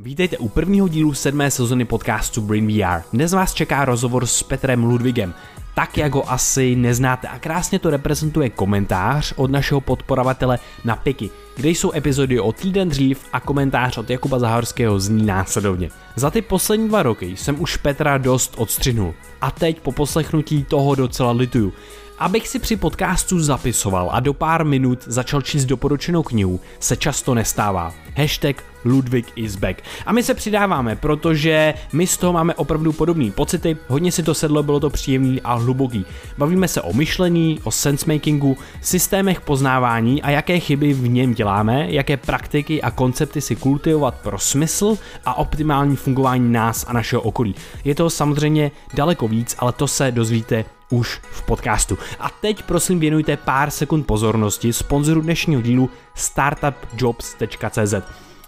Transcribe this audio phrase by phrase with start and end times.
[0.00, 3.02] Vítejte u prvního dílu sedmé sezony podcastu Brain VR.
[3.12, 5.34] Dnes vás čeká rozhovor s Petrem Ludvigem.
[5.74, 11.30] Tak, jak ho asi neznáte a krásně to reprezentuje komentář od našeho podporovatele na Piky,
[11.56, 15.90] kde jsou epizody o týden dřív a komentář od Jakuba Zahorského zní následovně.
[16.16, 20.94] Za ty poslední dva roky jsem už Petra dost odstřihnul a teď po poslechnutí toho
[20.94, 21.72] docela lituju.
[22.18, 27.34] Abych si při podcastu zapisoval a do pár minut začal číst doporučenou knihu, se často
[27.34, 27.94] nestává.
[28.16, 29.82] Hashtag Ludwig is back.
[30.06, 34.34] A my se přidáváme, protože my z toho máme opravdu podobné pocity, hodně si to
[34.34, 36.06] sedlo, bylo to příjemný a hluboký.
[36.38, 42.16] Bavíme se o myšlení, o sensemakingu, systémech poznávání a jaké chyby v něm děláme, jaké
[42.16, 47.54] praktiky a koncepty si kultivovat pro smysl a optimální fungování nás a našeho okolí.
[47.84, 51.98] Je to samozřejmě daleko víc, ale to se dozvíte už v podcastu.
[52.20, 57.94] A teď prosím věnujte pár sekund pozornosti sponzoru dnešního dílu startupjobs.cz.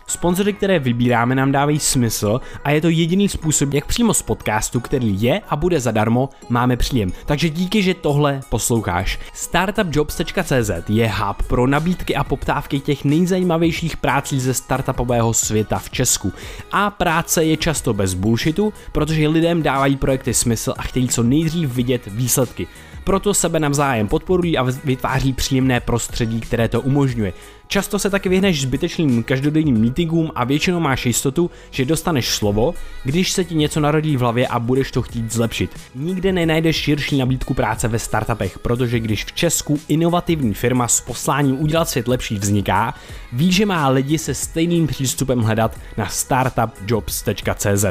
[0.09, 4.80] Sponzory, které vybíráme, nám dávají smysl a je to jediný způsob, jak přímo z podcastu,
[4.80, 7.13] který je a bude zadarmo, máme příjem.
[7.26, 9.18] Takže díky, že tohle posloucháš.
[9.32, 16.32] Startupjobs.cz je hub pro nabídky a poptávky těch nejzajímavějších prací ze startupového světa v Česku.
[16.73, 21.74] A práce je často bez bullshitu, protože lidem dávají projekty smysl a chtějí co nejdřív
[21.74, 22.66] vidět výsledky.
[23.04, 27.32] Proto sebe navzájem podporují a vytváří příjemné prostředí, které to umožňuje.
[27.68, 33.32] Často se taky vyhneš zbytečným každodenním meetingům a většinou máš jistotu, že dostaneš slovo, když
[33.32, 35.70] se ti něco narodí v hlavě a budeš to chtít zlepšit.
[35.95, 41.60] Nikde nenajdeš širší nabídku práce ve startupech, protože když v Česku inovativní firma s posláním
[41.60, 42.95] udělat svět lepší vzniká,
[43.32, 47.84] ví, že má lidi se stejným přístupem hledat na startupjobs.cz.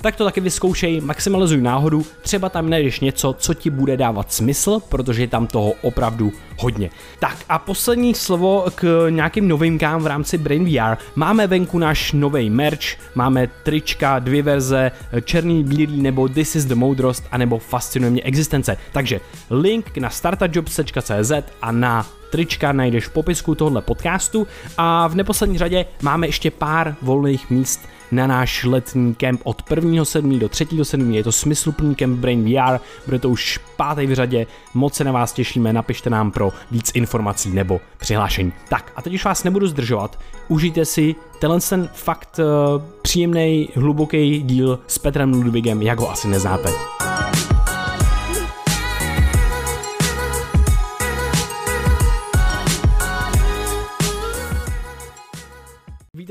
[0.00, 4.80] Tak to taky vyzkoušej, maximalizuj náhodu, třeba tam najdeš něco, co ti bude dávat smysl,
[4.88, 6.90] protože tam toho opravdu hodně.
[7.18, 10.96] Tak a poslední slovo k nějakým novinkám v rámci Brain VR.
[11.16, 14.90] Máme venku náš nový merch, máme trička, dvě verze,
[15.24, 18.76] černý, bílý nebo This is the Moudrost, anebo Fascinuje mě existence.
[18.92, 21.32] Takže link na startajobs.cz
[21.62, 24.46] a na trička najdeš v popisku tohle podcastu
[24.78, 27.80] a v neposlední řadě máme ještě pár volných míst
[28.12, 30.38] na náš letní kemp od 1.7.
[30.38, 31.10] do 3.7.
[31.10, 35.12] Je to smysluplný kemp Brain VR, bude to už pátý v řadě, moc se na
[35.12, 38.52] vás těšíme, napište nám pro víc informací nebo přihlášení.
[38.68, 44.42] Tak a teď už vás nebudu zdržovat, užijte si tenhle ten fakt uh, příjemný, hluboký
[44.42, 46.68] díl s Petrem Ludwigem, jak ho asi neznáte.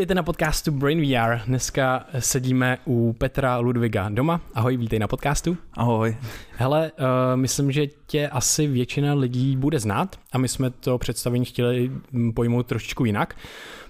[0.04, 1.40] Vítejte na podcastu Brain VR.
[1.48, 4.42] Dneska sedíme u Petra Ludviga doma.
[4.54, 5.58] Ahoj, vítej na podcastu.
[5.74, 6.18] Ahoj.
[6.58, 11.46] Hele, uh, myslím, že tě asi většina lidí bude znát a my jsme to představení
[11.46, 11.92] chtěli
[12.36, 13.36] pojmout trošičku jinak.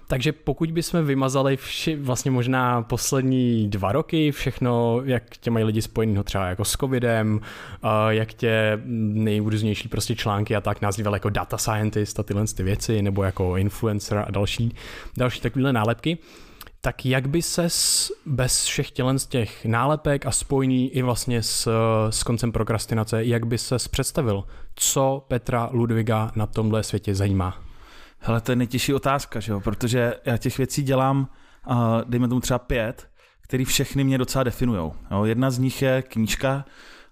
[0.06, 5.82] Takže pokud bychom vymazali vši, vlastně možná poslední dva roky, všechno, jak tě mají lidi
[5.82, 7.40] spojeného třeba jako s covidem,
[8.08, 13.02] jak tě nejrůznější prostě články a tak nazýval jako data scientist a tyhle ty věci,
[13.02, 14.74] nebo jako influencer a další,
[15.16, 16.18] další takovéhle nálepky,
[16.80, 17.68] tak jak by se
[18.26, 21.68] bez všech tělen z těch nálepek a spojení i vlastně s,
[22.10, 24.44] s koncem prokrastinace, jak by se představil,
[24.74, 27.73] co Petra Ludviga na tomhle světě zajímá?
[28.26, 29.60] Hele, to je nejtěžší otázka, že jo?
[29.60, 31.28] protože já těch věcí dělám,
[31.70, 33.08] uh, dejme tomu třeba pět,
[33.40, 34.92] který všechny mě docela definují.
[35.24, 36.64] Jedna z nich je knížka,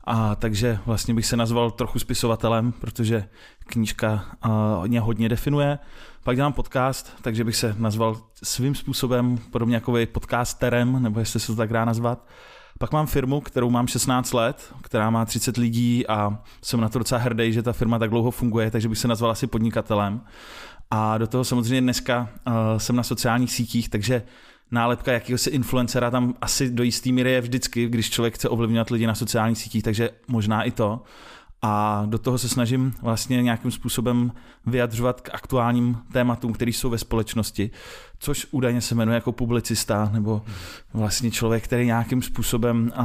[0.05, 3.29] a takže vlastně bych se nazval trochu spisovatelem, protože
[3.67, 5.79] knížka uh, mě hodně definuje.
[6.25, 11.47] Pak dělám podcast, takže bych se nazval svým způsobem podobně jako podcasterem, nebo jestli se
[11.47, 12.29] to tak dá nazvat.
[12.79, 16.99] Pak mám firmu, kterou mám 16 let, která má 30 lidí a jsem na to
[16.99, 20.21] docela hrdý, že ta firma tak dlouho funguje, takže bych se nazval asi podnikatelem.
[20.95, 24.23] A do toho samozřejmě dneska uh, jsem na sociálních sítích, takže
[24.71, 29.07] nálepka jakéhosi influencera tam asi do jistý míry je vždycky, když člověk chce ovlivňovat lidi
[29.07, 31.03] na sociálních sítích, takže možná i to.
[31.63, 34.33] A do toho se snažím vlastně nějakým způsobem
[34.67, 37.71] vyjadřovat k aktuálním tématům, které jsou ve společnosti,
[38.19, 40.43] což údajně se jmenuje jako publicista, nebo
[40.95, 43.05] vlastně člověk, který nějakým způsobem uh,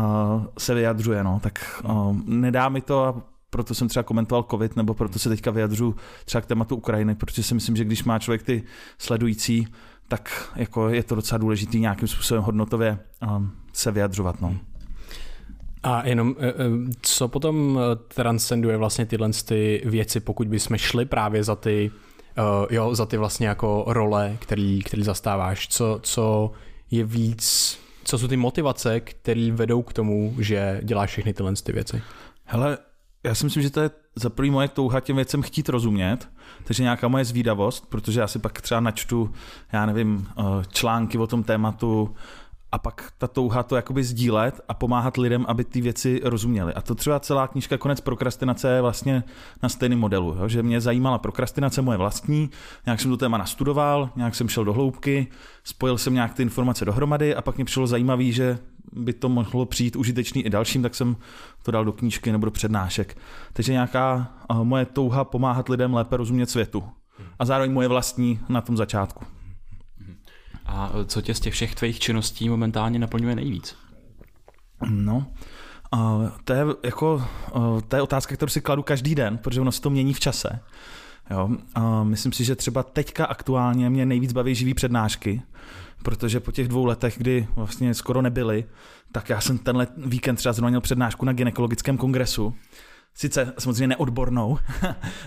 [0.57, 1.23] se vyjadřuje.
[1.23, 1.39] No.
[1.43, 5.51] Tak uh, nedá mi to a proto jsem třeba komentoval covid, nebo proto se teďka
[5.51, 5.95] vyjadřu
[6.25, 8.63] třeba k tématu Ukrajiny, protože si myslím, že když má člověk ty
[8.97, 9.67] sledující,
[10.07, 12.99] tak jako je to docela důležité nějakým způsobem hodnotově
[13.37, 14.41] um, se vyjadřovat.
[14.41, 14.57] No.
[15.83, 16.53] A jenom, eh, eh,
[17.01, 21.91] co potom eh, transcenduje vlastně tyhle ty věci, pokud bychom šli právě za ty,
[22.69, 26.51] jo, za ty vlastně jako role, který, který zastáváš, co, co
[26.91, 31.71] je víc, co jsou ty motivace, které vedou k tomu, že děláš všechny tyhle ty
[31.71, 32.01] věci?
[32.45, 32.77] Hele,
[33.27, 36.29] já si myslím, že to je za prvý moje touha těm věcem chtít rozumět,
[36.63, 39.33] takže nějaká moje zvídavost, protože já si pak třeba načtu,
[39.71, 40.27] já nevím,
[40.71, 42.15] články o tom tématu,
[42.71, 46.73] a pak ta touha to jakoby sdílet a pomáhat lidem, aby ty věci rozuměli.
[46.73, 49.23] A to třeba celá knížka Konec prokrastinace je vlastně
[49.63, 50.47] na stejném modelu, jo?
[50.47, 52.49] že mě zajímala prokrastinace moje vlastní,
[52.85, 55.27] nějak jsem to téma nastudoval, nějak jsem šel do hloubky,
[55.63, 58.59] spojil jsem nějak ty informace dohromady a pak mě přišlo zajímavý, že
[58.91, 61.15] by to mohlo přijít užitečný i dalším, tak jsem
[61.63, 63.17] to dal do knížky nebo do přednášek.
[63.53, 66.83] Takže nějaká moje touha pomáhat lidem lépe rozumět světu.
[67.39, 69.25] A zároveň moje vlastní na tom začátku.
[70.65, 73.75] A co tě z těch všech tvých činností momentálně naplňuje nejvíc?
[74.89, 75.25] No,
[75.93, 77.23] uh, to, je jako,
[77.55, 80.19] uh, to je otázka, kterou si kladu každý den, protože ono se to mění v
[80.19, 80.59] čase.
[81.31, 81.49] Jo?
[82.03, 85.41] Myslím si, že třeba teďka aktuálně mě nejvíc baví živý přednášky,
[86.07, 88.65] protože po těch dvou letech, kdy vlastně skoro nebyly,
[89.11, 92.53] tak já jsem tenhle víkend třeba zrovna měl přednášku na gynekologickém kongresu
[93.13, 94.57] sice samozřejmě neodbornou,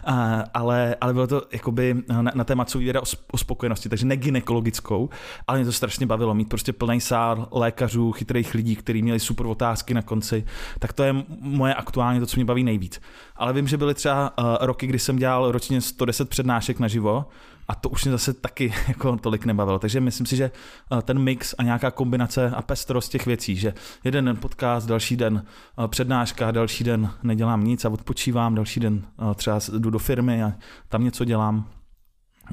[0.55, 3.01] ale, ale bylo to jakoby na, na téma, co věda
[3.33, 5.09] o, spokojenosti, takže ne gynekologickou,
[5.47, 9.47] ale mě to strašně bavilo mít prostě plný sál lékařů, chytrých lidí, kteří měli super
[9.47, 10.45] otázky na konci,
[10.79, 13.01] tak to je moje aktuálně to, co mě baví nejvíc.
[13.37, 17.27] Ale vím, že byly třeba uh, roky, kdy jsem dělal ročně 110 přednášek naživo
[17.71, 19.79] a to už mě zase taky jako tolik nebavilo.
[19.79, 20.51] Takže myslím si, že
[20.93, 23.75] eh, ten mix a nějaká kombinace a pestrost těch věcí, že
[24.05, 25.45] jeden den podcast, další den
[25.85, 30.43] eh, přednáška, další den nedělám nic a odpočívám, další den eh, třeba jdu do firmy
[30.43, 30.53] a
[30.89, 31.71] tam něco dělám.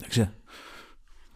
[0.02, 0.28] Takže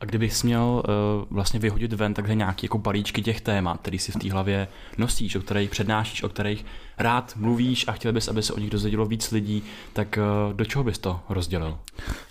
[0.01, 4.11] a kdybych měl uh, vlastně vyhodit ven takhle nějaký jako balíčky těch témat, který si
[4.11, 4.67] v té hlavě
[4.97, 6.65] nosíš, o kterých přednášíš, o kterých
[6.97, 9.63] rád mluvíš a chtěl bys, aby se o nich dozvědělo víc lidí,
[9.93, 11.77] tak uh, do čeho bys to rozdělil?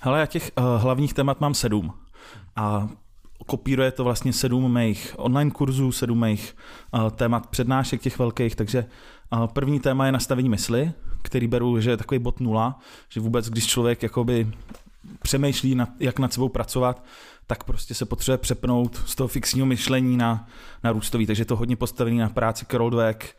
[0.00, 1.92] Hele, já těch uh, hlavních témat mám sedm.
[2.56, 2.88] A
[3.46, 6.56] kopíruje to vlastně sedm mých online kurzů, sedm mých
[6.94, 8.84] uh, témat přednášek těch velkých, takže
[9.32, 12.78] uh, první téma je nastavení mysli, který beru, že je takový bod nula,
[13.08, 14.52] že vůbec, když člověk jakoby
[15.22, 17.02] přemýšlí, nad, jak nad sebou pracovat,
[17.50, 20.48] tak prostě se potřebuje přepnout z toho fixního myšlení na,
[20.84, 21.26] na růstový.
[21.26, 23.36] Takže je to hodně postavený na práci Carol Dweck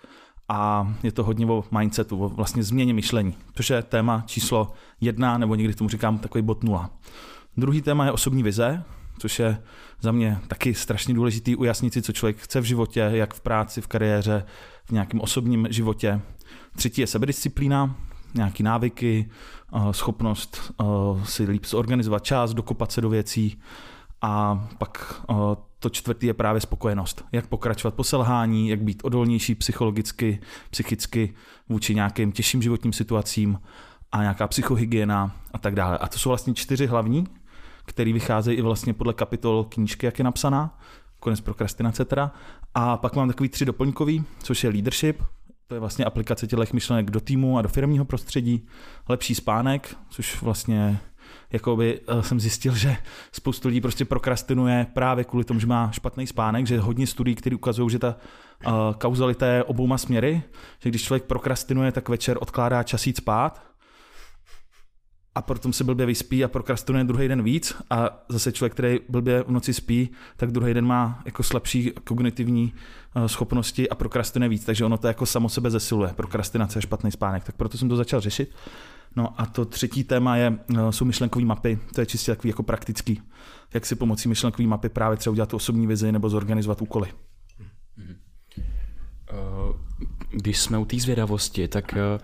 [0.49, 5.37] a je to hodně o mindsetu, o vlastně změně myšlení, což je téma číslo jedna,
[5.37, 6.89] nebo někdy tomu říkám takový bod nula.
[7.57, 8.83] Druhý téma je osobní vize,
[9.19, 9.61] což je
[10.01, 13.81] za mě taky strašně důležitý ujasnit si, co člověk chce v životě, jak v práci,
[13.81, 14.45] v kariéře,
[14.85, 16.21] v nějakém osobním životě.
[16.75, 17.95] Třetí je sebedisciplína,
[18.33, 19.29] nějaký návyky,
[19.73, 20.85] eh, schopnost eh,
[21.25, 23.61] si líp zorganizovat čas, dokopat se do věcí,
[24.21, 25.21] a pak
[25.79, 27.25] to čtvrtý je právě spokojenost.
[27.31, 30.39] Jak pokračovat po selhání, jak být odolnější psychologicky,
[30.69, 31.33] psychicky
[31.69, 33.59] vůči nějakým těžším životním situacím
[34.11, 35.97] a nějaká psychohygiena a tak dále.
[35.97, 37.27] A to jsou vlastně čtyři hlavní,
[37.85, 40.79] které vycházejí i vlastně podle kapitol knížky, jak je napsaná,
[41.19, 42.31] konec prokrastinace teda.
[42.73, 45.23] A pak mám takový tři doplňkový, což je leadership,
[45.67, 48.67] to je vlastně aplikace těch myšlenek do týmu a do firmního prostředí,
[49.09, 50.99] lepší spánek, což vlastně
[51.51, 52.97] jakoby uh, jsem zjistil, že
[53.31, 57.55] spoustu lidí prostě prokrastinuje právě kvůli tomu, že má špatný spánek, že hodně studií, které
[57.55, 58.15] ukazují, že ta
[58.67, 60.43] uh, kauzalita je obouma směry,
[60.79, 63.71] že když člověk prokrastinuje, tak večer odkládá čas jít spát,
[65.35, 69.43] a potom se blbě vyspí a prokrastinuje druhý den víc a zase člověk, který blbě
[69.43, 72.73] v noci spí, tak druhý den má jako slabší kognitivní
[73.27, 77.43] schopnosti a prokrastinuje víc, takže ono to jako samo sebe zesiluje, prokrastinace a špatný spánek,
[77.43, 78.51] tak proto jsem to začal řešit.
[79.15, 82.63] No a to třetí téma je, eh, jsou myšlenkové mapy, to je čistě takový jako
[82.63, 83.21] praktický.
[83.73, 87.09] Jak si pomocí myšlenkové mapy právě třeba udělat tu osobní vizi nebo zorganizovat úkoly.
[89.29, 89.33] Eh,
[90.31, 92.19] když jsme u té zvědavosti, tak eh,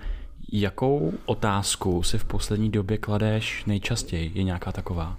[0.53, 4.31] jakou otázku si v poslední době kladeš nejčastěji?
[4.35, 5.17] Je nějaká taková?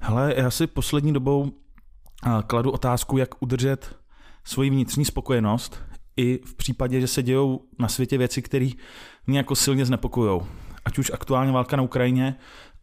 [0.00, 1.52] Hele, já si poslední dobou
[2.46, 3.96] kladu otázku, jak udržet
[4.44, 5.82] svoji vnitřní spokojenost
[6.16, 8.68] i v případě, že se dějou na světě věci, které
[9.26, 10.40] mě jako silně znepokojují.
[10.84, 12.34] Ať už aktuálně válka na Ukrajině,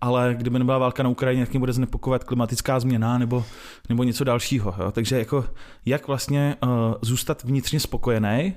[0.01, 3.45] ale kdyby nebyla válka na Ukrajině, jak mě bude znepokojovat klimatická změna nebo,
[3.89, 4.75] nebo něco dalšího.
[4.79, 4.91] Jo?
[4.91, 5.45] Takže jako,
[5.85, 6.69] jak vlastně uh,
[7.01, 8.53] zůstat vnitřně spokojený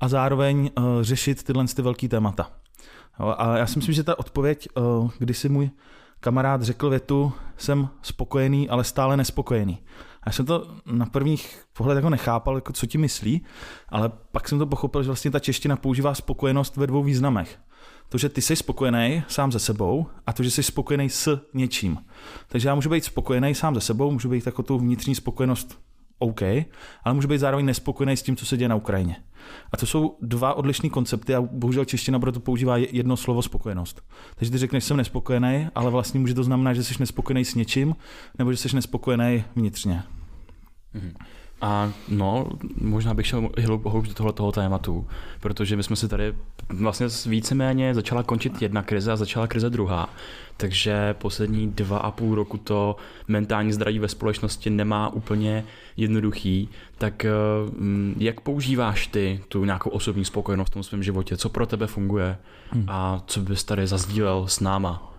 [0.00, 2.50] a zároveň uh, řešit tyhle ty velké témata.
[3.20, 3.34] Jo?
[3.38, 5.70] A já si myslím, že ta odpověď, uh, když si můj
[6.20, 9.78] kamarád řekl větu, jsem spokojený, ale stále nespokojený.
[10.26, 13.42] Já jsem to na prvních pohled jako nechápal, jako co ti myslí,
[13.88, 17.58] ale pak jsem to pochopil, že vlastně ta čeština používá spokojenost ve dvou významech.
[18.08, 21.98] To, že ty jsi spokojený sám ze sebou a to, že jsi spokojený s něčím.
[22.48, 25.78] Takže já můžu být spokojený sám ze sebou, můžu být jako tu vnitřní spokojenost
[26.18, 26.42] OK,
[27.04, 29.16] ale můžu být zároveň nespokojený s tím, co se děje na Ukrajině.
[29.72, 34.02] A to jsou dva odlišné koncepty a bohužel čeština proto používá jedno slovo spokojenost.
[34.34, 37.96] Takže ty řekneš, jsem nespokojený, ale vlastně může to znamenat, že jsi nespokojený s něčím,
[38.38, 40.02] nebo že jsi nespokojený vnitřně.
[40.94, 41.12] Mm-hmm.
[41.60, 42.46] A no,
[42.80, 45.06] možná bych šel hlouběji do tohoto tématu,
[45.40, 46.34] protože my jsme si tady
[46.68, 50.08] vlastně víceméně začala končit jedna krize a začala krize druhá.
[50.56, 52.96] Takže poslední dva a půl roku to
[53.28, 55.64] mentální zdraví ve společnosti nemá úplně
[55.96, 56.68] jednoduchý.
[56.98, 57.30] Tak eh,
[58.18, 61.36] jak používáš ty tu nějakou osobní spokojenost v tom svém životě?
[61.36, 62.38] Co pro tebe funguje?
[62.70, 62.84] Hmm.
[62.88, 65.12] A co bys tady zazdílel s náma?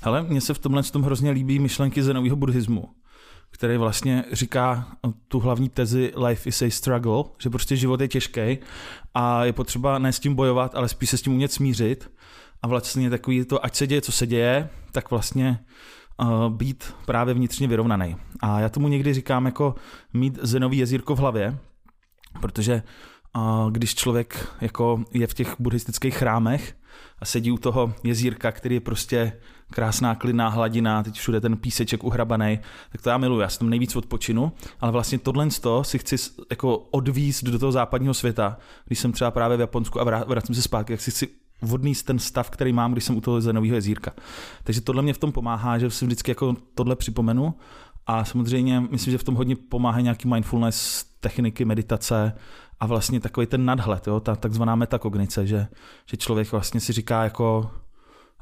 [0.00, 2.88] Hele, mně se v tomhle tom hrozně líbí myšlenky zenového buddhismu
[3.56, 4.86] který vlastně říká
[5.28, 8.58] tu hlavní tezi life is a struggle, že prostě život je těžký
[9.14, 12.10] a je potřeba ne s tím bojovat, ale spíš se s tím umět smířit
[12.62, 15.58] a vlastně takový to, ať se děje, co se děje, tak vlastně
[16.20, 18.16] uh, být právě vnitřně vyrovnaný.
[18.40, 19.74] A já tomu někdy říkám jako
[20.12, 21.58] mít zenový jezírko v hlavě,
[22.40, 22.82] protože
[23.36, 26.76] uh, když člověk jako je v těch buddhistických chrámech
[27.18, 29.32] a sedí u toho jezírka, který je prostě
[29.70, 32.58] krásná klidná hladina, teď všude ten píseček uhrabaný,
[32.92, 35.48] tak to já miluji, já tam nejvíc odpočinu, ale vlastně tohle
[35.82, 36.16] si chci
[36.50, 40.62] jako odvíst do toho západního světa, když jsem třeba právě v Japonsku a vracím se
[40.62, 41.28] zpátky, tak si chci
[41.62, 44.12] vodníst ten stav, který mám, když jsem u toho zenového jezírka.
[44.64, 47.54] Takže tohle mě v tom pomáhá, že si vždycky jako tohle připomenu
[48.06, 52.32] a samozřejmě myslím, že v tom hodně pomáhá nějaký mindfulness, techniky, meditace
[52.80, 55.66] a vlastně takový ten nadhled, jo, ta takzvaná metakognice, že,
[56.06, 57.70] že člověk vlastně si říká jako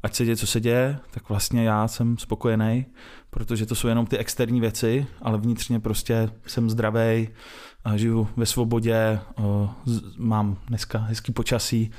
[0.05, 2.85] ať se děje, co se děje, tak vlastně já jsem spokojený,
[3.29, 7.29] protože to jsou jenom ty externí věci, ale vnitřně prostě jsem zdravý,
[7.95, 9.19] žiju ve svobodě,
[10.17, 11.91] mám dneska hezký počasí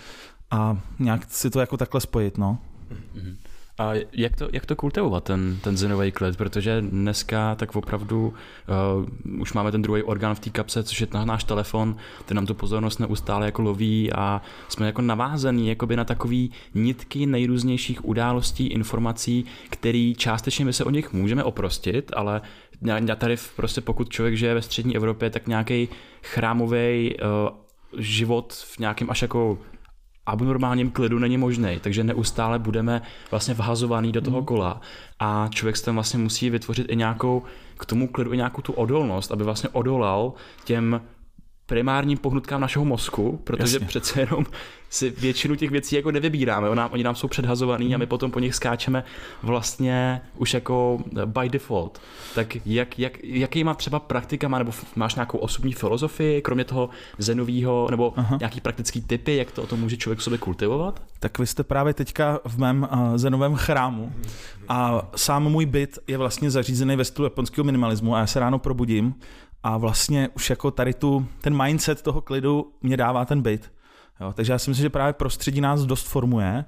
[0.51, 2.59] a nějak si to jako takhle spojit, no.
[2.91, 3.37] Mm-hmm.
[3.79, 6.37] A jak to, jak to kultivovat, ten, ten zenový klid?
[6.37, 8.35] Protože dneska tak opravdu
[9.29, 12.47] uh, už máme ten druhý orgán v té kapse, což je náš telefon, ten nám
[12.47, 18.67] tu pozornost neustále jako loví a jsme jako navázaný jakoby na takový nitky nejrůznějších událostí,
[18.67, 22.41] informací, který částečně my se o nich můžeme oprostit, ale
[23.17, 25.89] tady prostě pokud člověk žije ve střední Evropě, tak nějaký
[26.23, 27.49] chrámový uh,
[27.99, 29.59] život v nějakém až jako
[30.27, 34.47] abnormálním klidu není možný, takže neustále budeme vlastně vhazovaný do toho hmm.
[34.47, 34.81] kola
[35.19, 37.43] a člověk se tam vlastně musí vytvořit i nějakou
[37.79, 40.33] k tomu klidu i nějakou tu odolnost, aby vlastně odolal
[40.65, 41.01] těm
[41.67, 43.87] primárním pohnutkám našeho mozku, protože Jasně.
[43.87, 44.47] přece jenom
[44.91, 46.69] si většinu těch věcí jako nevybíráme.
[46.69, 49.05] Oni nám, oni nám jsou předhazovaný a my potom po nich skáčeme
[49.43, 52.01] vlastně už jako by default.
[52.35, 56.91] Tak jak, jak, jaký má třeba praktika, má, nebo máš nějakou osobní filozofii, kromě toho
[57.19, 58.37] zenového, nebo Aha.
[58.41, 61.03] nějaký praktický typy, jak to o tom může člověk sobě kultivovat?
[61.21, 64.13] Tak vy jste právě teďka v mém uh, zenovém chrámu
[64.69, 68.59] a sám můj byt je vlastně zařízený ve stylu japonského minimalismu a já se ráno
[68.59, 69.15] probudím
[69.67, 73.73] a vlastně už jako tady tu, ten mindset toho klidu mě dává ten byt.
[74.21, 76.65] Jo, takže já si myslím, že právě prostředí nás dost formuje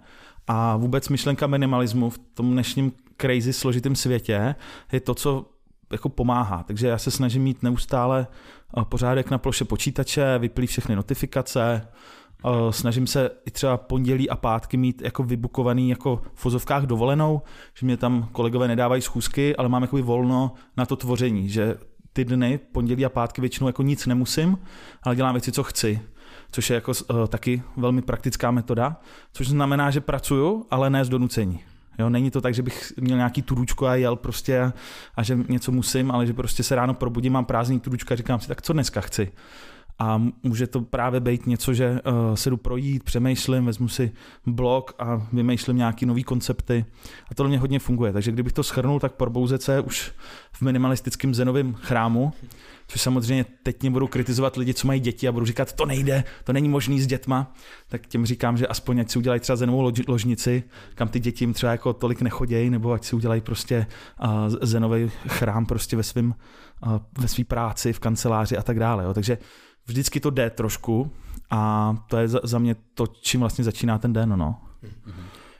[0.47, 4.55] a vůbec myšlenka minimalismu v tom dnešním crazy složitém světě
[4.93, 5.47] je to, co
[5.93, 6.63] jako pomáhá.
[6.63, 8.27] Takže já se snažím mít neustále
[8.79, 11.89] eh, pořádek na ploše počítače, vyplý všechny notifikace,
[12.45, 17.43] eh, snažím se i třeba pondělí a pátky mít jako vybukovaný jako v fozovkách dovolenou,
[17.75, 21.77] že mě tam kolegové nedávají schůzky, ale mám jako volno na to tvoření, že
[22.19, 24.59] ty dny, pondělí a pátky většinou jako nic nemusím,
[25.03, 26.01] ale dělám věci, co chci
[26.51, 28.97] což je jako uh, taky velmi praktická metoda,
[29.33, 31.61] což znamená, že pracuju, ale ne z donucení.
[31.99, 34.73] Jo, není to tak, že bych měl nějaký turučko a jel prostě
[35.17, 38.41] a že něco musím, ale že prostě se ráno probudím, mám prázdný turučka a říkám
[38.41, 39.33] si, tak co dneska chci.
[39.99, 44.13] A může to právě být něco, že uh, se jdu projít, přemýšlím, vezmu si
[44.47, 46.85] blog a vymýšlím nějaký nový koncepty.
[47.31, 48.13] A to mě hodně funguje.
[48.13, 50.13] Takže kdybych to schrnul, tak probouzet se už
[50.53, 52.33] v minimalistickém zenovém chrámu,
[52.89, 56.25] což samozřejmě teď mě budou kritizovat lidi, co mají děti a budou říkat, to nejde,
[56.45, 57.55] to není možný s dětma,
[57.89, 60.63] tak těm říkám, že aspoň ať si udělají třeba zenovou ložnici,
[60.95, 63.87] kam ty děti jim třeba jako tolik nechodějí, nebo ať si udělají prostě
[64.25, 64.29] uh,
[64.63, 66.35] zenový chrám prostě ve svém
[66.87, 69.05] uh, ve své práci, v kanceláři a tak dále.
[69.05, 69.15] Jo.
[69.15, 69.39] Takže
[69.89, 71.11] vždycky to jde trošku
[71.51, 74.39] a to je za, za mě to, čím vlastně začíná ten den.
[74.39, 74.61] No.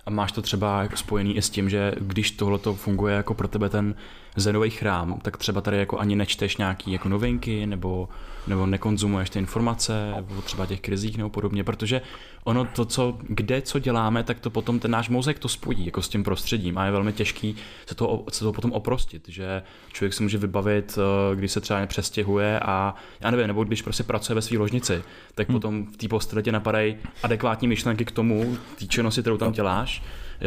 [0.07, 3.49] A máš to třeba spojený i s tím, že když tohle to funguje jako pro
[3.49, 3.95] tebe ten
[4.37, 8.09] zenový chrám, tak třeba tady jako ani nečteš nějaký jako novinky nebo,
[8.47, 12.01] nebo nekonzumuješ ty informace o třeba těch krizích nebo podobně, protože
[12.45, 16.03] ono to, co, kde co děláme, tak to potom ten náš mozek to spojí jako
[16.03, 17.57] s tím prostředím a je velmi těžký
[17.87, 21.87] se to, se to potom oprostit, že člověk se může vybavit, eh, když se třeba
[21.87, 25.03] přestěhuje a já nevím, nebo když prostě pracuje ve své ložnici,
[25.35, 25.57] tak hmm.
[25.57, 30.03] potom v té posteli tě napadají adekvátní myšlenky k tomu, té činnosti, kterou tam děláš,
[30.41, 30.45] eh,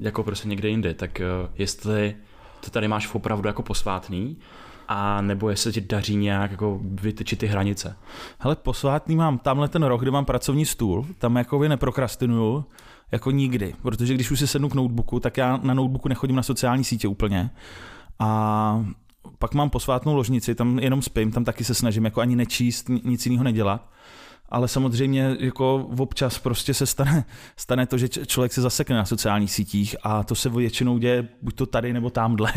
[0.00, 0.94] jako prostě někde jinde.
[0.94, 1.24] Tak eh,
[1.58, 2.14] jestli
[2.60, 4.36] to tady máš opravdu jako posvátný,
[4.88, 7.96] a nebo jestli ti daří nějak jako vytyčit ty hranice?
[8.38, 12.64] Hele, posvátný mám tamhle ten rok, kde mám pracovní stůl, tam jako neprokrastinuju,
[13.12, 16.42] jako nikdy, protože když už si sednu k notebooku, tak já na notebooku nechodím na
[16.42, 17.50] sociální sítě úplně.
[18.18, 18.84] A
[19.38, 23.26] pak mám posvátnou ložnici, tam jenom spím, tam taky se snažím jako ani nečíst, nic
[23.26, 23.88] jiného nedělat
[24.48, 27.24] ale samozřejmě jako občas prostě se stane,
[27.56, 31.54] stane to, že člověk se zasekne na sociálních sítích a to se většinou děje buď
[31.54, 32.52] to tady nebo tamhle.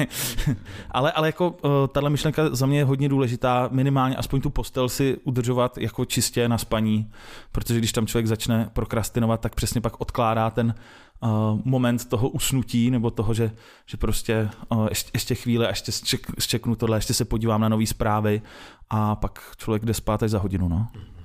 [0.92, 4.90] ale, ale jako uh, tahle myšlenka za mě je hodně důležitá, minimálně aspoň tu postel
[4.90, 7.12] si udržovat jako čistě na spaní,
[7.52, 10.76] protože když tam člověk začne prokrastinovat, tak přesně pak odkládá ten
[11.20, 11.30] uh,
[11.66, 13.52] moment toho usnutí nebo toho, že,
[13.86, 15.92] že prostě uh, ještě, ještě chvíle, ještě
[16.40, 18.42] zčeknu tohle, ještě se podívám na nové zprávy
[18.90, 20.70] a pak člověk jde spát až za hodinu.
[20.70, 20.88] No.
[20.96, 21.21] Eh,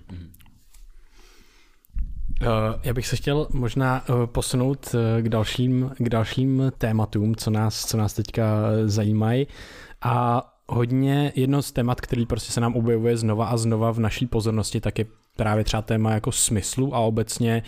[2.83, 7.87] já bych se chtěl možná eh, posunout eh, k dalším, k dalším tématům, co nás,
[7.87, 8.47] co nás teďka
[8.85, 9.47] zajímají.
[10.03, 14.27] A hodně jedno z témat, který prostě se nám objevuje znova a znova v naší
[14.27, 17.63] pozornosti, tak je právě třeba téma jako smyslu a obecně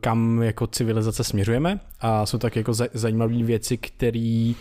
[0.00, 4.52] kam jako civilizace směřujeme a jsou tak jako zajímavé věci, které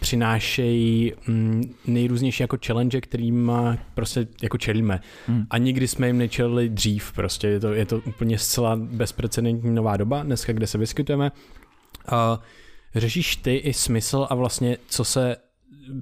[0.00, 3.52] přinášejí mm, nejrůznější jako challenge, kterým
[3.94, 5.00] prostě jako čelíme.
[5.26, 5.46] Hmm.
[5.50, 9.96] A nikdy jsme jim nečelili dřív, prostě je to, je to úplně zcela bezprecedentní nová
[9.96, 11.32] doba, dneska, kde se vyskytujeme.
[12.08, 12.40] A
[12.94, 15.36] řešíš ty i smysl a vlastně co se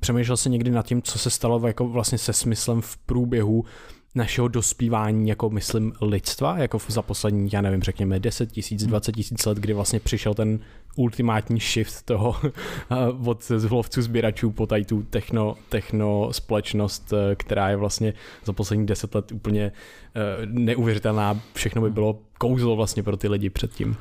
[0.00, 3.64] přemýšlel se někdy nad tím, co se stalo jako vlastně se smyslem v průběhu
[4.14, 9.46] našeho dospívání, jako myslím, lidstva, jako za poslední, já nevím, řekněme 10 tisíc, 20 tisíc
[9.46, 10.60] let, kdy vlastně přišel ten
[10.96, 12.36] ultimátní shift toho
[13.26, 18.86] od zlovců sběračů po tady tu techno, techno společnost, eh, která je vlastně za poslední
[18.86, 19.72] 10 let úplně
[20.14, 21.40] eh, neuvěřitelná.
[21.54, 23.96] Všechno by bylo kouzlo vlastně pro ty lidi předtím.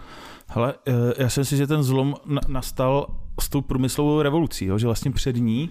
[0.47, 0.93] Hele, eh,
[1.23, 2.15] já si myslím, že ten zlom
[2.47, 3.07] nastal
[3.41, 4.77] s tou průmyslovou revolucí, jo?
[4.77, 5.69] že vlastně před ní,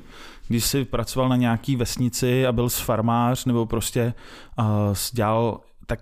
[0.52, 4.14] když si pracoval na nějaký vesnici a byl s farmář nebo prostě
[4.59, 4.64] uh,
[5.12, 6.00] dělal tak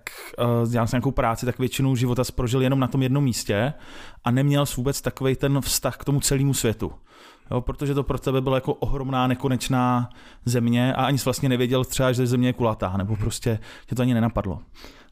[0.63, 3.73] uh, dělal jsem nějakou práci, tak většinu života prožil jenom na tom jednom místě
[4.23, 6.91] a neměl vůbec takový ten vztah k tomu celému světu.
[7.51, 10.09] Jo, protože to pro tebe byla jako ohromná, nekonečná
[10.45, 14.01] země a ani jsi vlastně nevěděl třeba, že země je kulatá, nebo prostě tě to
[14.01, 14.59] ani nenapadlo.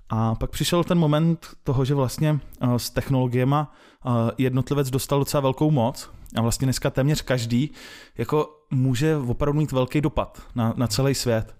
[0.09, 5.41] A pak přišel ten moment toho, že vlastně uh, s technologiemi uh, jednotlivec dostal docela
[5.41, 7.71] velkou moc a vlastně dneska téměř každý
[8.17, 11.55] jako může opravdu mít velký dopad na, na celý svět.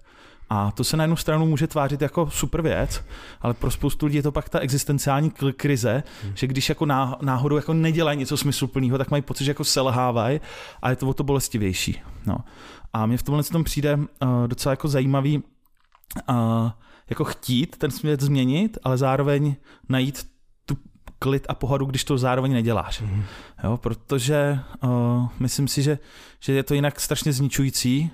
[0.52, 3.04] A to se na jednu stranu může tvářit jako super věc,
[3.40, 6.32] ale pro spoustu lidí je to pak ta existenciální krize, hmm.
[6.36, 6.86] že když jako
[7.22, 10.40] náhodou jako nedělají něco smysluplného, tak mají pocit, že jako selhávají
[10.82, 12.00] a je to o to bolestivější.
[12.26, 12.38] No.
[12.92, 14.06] A mně v tomhle tom přijde uh,
[14.46, 15.42] docela jako zajímavý
[16.28, 16.70] uh,
[17.10, 19.56] jako chtít ten svět změnit, ale zároveň
[19.88, 20.26] najít
[20.66, 20.76] tu
[21.18, 23.00] klid a pohodu, když to zároveň neděláš.
[23.00, 23.24] Mm.
[23.64, 25.98] Jo, protože uh, myslím si, že,
[26.40, 28.10] že je to jinak strašně zničující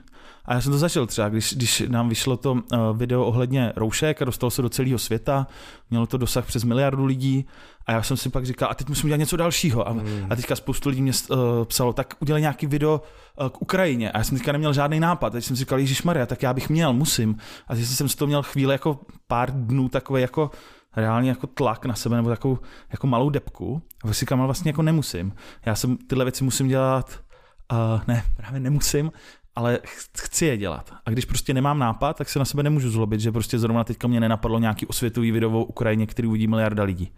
[0.46, 2.61] a já jsem to zažil třeba, když, když nám vyšlo to uh,
[2.96, 5.46] video ohledně roušek a dostalo se do celého světa,
[5.90, 7.46] mělo to dosah přes miliardu lidí
[7.87, 9.88] a já jsem si pak říkal, a teď musím udělat něco dalšího.
[9.88, 10.26] A, mm.
[10.30, 13.02] a teďka spoustu lidí mě uh, psalo, tak udělej nějaký video
[13.40, 14.12] uh, k Ukrajině.
[14.12, 15.30] A já jsem teďka neměl žádný nápad.
[15.30, 17.37] Teď jsem si říkal, Ježíš Maria, tak já bych měl, musím.
[17.68, 20.50] A teď jsem si to měl chvíli jako pár dnů takový jako
[20.96, 22.59] reálně jako tlak na sebe nebo takovou
[22.92, 23.82] jako malou depku.
[24.04, 25.32] A si říkám, vlastně jako nemusím.
[25.66, 27.26] Já jsem tyhle věci musím dělat
[27.72, 29.12] Uh, ne, právě nemusím,
[29.57, 29.79] ale
[30.19, 30.95] chci je dělat.
[31.07, 34.09] A když prostě nemám nápad, tak se na sebe nemůžu zlobit, že prostě zrovna teďka
[34.09, 37.12] mě nenapadlo nějaký osvětový video o Ukrajině, který uvidí miliarda lidí.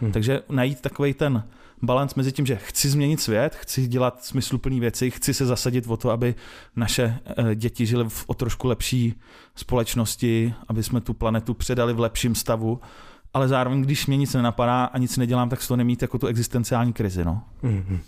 [0.00, 0.12] Hmm.
[0.12, 1.44] Takže najít takový ten
[1.82, 5.96] balans mezi tím, že chci změnit svět, chci dělat smysluplné věci, chci se zasadit o
[5.96, 6.34] to, aby
[6.76, 9.14] naše eh, děti žily v o trošku lepší
[9.54, 12.80] společnosti, aby jsme tu planetu předali v lepším stavu,
[13.34, 16.26] ale zároveň, když mě nic nenapadá a nic nedělám, tak z toho nemít jako tu
[16.26, 17.24] existenciální krizi.
[17.24, 17.42] No.
[17.62, 17.98] Mm-hmm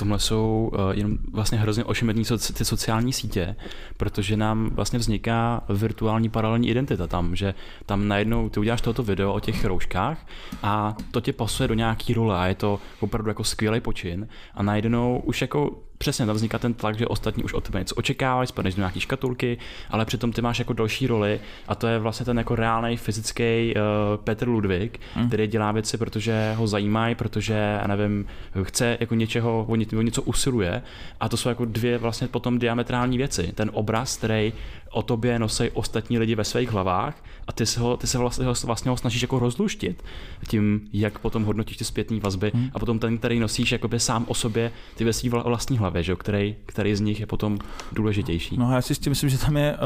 [0.00, 2.24] tomhle jsou uh, jenom vlastně hrozně ošemetní
[2.56, 3.56] ty sociální sítě,
[3.96, 7.54] protože nám vlastně vzniká virtuální paralelní identita tam, že
[7.86, 10.26] tam najednou ty uděláš toto video o těch rouškách
[10.62, 14.62] a to tě pasuje do nějaký role a je to opravdu jako skvělý počin a
[14.62, 18.46] najednou už jako přesně tam vzniká ten tlak, že ostatní už od tebe něco očekávají,
[18.46, 19.58] spadneš do nějaké škatulky,
[19.90, 23.74] ale přitom ty máš jako další roli a to je vlastně ten jako reálný fyzický
[23.74, 25.28] uh, Petr Ludvík, hmm.
[25.28, 28.26] který dělá věci, protože ho zajímají, protože, já nevím,
[28.62, 30.82] chce jako něčeho, o něco usiluje
[31.20, 33.52] a to jsou jako dvě vlastně potom diametrální věci.
[33.54, 34.52] Ten obraz, který
[34.90, 38.46] o tobě nosí ostatní lidi ve svých hlavách a ty se ho, ty se vlastně,
[38.64, 40.04] vlastně ho snažíš jako rozluštit
[40.48, 42.70] tím, jak potom hodnotíš ty zpětné vazby hmm.
[42.74, 46.16] a potom ten, který nosíš jakoby sám o sobě ty ve svý vlastní hlavě, že?
[46.16, 47.58] Který, který z nich je potom
[47.92, 48.56] důležitější.
[48.56, 49.76] No já si s tím myslím, že tam je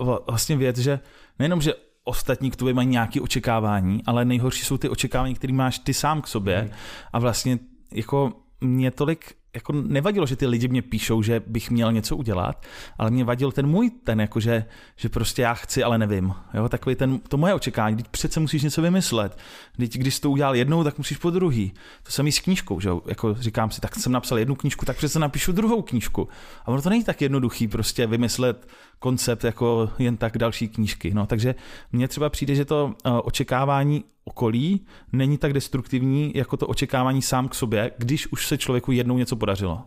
[0.00, 1.00] uh, vlastně věc, že
[1.38, 5.78] nejenom, že ostatní k tobě mají nějaké očekávání, ale nejhorší jsou ty očekávání, které máš
[5.78, 6.70] ty sám k sobě hmm.
[7.12, 7.58] a vlastně
[7.92, 12.66] jako mě tolik jako nevadilo, že ty lidi mě píšou, že bych měl něco udělat,
[12.98, 14.64] ale mě vadil ten můj, ten jako, že,
[15.10, 16.34] prostě já chci, ale nevím.
[16.54, 19.38] Jo, takový ten, to moje očekávání, teď přece musíš něco vymyslet.
[19.76, 21.72] Teď, když jsi to udělal jednou, tak musíš po druhý.
[22.02, 23.02] To samý s knížkou, že jo?
[23.06, 26.28] Jako říkám si, tak jsem napsal jednu knížku, tak přece napíšu druhou knížku.
[26.64, 28.68] A ono to není tak jednoduchý prostě vymyslet
[29.00, 31.14] koncept jako jen tak další knížky.
[31.14, 31.54] No, takže
[31.92, 34.80] mně třeba přijde, že to uh, očekávání okolí
[35.12, 39.36] není tak destruktivní jako to očekávání sám k sobě, když už se člověku jednou něco
[39.36, 39.82] podařilo.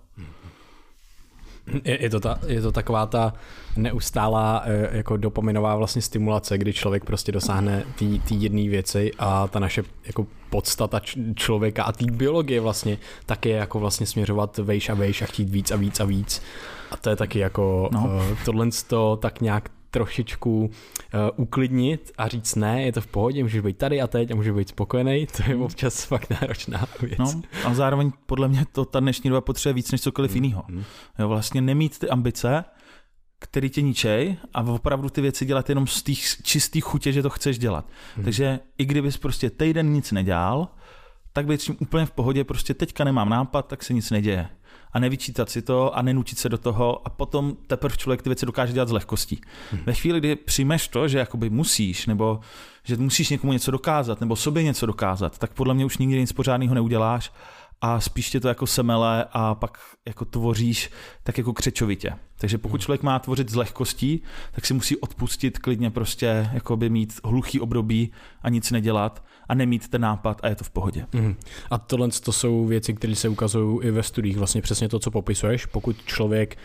[1.83, 3.33] Je, je, to ta, je to taková ta
[3.77, 9.59] neustálá eh, jako dopaminová vlastně stimulace, kdy člověk prostě dosáhne té jedné věci a ta
[9.59, 11.01] naše jako podstata
[11.35, 15.49] člověka a té biologie vlastně tak je jako vlastně směřovat vejš a vejš a chtít
[15.49, 16.41] víc a víc a víc.
[16.93, 17.99] A to je taky jako no.
[18.05, 20.69] uh, tohle to tak nějak trošičku uh,
[21.35, 24.53] uklidnit a říct ne, je to v pohodě, můžeš být tady a teď a můžeš
[24.53, 27.19] být spokojený, to je občas fakt náročná věc.
[27.19, 30.43] No, a zároveň podle mě to ta dnešní doba potřebuje víc než cokoliv mm.
[30.43, 30.63] jiného.
[30.67, 30.83] Mm.
[31.19, 32.65] Jo, vlastně nemít ty ambice,
[33.39, 37.29] který tě ničej a opravdu ty věci dělat jenom z těch čistých chutě, že to
[37.29, 37.85] chceš dělat.
[38.15, 38.23] Hmm.
[38.23, 40.67] Takže i kdybys prostě týden nic nedělal,
[41.33, 44.49] tak být úplně v pohodě, prostě teďka nemám nápad, tak se nic neděje
[44.93, 48.45] a nevyčítat si to a nenutit se do toho a potom teprve člověk ty věci
[48.45, 49.41] dokáže dělat s lehkostí.
[49.71, 49.81] Hmm.
[49.85, 52.39] Ve chvíli, kdy přijmeš to, že jakoby musíš, nebo
[52.83, 56.31] že musíš někomu něco dokázat, nebo sobě něco dokázat, tak podle mě už nikdy nic
[56.31, 57.31] pořádného neuděláš
[57.81, 60.89] a spíš tě to jako semele a pak jako tvoříš
[61.23, 62.13] tak jako křečovitě.
[62.37, 62.81] Takže pokud hmm.
[62.81, 68.11] člověk má tvořit z lehkostí, tak si musí odpustit klidně prostě jakoby mít hluchý období
[68.41, 71.05] a nic nedělat a nemít ten nápad a je to v pohodě.
[71.13, 71.35] Mm.
[71.71, 75.11] A tohle to jsou věci, které se ukazují i ve studiích, vlastně přesně to, co
[75.11, 75.65] popisuješ.
[75.65, 76.57] Pokud člověk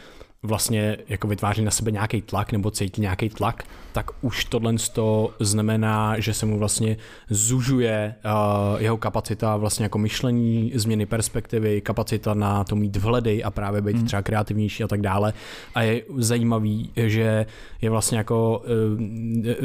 [0.43, 5.35] vlastně jako vytváří na sebe nějaký tlak nebo cítí nějaký tlak, tak už tohle to
[5.41, 6.97] znamená, že se mu vlastně
[7.31, 13.51] zužuje uh, jeho kapacita vlastně jako myšlení, změny perspektivy, kapacita na to mít vhledy a
[13.51, 14.07] právě být hmm.
[14.07, 15.33] třeba kreativnější a tak dále.
[15.75, 17.47] A je zajímavý, že
[17.83, 19.01] je vlastně jako uh,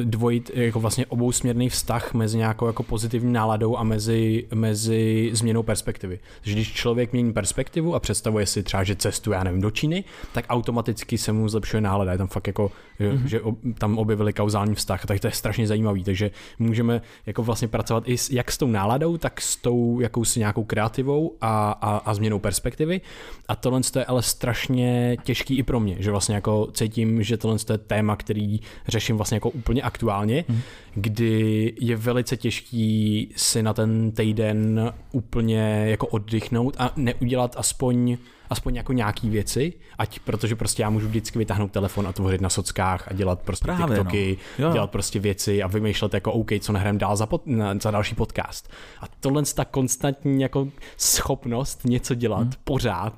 [0.04, 6.20] dvojit jako vlastně obousměrný vztah mezi nějakou jako pozitivní náladou a mezi, mezi změnou perspektivy.
[6.42, 10.04] Takže když člověk mění perspektivu a představuje si třeba, že cestuje, já nevím, do Číny,
[10.34, 12.12] tak automaticky se mu zlepšuje nálada.
[12.12, 13.26] Je tam fakt jako, mm-hmm.
[13.26, 13.42] že
[13.78, 16.04] tam objevili kauzální vztah, tak to je strašně zajímavý.
[16.04, 20.40] Takže můžeme jako vlastně pracovat i s, jak s tou náladou, tak s tou jakousi
[20.40, 23.02] nějakou kreativou a, a, a změnou perspektivy.
[23.48, 27.58] A tohle je ale strašně těžký i pro mě, že vlastně jako cítím, že tohle
[27.72, 30.60] je téma, který řeším vlastně jako úplně aktuálně, mm.
[30.96, 38.18] kdy je velice těžký si na ten týden úplně jako oddychnout a neudělat aspoň
[38.50, 42.50] aspoň jako nějaký věci, ať protože prostě já můžu vždycky vytáhnout telefon a tvořit na
[42.50, 44.72] sockách a dělat prostě Právě, TikToky, no.
[44.74, 47.42] dělat prostě věci a vymýšlet jako OK, co nahrám dál za, pod,
[47.82, 48.70] za další podcast.
[49.02, 50.68] A tohle ta konstantní jako
[50.98, 52.52] schopnost něco dělat hmm.
[52.64, 53.14] pořád,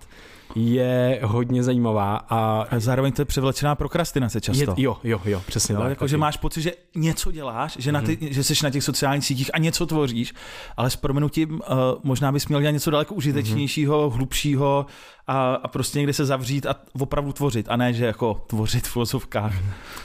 [0.55, 2.17] je hodně zajímavá.
[2.29, 4.71] A, a zároveň to je převlečená prokrastinace často.
[4.77, 5.89] Je, jo, jo, jo, přesně jo, tak.
[5.89, 8.27] Jako, že máš pocit, že něco děláš, že, na ty, mm.
[8.33, 10.33] že jsi na těch sociálních sítích a něco tvoříš,
[10.77, 11.59] ale s proměnutím uh,
[12.03, 14.15] možná bys měl dělat něco daleko užitečnějšího, mm.
[14.17, 14.85] hlubšího
[15.27, 18.91] a, a prostě někde se zavřít a opravdu tvořit, a ne, že jako tvořit v
[18.91, 19.53] filozofkách.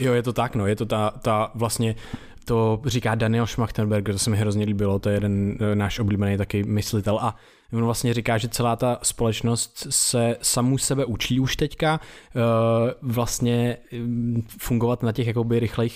[0.00, 1.94] Jo, je to tak, no, je to ta, ta vlastně
[2.44, 6.36] to říká Daniel Schmachtenberger, to se mi hrozně líbilo, to je jeden eh, náš oblíbený
[6.36, 7.36] taky myslitel a
[7.72, 12.42] On vlastně říká, že celá ta společnost se samou sebe učí už teďka uh,
[13.12, 15.94] vlastně mm, fungovat na těch jakoby rychlejch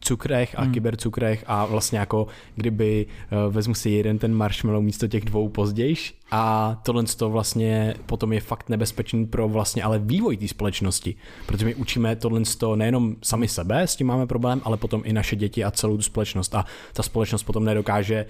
[0.00, 0.72] cukrech a hmm.
[0.72, 6.14] kybercukrech a vlastně jako kdyby uh, vezmu si jeden ten marshmallow místo těch dvou pozdějš.
[6.30, 11.14] A tohle to vlastně potom je fakt nebezpečný pro vlastně ale vývoj té společnosti,
[11.46, 15.12] protože my učíme tohle to nejenom sami sebe, s tím máme problém, ale potom i
[15.12, 16.54] naše děti a celou tu společnost.
[16.54, 18.26] A ta společnost potom nedokáže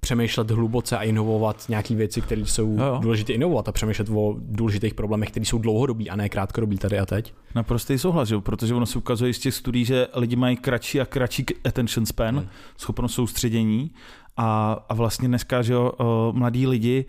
[0.00, 2.98] přemýšlet hluboce a inovovat nějaké věci, které jsou jo, jo.
[3.02, 7.06] důležité inovovat a přemýšlet o důležitých problémech, které jsou dlouhodobí a ne krátkodobí tady a
[7.06, 7.34] teď.
[7.54, 8.38] Naprostý souhlas, že?
[8.38, 12.38] protože ono se ukazuje z těch studií, že lidi mají kratší a kratší attention span,
[12.38, 12.48] hmm.
[12.76, 13.90] schopnost soustředění
[14.36, 15.92] a, a vlastně dneska, že jo,
[16.32, 17.04] mladí lidi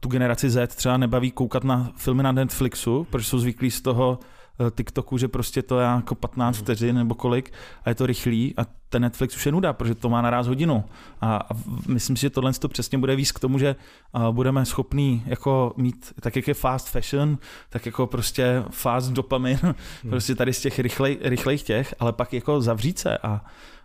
[0.00, 4.18] tu generaci Z třeba nebaví koukat na filmy na Netflixu, protože jsou zvyklí z toho
[4.20, 4.37] Eh,
[4.70, 6.62] TikToku, že prostě to je jako 15 mm.
[6.62, 7.52] vteřin nebo kolik
[7.84, 10.84] a je to rychlý a ten Netflix už je nuda, protože to má naraz hodinu.
[11.20, 11.48] A, a
[11.86, 13.76] myslím si, že tohle to přesně bude víc k tomu, že
[14.12, 17.38] uh, budeme schopní jako mít, tak jak je fast fashion,
[17.70, 19.58] tak jako prostě fast dopamin,
[20.04, 20.10] mm.
[20.10, 23.40] prostě tady z těch rychlej, rychlejch těch, ale pak jako zavřít se a,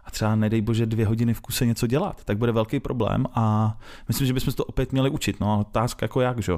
[0.06, 3.78] a třeba nedej bože dvě hodiny v kuse něco dělat, tak bude velký problém a
[4.08, 5.40] myslím, že bychom to opět měli učit.
[5.40, 6.54] No a otázka jako jak, že?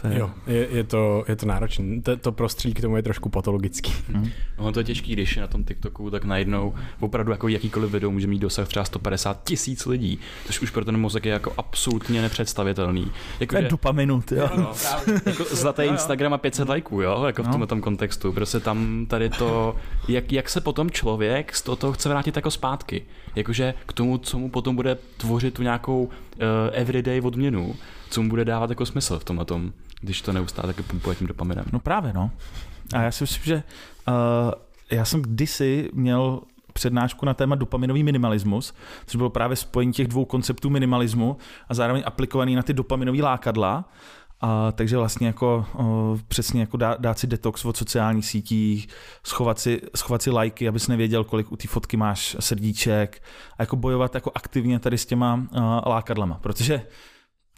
[0.00, 0.18] To je...
[0.18, 2.02] Jo, je, je, to, je to náročné.
[2.02, 3.92] To, to prostředí k tomu je trošku patologický.
[4.12, 4.30] Hmm.
[4.58, 8.10] No to je těžký, když je na tom TikToku, tak najednou opravdu jako jakýkoliv video
[8.10, 12.22] může mít dosah třeba 150 tisíc lidí, což už pro ten mozek je jako absolutně
[12.22, 13.12] nepředstavitelný.
[13.40, 14.50] Jako, to je dopaminu, jo.
[14.56, 14.72] No,
[15.26, 17.66] jako zlaté Instagram a 500 lajků, jo, jako v no.
[17.66, 18.32] tom kontextu.
[18.32, 19.76] Prostě tam tady to,
[20.08, 22.75] jak, jak se potom člověk z toho chce vrátit jako zpátky.
[23.34, 26.10] Jakože k tomu, co mu potom bude tvořit tu nějakou uh,
[26.72, 27.74] everyday odměnu,
[28.10, 31.16] co mu bude dávat jako smysl v tom a tom, když to neustále taky pumpuje
[31.16, 31.64] tím dopaminem.
[31.72, 32.30] No právě, no.
[32.94, 33.62] A já si myslím, že
[34.08, 34.14] uh,
[34.90, 36.40] já jsem kdysi měl
[36.72, 38.74] přednášku na téma dopaminový minimalismus,
[39.06, 41.36] což bylo právě spojení těch dvou konceptů minimalismu
[41.68, 43.84] a zároveň aplikovaný na ty dopaminové lákadla.
[44.40, 48.88] A, takže vlastně jako o, přesně jako dá, dát si detox od sociálních sítích,
[49.26, 53.22] schovat si, schovat si lajky, abys nevěděl, kolik u té fotky máš srdíček
[53.58, 55.46] a jako bojovat jako aktivně tady s těma
[55.84, 56.82] o, lákadlama, protože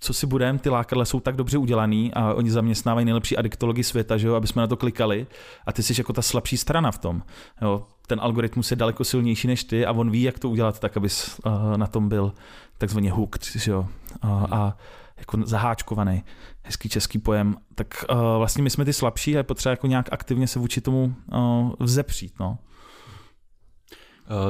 [0.01, 4.17] co si budem, ty lákadla jsou tak dobře udělaný a oni zaměstnávají nejlepší adiktology světa,
[4.17, 5.27] že jo, aby jsme na to klikali
[5.67, 7.23] a ty jsi jako ta slabší strana v tom.
[7.63, 7.87] Jo.
[8.07, 11.41] Ten algoritmus je daleko silnější než ty a on ví, jak to udělat tak, abys
[11.47, 12.33] uh, na tom byl
[12.79, 13.87] takzvaně hooked, že jo.
[14.25, 14.77] Uh, a
[15.19, 16.25] jako zaháčkovaný,
[16.63, 20.09] hezký český pojem, tak uh, vlastně my jsme ty slabší a je potřeba jako nějak
[20.13, 22.59] aktivně se vůči tomu uh, vzepřít, no.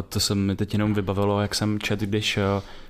[0.09, 2.39] To se mi teď jenom vybavilo, jak jsem čet, když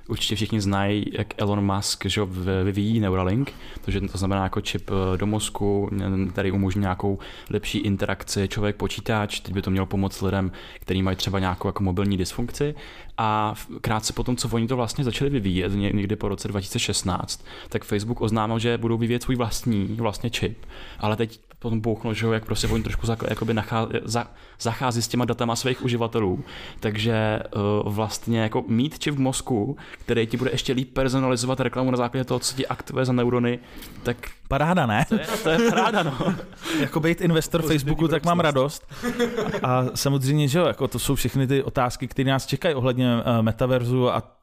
[0.09, 2.21] určitě všichni znají, jak Elon Musk že
[2.63, 5.89] vyvíjí Neuralink, takže to znamená jako čip eh, do mozku,
[6.31, 11.39] který umožní nějakou lepší interakci člověk-počítač, teď by to mělo pomoct lidem, kteří mají třeba
[11.39, 12.75] nějakou jako mobilní dysfunkci.
[13.17, 18.21] A krátce potom, co oni to vlastně začali vyvíjet, někdy po roce 2016, tak Facebook
[18.21, 20.65] oznámil, že budou vyvíjet svůj vlastní vlastně čip,
[20.99, 24.27] ale teď potom bouchlo, že jak prostě oni trošku jakoby nachá, za,
[24.59, 26.43] zachází s těma datama svých uživatelů,
[26.79, 31.91] takže uh, vlastně jako mít čip v mozku, který ti bude ještě líp personalizovat reklamu
[31.91, 33.59] na základě toho, co ti aktivuje za neurony,
[34.03, 34.17] tak...
[34.47, 35.05] Paráda, ne?
[35.09, 36.35] To je, to je paráda, no.
[36.79, 38.93] jako být investor Facebooku, tak mám radost.
[39.63, 43.41] A samozřejmě, že jo, jako to jsou všechny ty otázky, které nás čekají ohledně uh,
[43.41, 44.38] metaverzu a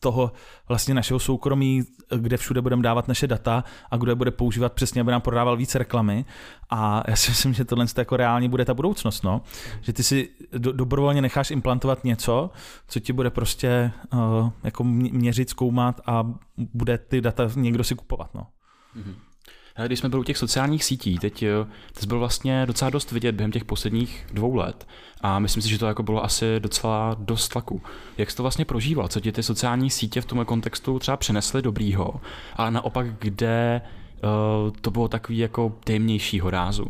[0.00, 0.32] toho
[0.68, 1.82] vlastně našeho soukromí,
[2.16, 5.56] kde všude budeme dávat naše data a kdo je bude používat přesně, aby nám prodával
[5.56, 6.24] více reklamy.
[6.70, 9.42] A já si myslím, že tohle jako reálně bude ta budoucnost, no.
[9.80, 10.28] Že ty si
[10.58, 12.50] do, dobrovolně necháš implantovat něco,
[12.88, 18.34] co ti bude prostě uh, jako měřit, zkoumat a bude ty data někdo si kupovat,
[18.34, 18.46] no.
[18.96, 19.14] Mm-hmm.
[19.86, 21.48] Když jsme byli u těch sociálních sítí, teď eh,
[22.00, 24.86] to byl vlastně docela dost vidět během těch posledních dvou let
[25.20, 27.82] a myslím si, že to jako bylo asi docela dost tlaku.
[28.18, 29.08] Jak jsi to vlastně prožíval?
[29.08, 32.20] Co ti ty sociální sítě v tomhle kontextu třeba přinesly dobrýho,
[32.56, 33.80] ale naopak kde
[34.24, 36.86] uh, to bylo takový jako témnějšího rázu?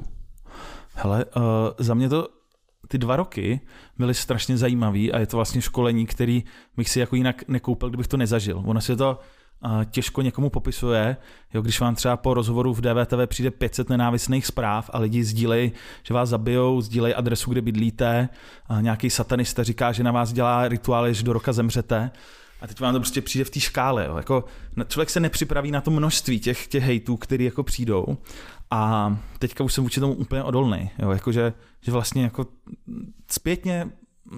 [0.95, 1.43] Hele, uh,
[1.79, 2.29] za mě to
[2.89, 3.61] ty dva roky
[3.99, 6.45] byly strašně zajímavý a je to vlastně školení, který
[6.77, 8.63] bych si jako jinak nekoupil, kdybych to nezažil.
[8.67, 9.19] Ono se to
[9.91, 11.17] těžko někomu popisuje,
[11.55, 15.73] jo, když vám třeba po rozhovoru v DVTV přijde 500 nenávistných zpráv a lidi sdílejí,
[16.03, 18.29] že vás zabijou, sdílejí adresu, kde bydlíte,
[18.67, 22.11] a nějaký satanista říká, že na vás dělá rituály, že do roka zemřete.
[22.61, 24.07] A teď vám to prostě přijde v té škále.
[24.07, 24.17] Jo.
[24.17, 24.45] Jako,
[24.89, 28.05] člověk se nepřipraví na to množství těch, těch hejtů, které jako přijdou.
[28.71, 30.91] A teďka už jsem vůči tomu úplně odolný.
[30.99, 31.11] Jo.
[31.11, 32.47] Jako, že, že vlastně jako
[33.31, 33.91] zpětně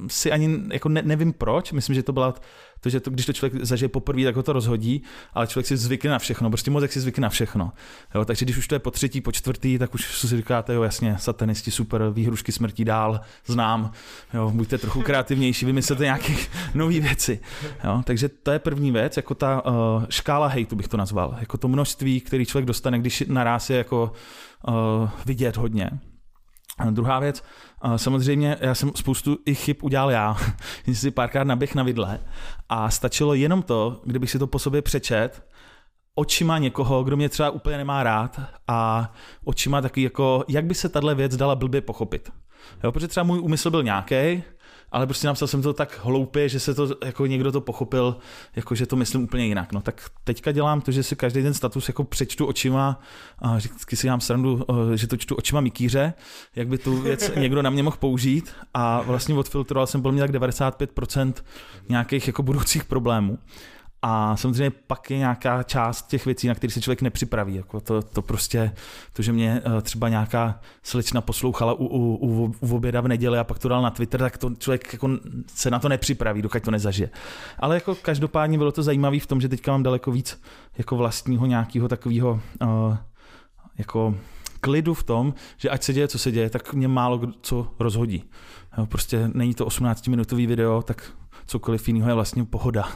[0.08, 2.34] si ani jako ne, nevím proč, myslím, že to byla
[2.82, 5.02] to, že to, když to člověk zažije poprvé, tak ho to rozhodí,
[5.34, 7.72] ale člověk si zvykne na všechno, prostě mozek si zvykne na všechno.
[8.14, 10.82] Jo, takže když už to je po třetí, po čtvrtý, tak už si říkáte, jo,
[10.82, 13.92] jasně, satanisti, super, výhrušky smrtí dál, znám,
[14.34, 16.32] jo, buďte trochu kreativnější, vymyslete nějaké
[16.74, 17.40] nové věci.
[17.84, 19.74] Jo, takže to je první věc, jako ta uh,
[20.08, 24.12] škála hejtu bych to nazval, jako to množství, který člověk dostane, když naraz je jako
[24.68, 25.90] uh, vidět hodně.
[26.90, 27.44] Druhá věc,
[27.96, 30.36] samozřejmě já jsem spoustu i chyb udělal já.
[30.84, 32.20] Jsem si párkrát naběh na vidle
[32.68, 35.46] a stačilo jenom to, kdybych si to po sobě přečet,
[36.14, 39.12] očima někoho, kdo mě třeba úplně nemá rád a
[39.44, 42.32] očima taky jako, jak by se tahle věc dala blbě pochopit.
[42.84, 44.42] Jo, protože třeba můj úmysl byl nějaký,
[44.92, 48.16] ale prostě napsal jsem to tak hloupě, že se to, jako někdo to pochopil,
[48.56, 49.72] jako že to myslím úplně jinak.
[49.72, 53.00] No tak teďka dělám to, že si každý ten status jako přečtu očima
[53.38, 56.14] a vždycky si dělám srandu, eh, že to čtu očima mikýře,
[56.56, 60.22] jak by tu věc někdo na mě mohl použít a vlastně odfiltroval jsem podle mě
[60.22, 61.32] tak 95%
[61.88, 63.38] nějakých jako budoucích problémů.
[64.02, 67.54] A samozřejmě pak je nějaká část těch věcí, na které se člověk nepřipraví.
[67.54, 68.72] Jako to, to prostě,
[69.12, 73.38] to, že mě eh, třeba nějaká slečna poslouchala u, u, u, u oběda v neděli
[73.38, 75.10] a pak to dal na Twitter, tak to člověk jako
[75.46, 77.10] se na to nepřipraví, dokud to nezažije.
[77.58, 80.40] Ale jako každopádně bylo to zajímavé v tom, že teďka mám daleko víc
[80.78, 82.96] jako vlastního nějakého takového uh,
[83.78, 84.14] jako
[84.60, 88.24] klidu v tom, že ať se děje, co se děje, tak mě málo co rozhodí.
[88.88, 91.12] Prostě není to 18-minutový video, tak
[91.46, 92.88] cokoliv jiného je vlastně pohoda.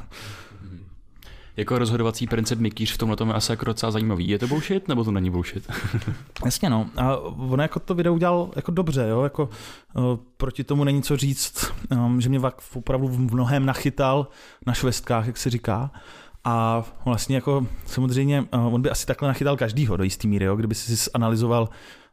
[1.56, 4.28] Jako rozhodovací princip Mikýř v tomhle tom je asi jako docela zajímavý.
[4.28, 5.72] Je to bullshit nebo to není bullshit?
[6.44, 6.90] Jasně no.
[6.96, 9.22] A on jako to video udělal jako dobře, jo.
[9.22, 9.48] Jako,
[9.94, 10.04] uh,
[10.36, 12.40] proti tomu není co říct, um, že mě
[12.74, 14.28] opravdu v mnohem nachytal
[14.66, 15.90] na švestkách, jak se říká.
[16.44, 20.56] A vlastně jako samozřejmě uh, on by asi takhle nachytal každýho do jistý míry, jo?
[20.56, 21.68] kdyby si analyzoval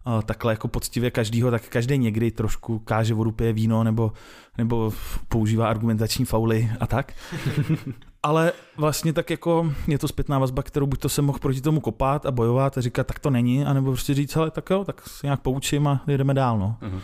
[0.05, 4.11] uh, takhle jako poctivě každýho, tak každý někdy trošku káže vodu, pije víno nebo,
[4.57, 4.93] nebo
[5.27, 7.13] používá argumentační fauly a tak.
[8.23, 11.79] Ale vlastně tak jako je to zpětná vazba, kterou buď to jsem mohl proti tomu
[11.79, 15.09] kopat a bojovat a říkat, tak to není, anebo prostě říct, ale tak jo, tak
[15.09, 16.59] se nějak poučím a jdeme dál.
[16.59, 16.77] No.
[16.81, 16.99] Uh-huh.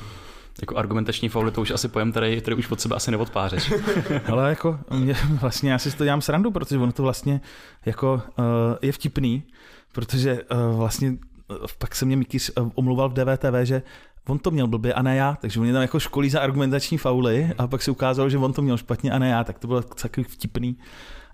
[0.61, 3.73] Jako argumentační fauly, to už asi pojem, který, který už pod sebe asi neodpářeš.
[4.31, 7.41] Ale jako mě, vlastně já si to dělám srandu, protože ono to vlastně
[7.85, 8.45] jako uh,
[8.81, 9.43] je vtipný,
[9.91, 13.81] protože uh, vlastně uh, pak se mě Mikýř uh, omluval v DVTV, že
[14.29, 17.53] on to měl blbě a ne já, takže on tam jako školí za argumentační fauly
[17.57, 19.81] a pak se ukázalo, že on to měl špatně a ne já, tak to bylo
[19.81, 20.77] takový vtipný.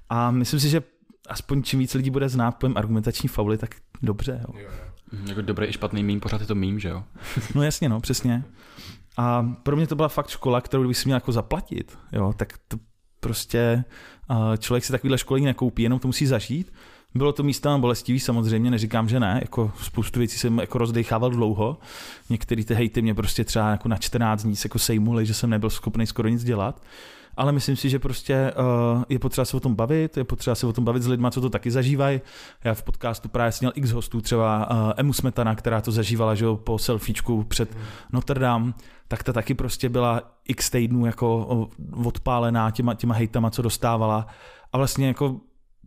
[0.09, 0.81] A myslím si, že
[1.29, 4.41] aspoň čím víc lidí bude znát pojem argumentační fauly, tak dobře.
[4.47, 4.59] Jo.
[4.59, 5.19] jo, jo.
[5.27, 7.03] Jako dobrý i špatný mím, pořád je to mím, že jo?
[7.55, 8.43] no jasně, no, přesně.
[9.17, 12.53] A pro mě to byla fakt škola, kterou bych si měl jako zaplatit, jo, tak
[12.67, 12.77] to
[13.19, 13.83] prostě
[14.57, 16.73] člověk si takovýhle školení nekoupí, jenom to musí zažít.
[17.15, 21.77] Bylo to místa bolestivý, samozřejmě, neříkám, že ne, jako spoustu věcí jsem jako rozdechával dlouho.
[22.29, 25.69] Některé ty hejty mě prostě třeba jako na 14 dní jako sejmuly, že jsem nebyl
[25.69, 26.81] schopný skoro nic dělat
[27.37, 28.53] ale myslím si, že prostě
[28.95, 31.27] uh, je potřeba se o tom bavit, je potřeba se o tom bavit s lidmi,
[31.31, 32.21] co to taky zažívají.
[32.63, 36.45] Já v podcastu právě měl x hostů, třeba uh, Emu Smetana, která to zažívala že
[36.45, 37.77] jo, po selfiečku před
[38.13, 38.73] Notre Dame,
[39.07, 41.69] tak ta taky prostě byla x týdnů jako
[42.03, 44.27] odpálená těma, těma hejtama, co dostávala.
[44.73, 45.39] A vlastně jako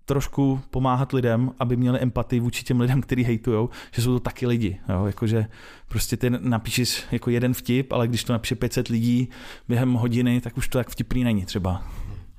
[0.09, 4.47] trošku pomáhat lidem, aby měli empatii vůči těm lidem, kteří hejtujou, že jsou to taky
[4.47, 4.81] lidi.
[4.89, 5.07] Jo?
[5.07, 5.47] Jakože
[5.89, 9.29] prostě ty napíšeš jako jeden vtip, ale když to napíše 500 lidí
[9.69, 11.83] během hodiny, tak už to tak vtipný není třeba.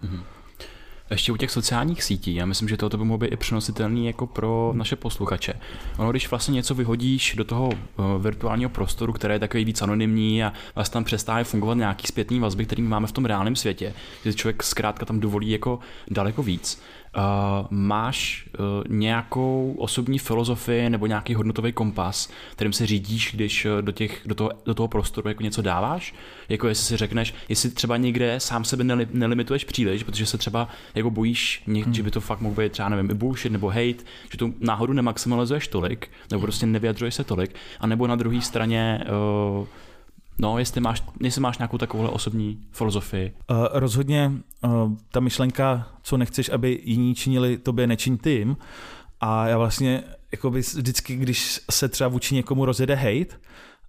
[0.04, 0.24] Mm-hmm.
[1.12, 4.28] Ještě u těch sociálních sítí, já myslím, že toto by mohlo být i přenositelný jako
[4.28, 5.54] pro naše posluchače.
[5.98, 10.44] Ono, když vlastně něco vyhodíš do toho uh, virtuálního prostoru, který je takový víc anonymní
[10.44, 13.94] a vlastně tam přestává fungovat nějaký zpětný vazby, který máme v tom reálném světě,
[14.26, 15.80] že člověk zkrátka tam dovolí jako
[16.12, 16.82] daleko víc,
[17.18, 23.82] Uh, máš uh, nějakou osobní filozofii nebo nějaký hodnotový kompas, kterým se řídíš, když uh,
[23.82, 26.16] do, těch, do, toho, do toho prostoru jako něco dáváš?
[26.50, 30.70] Jako jestli si řekneš, jestli třeba někde sám sebe neli, nelimituješ příliš, protože se třeba
[30.96, 31.94] jako bojíš, něk, hmm.
[31.94, 34.94] že by to fakt mohl být třeba nevím, i bullshit nebo hate, že tu náhodu
[34.94, 39.04] nemaximalizuješ tolik, nebo prostě nevyjadřuješ se tolik, a nebo na druhé straně
[39.60, 39.68] uh,
[40.40, 43.34] No, jestli máš, jestli máš nějakou takovou osobní filozofii.
[43.52, 44.32] Uh, rozhodně
[44.64, 48.58] uh, ta myšlenka, co nechceš, aby jiní činili, tobě nečiň tým.
[49.22, 53.36] A já vlastně jakoby vždycky, když se třeba vůči někomu rozjede hate,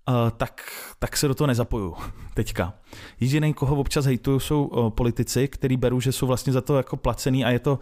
[0.08, 1.96] uh, tak, tak se do toho nezapoju
[2.34, 2.74] teďka.
[3.20, 6.96] Jediný, koho občas hejtuju, jsou uh, politici, který berou, že jsou vlastně za to jako
[6.96, 7.78] placený a je to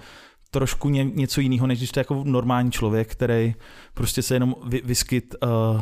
[0.51, 3.55] trošku ně, něco jiného, než když to je jako normální člověk, který
[3.95, 5.81] prostě se jenom vy, vyskyt uh,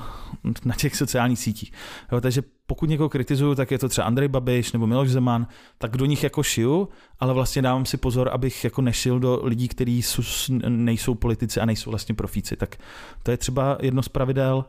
[0.64, 1.72] na těch sociálních sítích.
[2.12, 5.46] Jo, takže pokud někoho kritizuju, tak je to třeba Andrej Babiš nebo Miloš Zeman,
[5.78, 6.88] tak do nich jako šiju,
[7.20, 10.02] ale vlastně dávám si pozor, abych jako nešil do lidí, kteří
[10.68, 12.56] nejsou politici a nejsou vlastně profíci.
[12.56, 12.76] Tak
[13.22, 14.64] to je třeba jedno z pravidel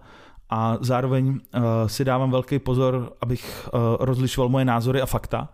[0.49, 1.39] a zároveň uh,
[1.87, 5.49] si dávám velký pozor, abych uh, rozlišoval moje názory a fakta,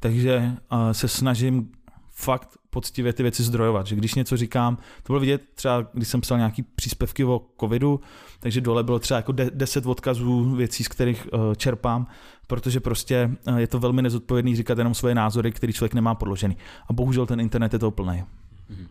[0.00, 1.72] takže uh, se snažím
[2.10, 3.86] fakt poctivě ty věci zdrojovat.
[3.86, 8.00] Že když něco říkám, to bylo vidět třeba, když jsem psal nějaký příspěvky o covidu,
[8.40, 12.06] takže dole bylo třeba jako deset odkazů věcí, z kterých uh, čerpám,
[12.46, 16.56] protože prostě uh, je to velmi nezodpovědný říkat jenom svoje názory, který člověk nemá podložený.
[16.88, 18.24] A bohužel ten internet je to plný.
[18.68, 18.86] Mhm.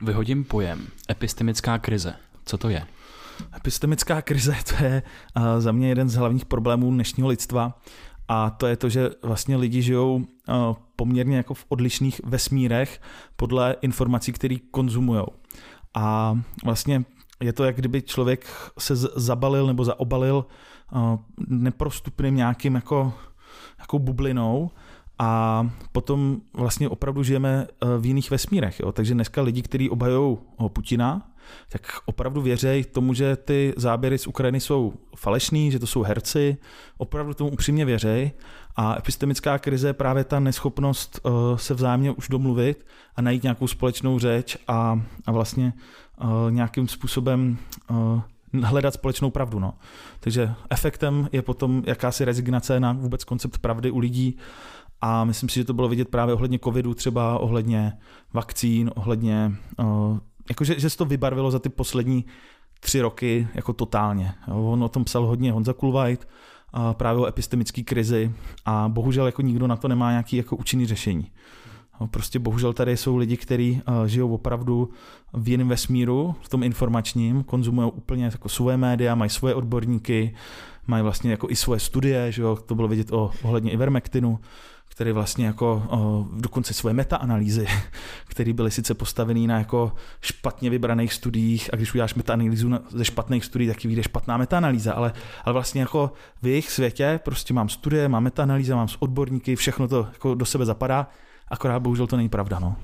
[0.00, 2.14] Vyhodím pojem epistemická krize.
[2.44, 2.86] Co to je?
[3.56, 5.02] Epistemická krize to je
[5.36, 7.80] uh, za mě jeden z hlavních problémů dnešního lidstva
[8.28, 10.24] a to je to, že vlastně lidi žijou uh,
[10.96, 13.00] poměrně jako v odlišných vesmírech
[13.36, 15.24] podle informací, které konzumují.
[15.94, 17.04] A vlastně
[17.40, 18.46] je to, jak kdyby člověk
[18.78, 20.46] se zabalil nebo zaobalil
[20.92, 23.12] uh, neprostupným nějakým jako,
[23.78, 24.70] jako bublinou
[25.18, 28.80] a potom vlastně opravdu žijeme uh, v jiných vesmírech.
[28.80, 28.92] Jo?
[28.92, 31.33] Takže dneska lidi, kteří obhajují Putina,
[31.68, 36.56] tak opravdu věřej tomu, že ty záběry z Ukrajiny jsou falešný, že to jsou herci,
[36.98, 38.32] opravdu tomu upřímně věřej
[38.76, 43.66] a epistemická krize je právě ta neschopnost uh, se vzájemně už domluvit a najít nějakou
[43.66, 45.72] společnou řeč a, a vlastně
[46.22, 47.58] uh, nějakým způsobem
[47.90, 48.20] uh,
[48.62, 49.58] hledat společnou pravdu.
[49.58, 49.74] No.
[50.20, 54.38] Takže efektem je potom jakási rezignace na vůbec koncept pravdy u lidí
[55.00, 57.92] a myslím si, že to bylo vidět právě ohledně covidu, třeba ohledně
[58.32, 59.52] vakcín, ohledně
[60.48, 62.24] jakože že se to vybarvilo za ty poslední
[62.80, 64.34] tři roky jako totálně.
[64.48, 64.64] Jo.
[64.64, 66.28] On o tom psal hodně Honza Kulvajt,
[66.72, 68.32] a právě o epistemické krizi
[68.64, 71.30] a bohužel jako nikdo na to nemá nějaký jako účinný řešení.
[72.10, 74.90] Prostě bohužel tady jsou lidi, kteří uh, žijou opravdu
[75.32, 80.34] v jiném vesmíru, v tom informačním, konzumují úplně jako svoje média, mají svoje odborníky,
[80.86, 84.38] mají vlastně jako i svoje studie, že jo, to bylo vidět o, ohledně Ivermectinu,
[84.94, 85.82] který vlastně jako
[86.36, 87.66] dokonce svoje metaanalýzy,
[88.28, 93.44] které byly sice postavené na jako špatně vybraných studiích a když uděláš metaanalýzu ze špatných
[93.44, 95.12] studií, tak vyjde špatná metaanalýza, ale,
[95.44, 99.88] ale vlastně jako v jejich světě prostě mám studie, mám metaanalýza, mám s odborníky, všechno
[99.88, 101.08] to jako do sebe zapadá,
[101.48, 102.76] akorát bohužel to není pravda, no.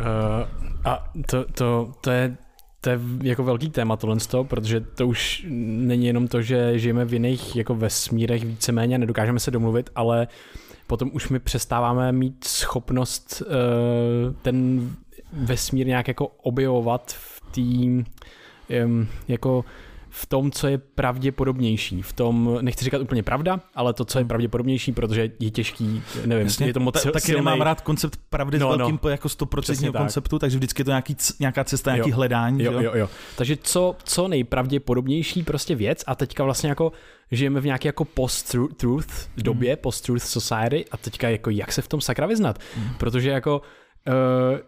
[0.00, 0.46] Uh,
[0.84, 2.36] a to, to, to je
[2.80, 7.12] to je jako velký téma tohle protože to už není jenom to, že žijeme v
[7.12, 10.28] jiných jako vesmírech víceméně nedokážeme se domluvit, ale
[10.86, 14.90] potom už my přestáváme mít schopnost uh, ten
[15.32, 17.60] vesmír nějak jako objevovat v té
[18.84, 19.64] um, jako
[20.18, 22.02] v tom, co je pravděpodobnější.
[22.02, 24.28] V tom, nechci říkat úplně pravda, ale to, co je hmm.
[24.28, 27.44] pravděpodobnější, protože je těžký, nevím, Jasně, je to moc Ta, Taky silnej...
[27.44, 30.40] nemám rád koncept pravdy no, s velkým no, jako 100% konceptu, tak.
[30.40, 32.64] takže vždycky je to nějaký, nějaká cesta, nějaký jo, hledání.
[32.64, 33.08] Jo, jo, jo, jo.
[33.36, 36.92] Takže co, co nejpravděpodobnější prostě věc a teďka vlastně jako
[37.30, 39.82] žijeme v nějaké jako post-truth době, hmm.
[39.82, 42.94] post-truth society a teďka jako jak se v tom sakra vyznat, hmm.
[42.98, 43.62] protože jako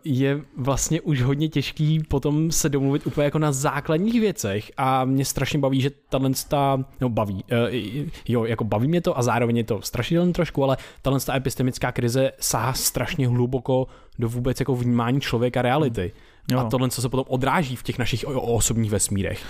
[0.04, 5.24] je vlastně už hodně těžký potom se domluvit úplně jako na základních věcech a mě
[5.24, 9.56] strašně baví, že tahle ta, no baví, uh, jo, jako baví mě to a zároveň
[9.56, 13.86] je to strašidelný trošku, ale tahle ta epistemická krize sahá strašně hluboko
[14.18, 16.12] do vůbec jako vnímání člověka reality.
[16.50, 16.58] Jo.
[16.58, 19.42] A tohle, co se potom odráží v těch našich osobních vesmírech.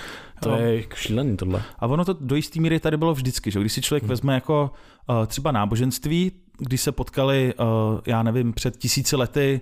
[0.43, 0.57] To jo.
[0.57, 1.63] je šílený tohle.
[1.79, 4.11] A ono to do jisté míry tady bylo vždycky, že když si člověk hmm.
[4.11, 4.71] vezme jako
[5.09, 9.61] uh, třeba náboženství, když se potkali, uh, já nevím, před tisíci lety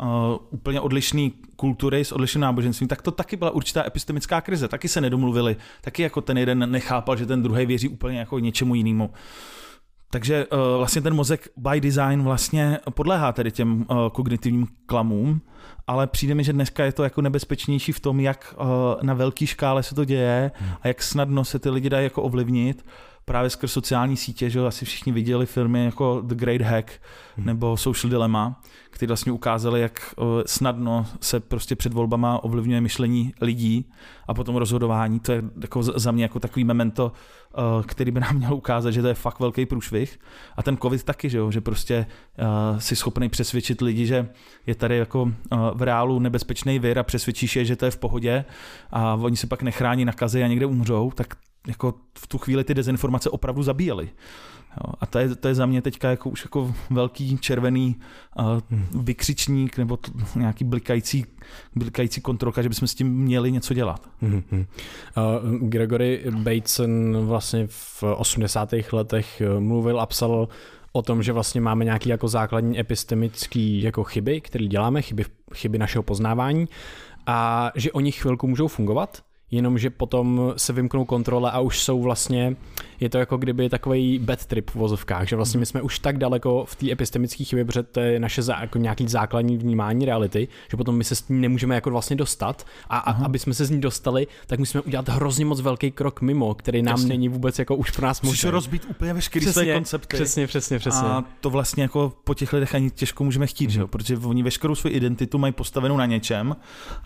[0.00, 0.08] uh,
[0.50, 4.68] úplně odlišné kultury s odlišným náboženstvím, tak to taky byla určitá epistemická krize.
[4.68, 8.74] Taky se nedomluvili, taky jako ten jeden nechápal, že ten druhý věří úplně jako něčemu
[8.74, 9.10] jinému.
[10.10, 15.40] Takže uh, vlastně ten mozek by design vlastně podléhá tedy těm uh, kognitivním klamům,
[15.88, 18.66] ale přijde mi, že dneska je to jako nebezpečnější v tom, jak uh,
[19.02, 20.50] na velké škále se to děje
[20.82, 22.84] a jak snadno se ty lidi dají jako ovlivnit
[23.24, 26.90] právě skrz sociální sítě, že asi všichni viděli filmy jako The Great Hack
[27.36, 27.46] hmm.
[27.46, 28.60] nebo Social Dilemma,
[28.90, 30.14] které vlastně ukázaly, jak
[30.46, 33.90] snadno se prostě před volbama ovlivňuje myšlení lidí
[34.28, 35.20] a potom rozhodování.
[35.20, 37.12] To je jako za mě jako takový memento,
[37.86, 40.18] který by nám měl ukázat, že to je fakt velký průšvih.
[40.56, 41.50] A ten covid taky, že, jo?
[41.50, 42.06] že prostě
[42.78, 44.28] si schopný přesvědčit lidi, že
[44.66, 45.32] je tady jako
[45.74, 48.44] v reálu nebezpečný vir a přesvědčíš je, že to je v pohodě
[48.90, 51.34] a oni se pak nechrání nakazy a někde umřou, tak
[51.66, 54.10] jako v tu chvíli ty dezinformace opravdu zabíjely.
[54.84, 57.96] Jo, a to je, to je za mě teďka jako už jako velký červený
[58.38, 58.44] uh,
[59.02, 61.26] vykřičník nebo t, nějaký blikající,
[61.76, 64.08] blikající kontrolka, že bychom s tím měli něco dělat.
[64.22, 64.66] Mm-hmm.
[65.60, 68.74] Uh, Gregory Bateson vlastně v 80.
[68.92, 70.48] letech uh, mluvil a psal
[70.92, 75.24] o tom, že vlastně máme nějaký jako základní epistemický jako chyby, které děláme, chyby,
[75.54, 76.68] chyby našeho poznávání
[77.26, 82.56] a že oni chvilku můžou fungovat, jenomže potom se vymknou kontrole a už jsou vlastně,
[83.00, 86.18] je to jako kdyby takový bad trip v vozovkách, že vlastně my jsme už tak
[86.18, 90.48] daleko v té epistemické chybě, protože to je naše zá, jako nějaký základní vnímání reality,
[90.70, 93.64] že potom my se s tím nemůžeme jako vlastně dostat a, a aby jsme se
[93.64, 97.08] z ní dostali, tak musíme udělat hrozně moc velký krok mimo, který nám přesně.
[97.08, 98.32] není vůbec jako už pro nás možný.
[98.32, 100.16] Musíš rozbít úplně veškerý přesně, své koncepty.
[100.16, 101.08] Přesně, přesně, přesně.
[101.08, 103.72] A to vlastně jako po těch lidech ani těžko můžeme chtít, mm-hmm.
[103.72, 103.86] že?
[103.86, 106.56] protože oni veškerou svou identitu mají postavenou na něčem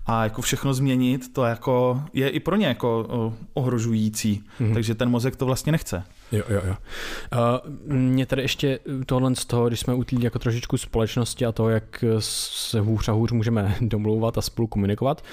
[0.07, 3.07] a jako všechno změnit, to jako je i pro ně jako
[3.55, 4.75] ohrožující, mm-hmm.
[4.75, 6.05] takže ten mozek to vlastně nechce.
[6.33, 6.77] Jo, jo, jo.
[7.33, 11.69] Uh, mě tady ještě tohle z toho, když jsme u jako trošičku společnosti a toho,
[11.69, 15.25] jak se hůř a hůř můžeme domlouvat a spolu komunikovat,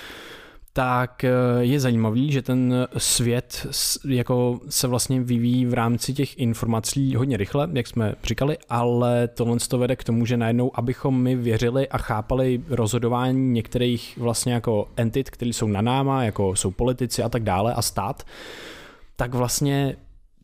[0.74, 3.67] tak eh, je zajímavý, že ten svět
[4.05, 9.57] jako se vlastně vyvíjí v rámci těch informací hodně rychle, jak jsme říkali, ale tohle
[9.59, 14.88] to vede k tomu, že najednou, abychom my věřili a chápali rozhodování některých vlastně jako
[14.95, 18.24] entit, které jsou na náma, jako jsou politici a tak dále a stát,
[19.15, 19.95] tak vlastně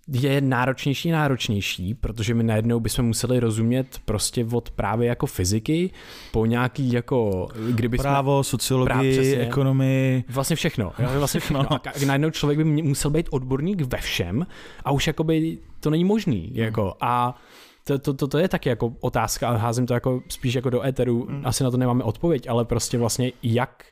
[0.07, 5.91] je náročnější náročnější, protože my najednou bychom museli rozumět prostě od právě jako fyziky
[6.31, 10.23] po nějaký jako, kdyby Právo, sociologii, práv, ekonomii.
[10.29, 10.91] Vlastně všechno.
[11.17, 11.73] Vlastně všechno.
[11.73, 14.47] A najednou člověk by musel být odborník ve všem
[14.83, 16.47] a už jakoby to není možný.
[16.47, 16.57] Hmm.
[16.57, 17.41] Jako, a
[17.83, 20.85] to, to, to, to je taky jako otázka a házím to jako spíš jako do
[20.85, 21.25] éteru.
[21.29, 21.41] Hmm.
[21.45, 23.85] Asi na to nemáme odpověď, ale prostě vlastně jak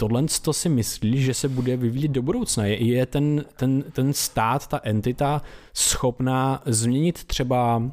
[0.00, 2.64] tohle to si myslíš, že se bude vyvíjet do budoucna?
[2.64, 5.42] Je, je ten, ten, ten stát, ta entita
[5.74, 7.90] schopná změnit třeba uh,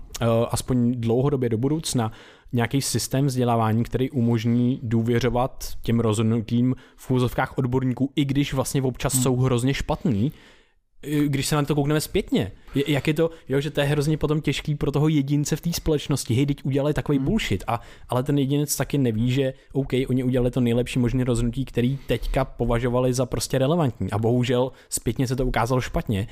[0.51, 2.11] aspoň dlouhodobě do budoucna
[2.53, 9.13] nějaký systém vzdělávání, který umožní důvěřovat těm rozhodnutím v úzovkách odborníků, i když vlastně občas
[9.13, 9.23] hmm.
[9.23, 10.31] jsou hrozně špatný,
[11.25, 12.51] když se na to koukneme zpětně,
[12.87, 15.73] jak je to, jo, že to je hrozně potom těžký pro toho jedince v té
[15.73, 17.25] společnosti, hej, teď udělali takový hmm.
[17.25, 21.65] bullshit, a, ale ten jedinec taky neví, že OK, oni udělali to nejlepší možné rozhodnutí,
[21.65, 24.11] který teďka považovali za prostě relevantní.
[24.11, 26.27] A bohužel zpětně se to ukázalo špatně,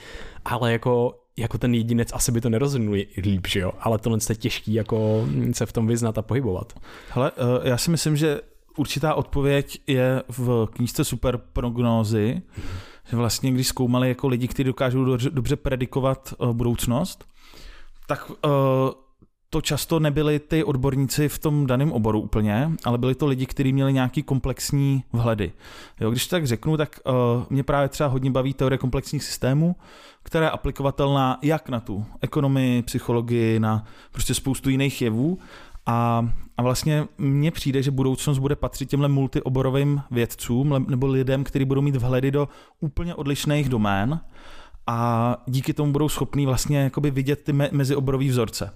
[0.46, 3.72] ale jako jako ten jedinec asi by to nerozhodnul líp, že jo?
[3.80, 6.74] Ale tohle je těžký jako se v tom vyznat a pohybovat.
[7.10, 8.42] Hele, eh, já si myslím, že
[8.78, 12.42] určitá odpověď je v knížce Super prognózy,
[13.10, 17.26] že vlastně když zkoumali jako lidi, kteří dokážou dobře, predikovat uh, budoucnost,
[18.08, 18.36] tak uh,
[19.50, 23.74] to často nebyli ty odborníci v tom daném oboru úplně, ale byli to lidi, kteří
[23.74, 25.52] měli nějaký komplexní vhledy.
[26.02, 27.14] Jo, když to tak řeknu, tak uh,
[27.50, 29.76] mě právě třeba hodně baví teorie komplexních systémů,
[30.24, 35.40] která je aplikovatelná jak na tu ekonomii, psychologii, na prostě spoustu jiných jevů.
[35.86, 41.66] A, a vlastně mně přijde, že budoucnost bude patřit těmhle multioborovým vědcům nebo lidem, kteří
[41.66, 42.48] budou mít vhledy do
[42.80, 44.20] úplně odlišných domén
[44.88, 48.74] a díky tomu budou schopní vlastně jakoby vidět ty me- mezioborový vzorce.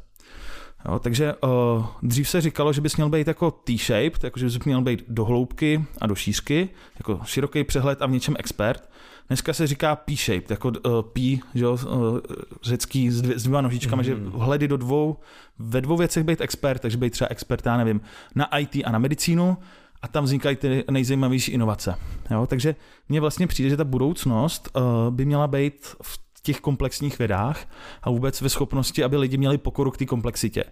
[0.86, 4.60] Jo, takže uh, dřív se říkalo, že bys měl být jako T-shaped, jako že bys
[4.60, 8.90] měl být do hloubky a do šířky, jako široký přehled a v něčem expert.
[9.28, 12.20] Dneska se říká P-shaped, jako uh, P, že jo, uh,
[12.64, 14.04] řecký s, dvě, s dvěma nožičkami, mm.
[14.04, 15.18] že hledy do dvou,
[15.60, 18.02] ve dvou věcech být expert, takže být třeba expert, já nevím,
[18.36, 19.58] na IT a na medicínu,
[20.02, 21.96] a tam vznikají ty nejzajímavější inovace.
[22.32, 22.48] Jo?
[22.48, 22.76] Takže
[23.10, 27.68] mně vlastně přijde, že ta budoucnost uh, by měla být v těch komplexních vědách
[28.04, 30.64] a vůbec ve schopnosti, aby lidi měli pokoru k té komplexitě.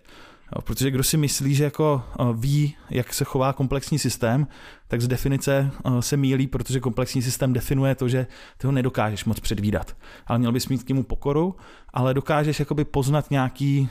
[0.64, 4.48] Protože kdo si myslí, že jako ví, jak se chová komplexní systém,
[4.88, 8.28] tak z definice se mílí, protože komplexní systém definuje to, že
[8.58, 9.98] ty ho nedokážeš moc předvídat.
[10.28, 11.56] Ale měl bys mít k němu pokoru,
[11.94, 13.90] ale dokážeš jakoby poznat nějaký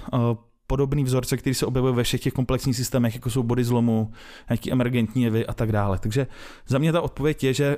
[0.67, 4.13] podobný vzorce, který se objevují ve všech těch komplexních systémech, jako jsou body zlomu,
[4.49, 5.99] nějaký emergentní jevy a tak dále.
[5.99, 6.27] Takže
[6.67, 7.77] za mě ta odpověď je, že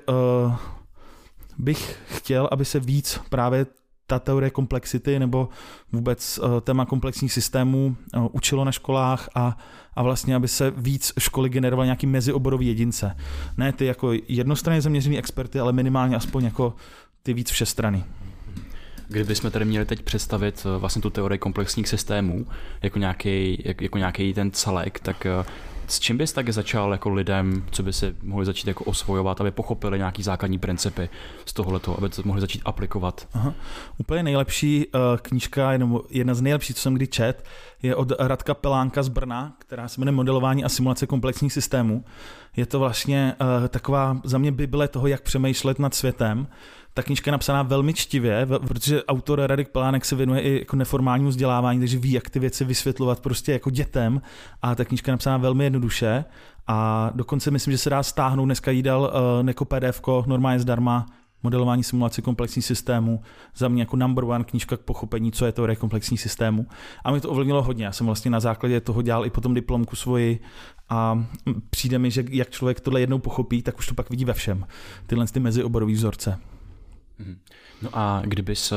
[1.58, 3.66] bych chtěl, aby se víc právě
[4.06, 5.48] ta teorie komplexity nebo
[5.92, 9.58] vůbec uh, téma komplexních systémů uh, učilo na školách a,
[9.94, 13.16] a vlastně, aby se víc školy generovaly nějaký mezioborový jedince.
[13.56, 16.74] Ne ty jako jednostranně zaměřený experty, ale minimálně aspoň jako
[17.22, 18.04] ty víc všestrany.
[19.08, 22.46] Kdybychom tady měli teď představit eh, vlastně tu teorii komplexních systémů
[22.82, 25.26] jako nějaký, jako nějaký ten celek, tak
[25.86, 29.50] s čím bys tak začal jako lidem, co by si mohli začít jako osvojovat, aby
[29.50, 31.08] pochopili nějaký základní principy
[31.44, 33.28] z tohoto, aby to mohli začít aplikovat?
[33.34, 33.54] Aha.
[33.98, 37.44] Úplně nejlepší uh, knížka, nebo jedna z nejlepších, co jsem kdy čet,
[37.82, 42.04] je od Radka Pelánka z Brna, která se jmenuje Modelování a simulace komplexních systémů.
[42.56, 46.46] Je to vlastně uh, taková za mě bible toho, jak přemýšlet nad světem
[46.96, 51.28] ta knížka je napsaná velmi čtivě, protože autor Radek Pelánek se věnuje i jako neformálnímu
[51.28, 54.22] vzdělávání, takže ví, jak ty věci vysvětlovat prostě jako dětem
[54.62, 56.24] a ta knížka je napsaná velmi jednoduše
[56.66, 61.06] a dokonce myslím, že se dá stáhnout dneska jídel uh, jako PDF, normálně zdarma,
[61.42, 63.22] modelování simulace komplexní systému,
[63.56, 66.66] za mě jako number one knížka k pochopení, co je to komplexní systému.
[67.04, 67.84] A mě to ovlivnilo hodně.
[67.84, 70.40] Já jsem vlastně na základě toho dělal i potom diplomku svoji
[70.88, 71.24] a
[71.70, 74.66] přijde mi, že jak člověk tohle jednou pochopí, tak už to pak vidí ve všem.
[75.06, 76.38] Tyhle ty mezioborové vzorce.
[77.18, 77.38] Mhm.
[77.82, 78.76] No a kdyby se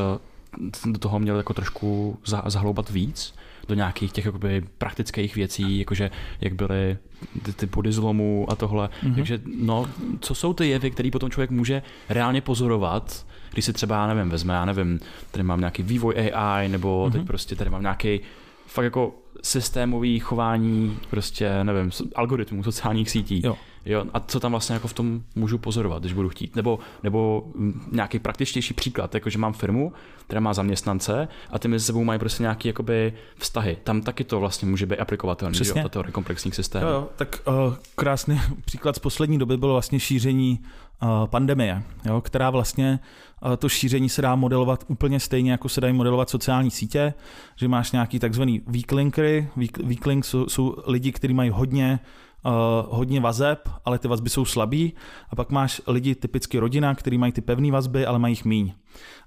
[0.85, 3.33] do toho měl jako trošku zahloubat víc,
[3.67, 6.11] do nějakých těch jakoby, praktických věcí, jakože
[6.41, 6.97] jak byly
[7.43, 8.89] ty, ty body zlomu a tohle.
[9.03, 9.15] Mm-hmm.
[9.15, 13.95] Takže no, co jsou ty jevy, které potom člověk může reálně pozorovat, když si třeba,
[13.95, 14.99] já nevím, vezme, já nevím,
[15.31, 17.11] tady mám nějaký vývoj AI, nebo mm-hmm.
[17.11, 18.19] teď prostě tady mám nějaký
[18.65, 19.13] fakt jako
[19.43, 23.41] systémový chování, prostě, nevím, algoritmů sociálních sítí.
[23.43, 23.57] Jo.
[23.85, 26.55] Jo, a co tam vlastně jako v tom můžu pozorovat, když budu chtít?
[26.55, 27.43] Nebo, nebo
[27.91, 29.93] nějaký praktičtější příklad, jako že mám firmu,
[30.29, 33.77] která má zaměstnance a ty mezi sebou mají prostě nějaké jakoby vztahy.
[33.83, 36.85] Tam taky to vlastně může být aplikovatelné, že jo, teorie komplexních systémů.
[36.85, 40.59] Jo, jo, tak uh, krásný příklad z poslední doby bylo vlastně šíření
[41.03, 42.99] uh, pandemie, jo, která vlastně
[43.45, 47.13] uh, to šíření se dá modelovat úplně stejně, jako se dají modelovat sociální sítě,
[47.55, 51.99] že máš nějaký takzvaný weak linkery, weak, weak links jsou, jsou lidi, kteří mají hodně
[52.45, 52.51] uh,
[52.89, 54.93] hodně vazeb, ale ty vazby jsou slabý.
[55.29, 58.73] A pak máš lidi, typicky rodina, který mají ty pevné vazby, ale mají jich míň.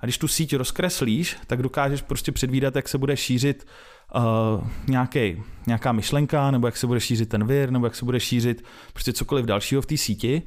[0.01, 3.67] A když tu síť rozkreslíš, tak dokážeš prostě předvídat, jak se bude šířit
[4.15, 8.21] uh, nějaký, nějaká myšlenka, nebo jak se bude šířit ten vir, nebo jak se bude
[8.21, 10.43] šířit prostě cokoliv dalšího v té síti.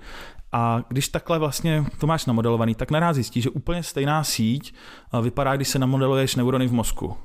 [0.52, 4.74] A když takhle vlastně to máš namodelovaný, tak naraz zjistíš, že úplně stejná síť
[5.22, 7.18] vypadá, když se namodeluješ neurony v mozku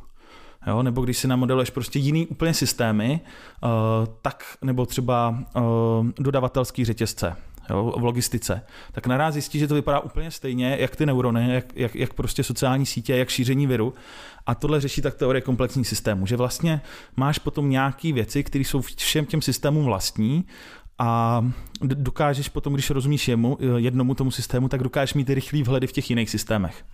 [0.67, 3.21] jo, nebo když si namodeluješ prostě jiný úplně systémy,
[3.63, 3.71] uh,
[4.23, 5.63] tak nebo třeba uh,
[6.19, 7.37] dodavatelský řetězce.
[7.71, 11.77] jo, v logistice, tak naraz zjistí, že to vypadá úplně stejně, jak ty neurony, jak,
[11.77, 13.95] jak, jak prostě sociální sítě, jak šíření viru.
[14.47, 16.81] A tohle řeší tak teorie komplexní systému, že vlastně
[17.17, 20.45] máš potom nějaké věci, které jsou všem těm systémům vlastní
[20.99, 21.43] a
[21.83, 26.11] dokážeš potom, když rozumíš jemu, jednomu tomu systému, tak dokážeš mít rychlý vhledy v těch
[26.11, 26.85] jiných systémech.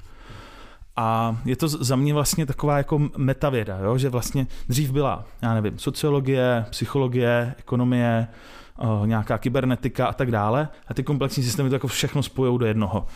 [0.96, 3.98] A je to za mě vlastně taková jako metavěda, jo?
[3.98, 8.28] že vlastně dřív byla, já nevím, sociologie, psychologie, ekonomie,
[9.04, 10.68] nějaká kybernetika a tak dále.
[10.88, 13.06] A ty komplexní systémy to jako všechno spojou do jednoho.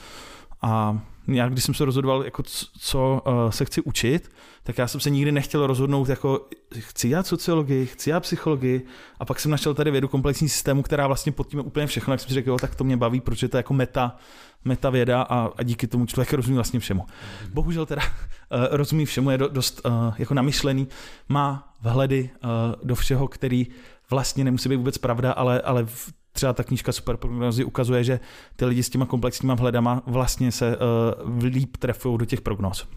[0.62, 0.98] A
[1.28, 2.42] já, když jsem se rozhodoval, jako
[2.78, 4.30] co uh, se chci učit,
[4.62, 6.48] tak já jsem se nikdy nechtěl rozhodnout, jako
[6.78, 8.86] chci dělat sociologii, chci dělat psychologii,
[9.20, 12.20] a pak jsem našel tady vědu komplexní systému, která vlastně pod tím úplně všechno, jak
[12.20, 14.16] jsem si řekl, jo, tak to mě baví, protože to je jako meta,
[14.64, 17.06] meta věda a, a díky tomu člověk rozumí vlastně všemu.
[17.52, 20.88] Bohužel teda uh, rozumí všemu, je do, dost uh, jako namyšlený,
[21.28, 22.50] má vhledy uh,
[22.82, 23.66] do všeho, který
[24.10, 28.20] vlastně nemusí být vůbec pravda, ale, ale v třeba ta knížka Super prognozy ukazuje, že
[28.56, 32.88] ty lidi s těma komplexníma vhledama vlastně se uh, líp trefují do těch prognóz.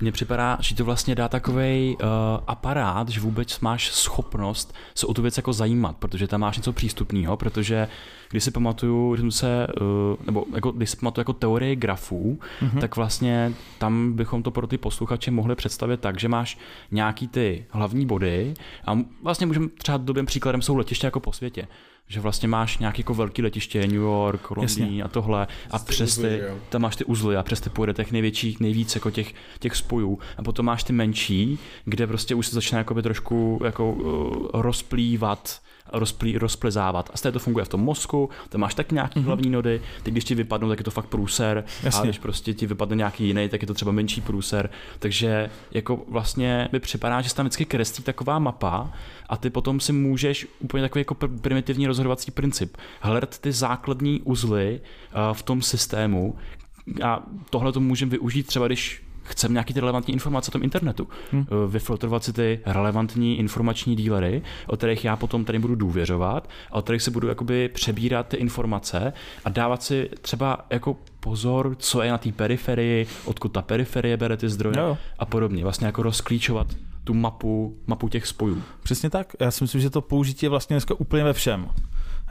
[0.00, 2.08] Mně připadá, že to vlastně dá takový uh,
[2.46, 6.72] aparát, že vůbec máš schopnost se o tu věc jako zajímat, protože tam máš něco
[6.72, 7.88] přístupného, protože
[8.30, 12.80] když si pamatuju, že se, uh, nebo jako, když si pamatuju jako teorie grafů, mm-hmm.
[12.80, 16.58] tak vlastně tam bychom to pro ty posluchače mohli představit tak, že máš
[16.90, 18.54] nějaký ty hlavní body
[18.86, 21.68] a vlastně můžeme třeba dobrým příkladem jsou letiště jako po světě
[22.08, 26.40] že vlastně máš nějaký jako velký letiště, New York, Londýn a tohle a přes ty,
[26.68, 30.18] tam máš ty uzly a přes ty pojede těch největších, nejvíc jako těch, těch spojů
[30.36, 35.60] a potom máš ty menší, kde prostě už se začne jakoby trošku jako uh, rozplývat
[35.92, 37.10] rozplý, rozplezávat.
[37.12, 39.24] A stejně to funguje v tom mozku, tam máš tak nějaký mm-hmm.
[39.24, 42.00] hlavní nody, teď když ti vypadnou, tak je to fakt průser, Jasně.
[42.00, 44.70] a když prostě ti vypadne nějaký jiný, tak je to třeba menší průser.
[44.98, 48.92] Takže jako vlastně mi připadá, že se tam vždycky kreslí taková mapa
[49.32, 54.80] a ty potom si můžeš úplně takový jako primitivní rozhodovací princip hledat ty základní uzly
[54.80, 56.36] uh, v tom systému,
[57.04, 61.08] a tohle to můžeme využít třeba, když chceme nějaký ty relevantní informace o tom internetu.
[61.32, 61.46] Hmm.
[61.68, 66.82] Vyfiltrovat si ty relevantní informační dílery, o kterých já potom tady budu důvěřovat a o
[66.82, 69.12] kterých si budu jakoby přebírat ty informace
[69.44, 74.36] a dávat si třeba jako pozor, co je na té periferii, odkud ta periferie bere
[74.36, 74.98] ty zdroje no.
[75.18, 75.62] a podobně.
[75.62, 76.66] Vlastně jako rozklíčovat
[77.04, 78.62] tu mapu, mapu těch spojů.
[78.82, 79.32] Přesně tak.
[79.40, 81.68] Já si myslím, že to použití je vlastně dneska úplně ve všem.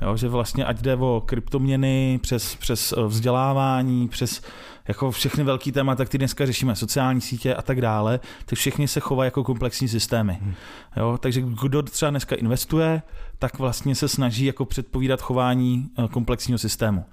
[0.02, 4.42] Jo, že vlastně ať jde o kryptoměny, přes, přes eh, vzdělávání, přes
[4.88, 9.00] jako všechny velký témata, které dneska řešíme, sociální sítě a tak dále, tak všechny se
[9.00, 10.38] chovají jako komplexní systémy.
[10.42, 10.54] Hmm.
[10.98, 13.02] Jo, takže kdo třeba dneska investuje,
[13.40, 17.06] tak vlastně se snaží jako předpovídat chování eh, komplexního systému.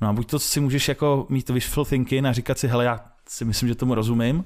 [0.00, 3.00] No a buď to si můžeš jako mít wishful thinking a říkat si, hele, já
[3.28, 4.44] si myslím, že tomu rozumím.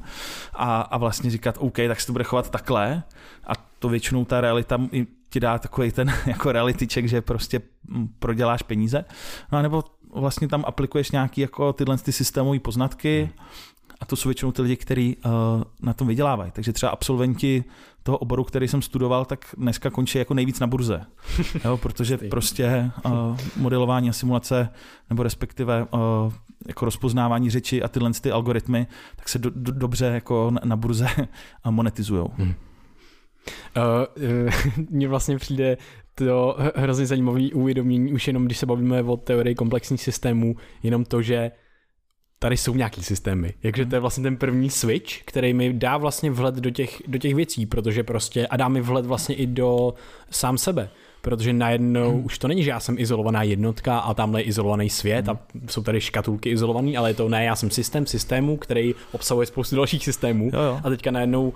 [0.54, 3.02] A, a vlastně říkat, OK, tak se to bude chovat takhle.
[3.46, 4.80] A to většinou ta realita
[5.28, 7.60] ti dá takový ten jako reality check, že prostě
[8.18, 9.04] proděláš peníze.
[9.52, 13.30] No a nebo vlastně tam aplikuješ nějaký jako tyhle ty systémové poznatky
[14.00, 15.32] a to jsou většinou ty lidi, kteří uh,
[15.82, 16.50] na tom vydělávají.
[16.50, 17.64] Takže třeba absolventi
[18.02, 21.00] toho oboru, který jsem studoval, tak dneska končí jako nejvíc na burze.
[21.64, 24.68] jo, protože prostě uh, modelování a simulace,
[25.10, 26.32] nebo respektive uh,
[26.68, 28.86] jako rozpoznávání řeči a tyhle ty algoritmy,
[29.16, 31.06] tak se do, do, dobře jako na, na burze
[31.70, 32.28] monetizují.
[32.36, 32.54] Hmm.
[33.76, 34.50] Uh,
[34.90, 35.76] mně vlastně přijde
[36.14, 41.22] to hrozně zajímavý uvědomění, už jenom když se bavíme o teorii komplexních systémů, jenom to,
[41.22, 41.50] že
[42.42, 43.54] tady jsou nějaký systémy.
[43.62, 47.18] Jakže to je vlastně ten první switch, který mi dá vlastně vhled do těch, do
[47.18, 49.94] těch věcí, protože prostě a dá mi vhled vlastně i do
[50.30, 50.88] sám sebe.
[51.22, 52.24] Protože najednou hmm.
[52.24, 55.36] už to není, že já jsem izolovaná jednotka a tamhle je izolovaný svět hmm.
[55.36, 59.46] a jsou tady škatulky izolovaný, ale je to ne, já jsem systém systému, který obsahuje
[59.46, 60.80] spoustu dalších systémů jo, jo.
[60.84, 61.52] a teďka najednou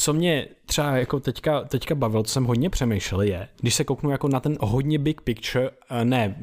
[0.00, 4.10] co mě třeba jako teďka, teďka bavil, co jsem hodně přemýšlel, je, když se kouknu
[4.10, 6.36] jako na ten hodně big picture, eh, ne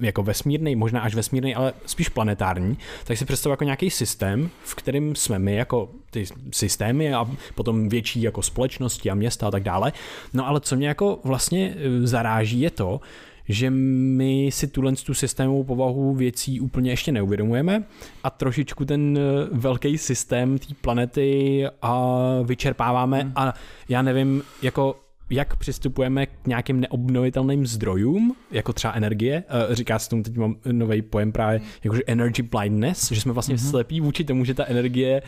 [0.00, 4.74] jako vesmírný, možná až vesmírný, ale spíš planetární, tak si představuji jako nějaký systém, v
[4.74, 9.62] kterém jsme my jako ty systémy a potom větší jako společnosti a města a tak
[9.62, 9.92] dále.
[10.32, 13.00] No ale co mě jako vlastně eh, zaráží je to,
[13.48, 17.84] že my si tuhle tu systémovou povahu věcí úplně ještě neuvědomujeme
[18.24, 23.32] a trošičku ten eh, velký systém té planety a vyčerpáváme hmm.
[23.36, 23.54] a
[23.88, 24.96] já nevím, jako
[25.30, 29.44] jak přistupujeme k nějakým neobnovitelným zdrojům, jako třeba energie.
[29.48, 33.54] Eh, říká se tomu, teď mám nový pojem právě, jakože energy blindness, že jsme vlastně
[33.54, 33.70] mm-hmm.
[33.70, 35.22] slepí vůči tomu, že ta energie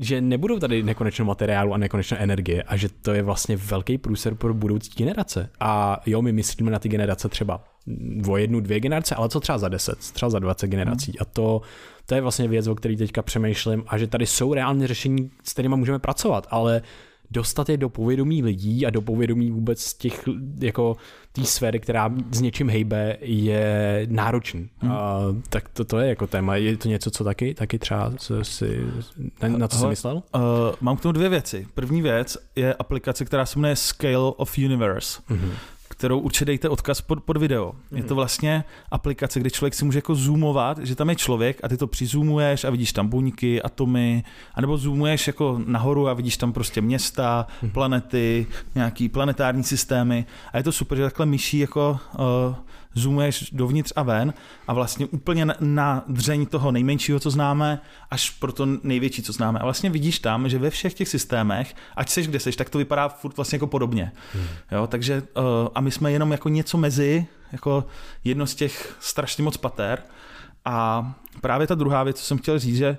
[0.00, 4.34] že nebudou tady nekonečno materiálu a nekonečno energie a že to je vlastně velký průser
[4.34, 5.50] pro budoucí generace.
[5.60, 7.64] A jo, my myslíme na ty generace třeba
[8.28, 11.10] o jednu, dvě generace, ale co třeba za deset, třeba za dvacet generací.
[11.10, 11.16] Hmm.
[11.20, 11.60] A to,
[12.06, 15.52] to je vlastně věc, o které teďka přemýšlím a že tady jsou reálně řešení, s
[15.52, 16.82] kterými můžeme pracovat, ale
[17.30, 20.28] dostat je do povědomí lidí a do povědomí vůbec těch,
[20.60, 20.96] jako
[21.32, 24.68] té sféry, která s něčím hejbe, je náročný.
[24.78, 24.92] Hmm.
[24.92, 26.56] A, tak to, to je jako téma.
[26.56, 28.12] Je to něco, co taky, taky třeba
[28.42, 28.80] si,
[29.42, 30.16] na, na co jsi myslel?
[30.16, 30.42] Uh,
[30.80, 31.66] mám k tomu dvě věci.
[31.74, 35.22] První věc je aplikace, která se jmenuje Scale of Universe.
[35.30, 35.52] Mm-hmm
[36.04, 37.72] kterou určitě dejte odkaz pod, pod video.
[37.72, 37.96] Mm.
[37.96, 38.16] Je to mhm.
[38.16, 41.86] vlastně aplikace, kde člověk si může jako zoomovat, že tam je člověk a ty to
[41.86, 44.24] přizumuješ a vidíš tam buňky, atomy,
[44.54, 47.70] anebo zoomuješ jako nahoru a vidíš tam prostě města, mm.
[47.70, 52.54] planety, nějaký planetární systémy a je to super, že takhle myší jako uh,
[52.94, 54.34] zoomuješ dovnitř a ven
[54.68, 57.80] a vlastně úplně na dřeň toho nejmenšího, co známe,
[58.10, 59.58] až pro to největší, co známe.
[59.58, 62.78] A vlastně vidíš tam, že ve všech těch systémech, ať seš kde seš, tak to
[62.78, 64.12] vypadá furt vlastně jako podobně.
[64.34, 64.46] Hmm.
[64.72, 67.84] Jo, takže uh, a my jsme jenom jako něco mezi, jako
[68.24, 70.02] jedno z těch strašně moc pater.
[70.64, 72.98] A právě ta druhá věc, co jsem chtěl říct, že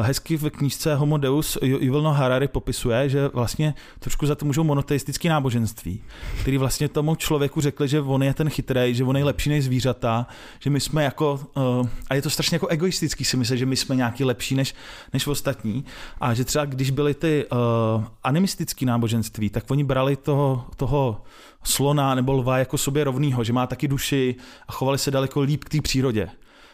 [0.00, 4.64] hezky v knížce Homo Deus Yuval Noah Harari popisuje, že vlastně trošku za to můžou
[4.64, 6.02] monoteistický náboženství,
[6.40, 9.64] který vlastně tomu člověku řekli, že on je ten chytrý, že on je lepší než
[9.64, 10.26] zvířata,
[10.60, 13.76] že my jsme jako, uh, a je to strašně jako egoistický si myslet, že my
[13.76, 14.74] jsme nějaký lepší než,
[15.12, 15.84] než ostatní.
[16.20, 21.22] A že třeba když byly ty uh, animistické náboženství, tak oni brali toho, toho
[21.64, 24.34] slona nebo lva jako sobě rovnýho, že má taky duši
[24.68, 26.30] a chovali se daleko líp k té přírodě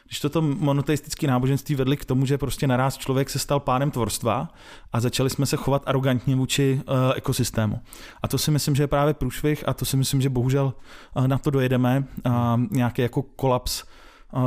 [0.07, 4.49] když toto monoteistické náboženství vedli k tomu, že prostě naraz člověk se stal pánem tvorstva
[4.93, 7.81] a začali jsme se chovat arrogantně vůči uh, ekosystému.
[8.23, 10.75] A to si myslím, že je právě průšvih a to si myslím, že bohužel
[11.17, 12.05] uh, na to dojedeme.
[12.27, 12.33] Uh,
[12.71, 13.85] nějaký jako kolaps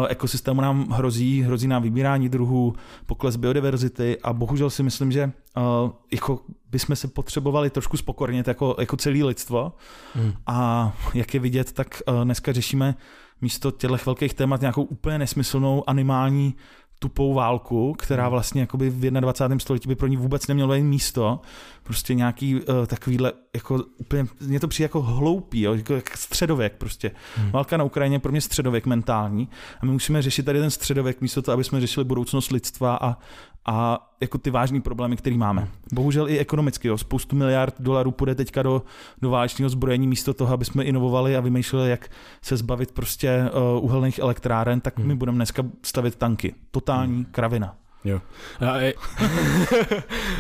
[0.08, 2.74] ekosystému nám hrozí, hrozí nám vybírání druhů,
[3.06, 6.40] pokles biodiverzity a bohužel si myslím, že uh, jako
[6.72, 9.74] bychom se potřebovali trošku spokornit jako, jako celé lidstvo
[10.14, 10.34] hmm.
[10.48, 12.96] a jak je vidět, tak uh, dneska řešíme
[13.42, 16.56] místo těchto velkých témat nějakou úplně nesmyslnou animální
[17.00, 18.32] tupou válku, která hmm.
[18.32, 19.60] vlastně jakoby v 21.
[19.60, 21.42] století by pro ní vůbec nemělo být místo.
[21.90, 26.74] Prostě nějaký uh, takovýhle, jako úplně, mě to přijde jako hloupý, jo, jako, jako středověk
[26.78, 27.12] prostě.
[27.36, 27.52] Hmm.
[27.52, 29.50] Válka na Ukrajině je pro mě středověk mentální
[29.82, 33.18] a my musíme řešit tady ten středověk místo toho, aby jsme řešili budoucnost lidstva a,
[33.66, 35.68] a jako ty vážné problémy, které máme.
[35.94, 36.98] Bohužel i ekonomicky, jo.
[36.98, 38.82] spoustu miliard dolarů půjde teďka do,
[39.22, 42.10] do válečného zbrojení místo toho, aby jsme inovovali a vymýšleli, jak
[42.42, 45.08] se zbavit prostě uh, uhelných elektráren, tak hmm.
[45.08, 46.56] my budeme dneska stavit tanky.
[46.72, 47.26] Totální hmm.
[47.26, 47.76] kravina.
[48.06, 48.22] Jo.
[48.60, 48.94] A je...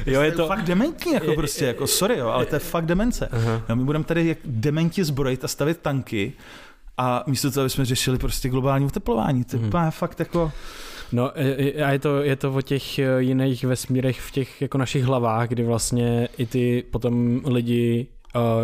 [0.06, 0.48] jo, je to...
[0.48, 3.30] fakt dementní, jako je, prostě, jako sorry, jo, ale to je fakt demence.
[3.70, 6.34] Jo, my budeme tady jak dementi zbrojit a stavit tanky
[6.98, 9.44] a místo toho, aby jsme řešili prostě globální oteplování.
[9.44, 9.92] To je hmm.
[9.92, 10.52] fakt jako...
[11.12, 11.32] No
[11.86, 15.50] a je to, je to o těch eh, jiných vesmírech v těch jako našich hlavách,
[15.50, 18.08] kdy vlastně i ty potom lidi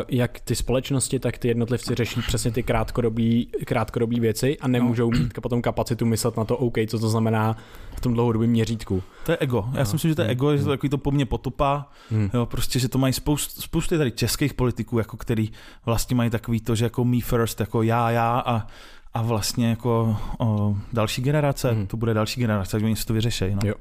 [0.08, 5.34] jak ty společnosti, tak ty jednotlivci řeší přesně ty krátkodobí, krátkodobí věci a nemůžou mít
[5.42, 7.58] potom kapacitu myslet na to, OK, co to znamená
[7.98, 9.04] v tom dlouhodobém měřítku.
[9.26, 9.66] To je ego.
[9.74, 9.86] Já no.
[9.86, 12.30] si myslím, že to je ego, že to takový to po mně potupa, hmm.
[12.34, 15.52] jo, prostě, že to mají spoust, spousty tady českých politiků, jako který
[15.86, 18.68] vlastně mají takový to, že jako me first, jako já, já a
[19.14, 21.88] a vlastně jako o, další generace, hmm.
[21.88, 23.46] to bude další generace, že oni si to vyřeší.
[23.50, 23.60] No.
[23.66, 23.74] Jo.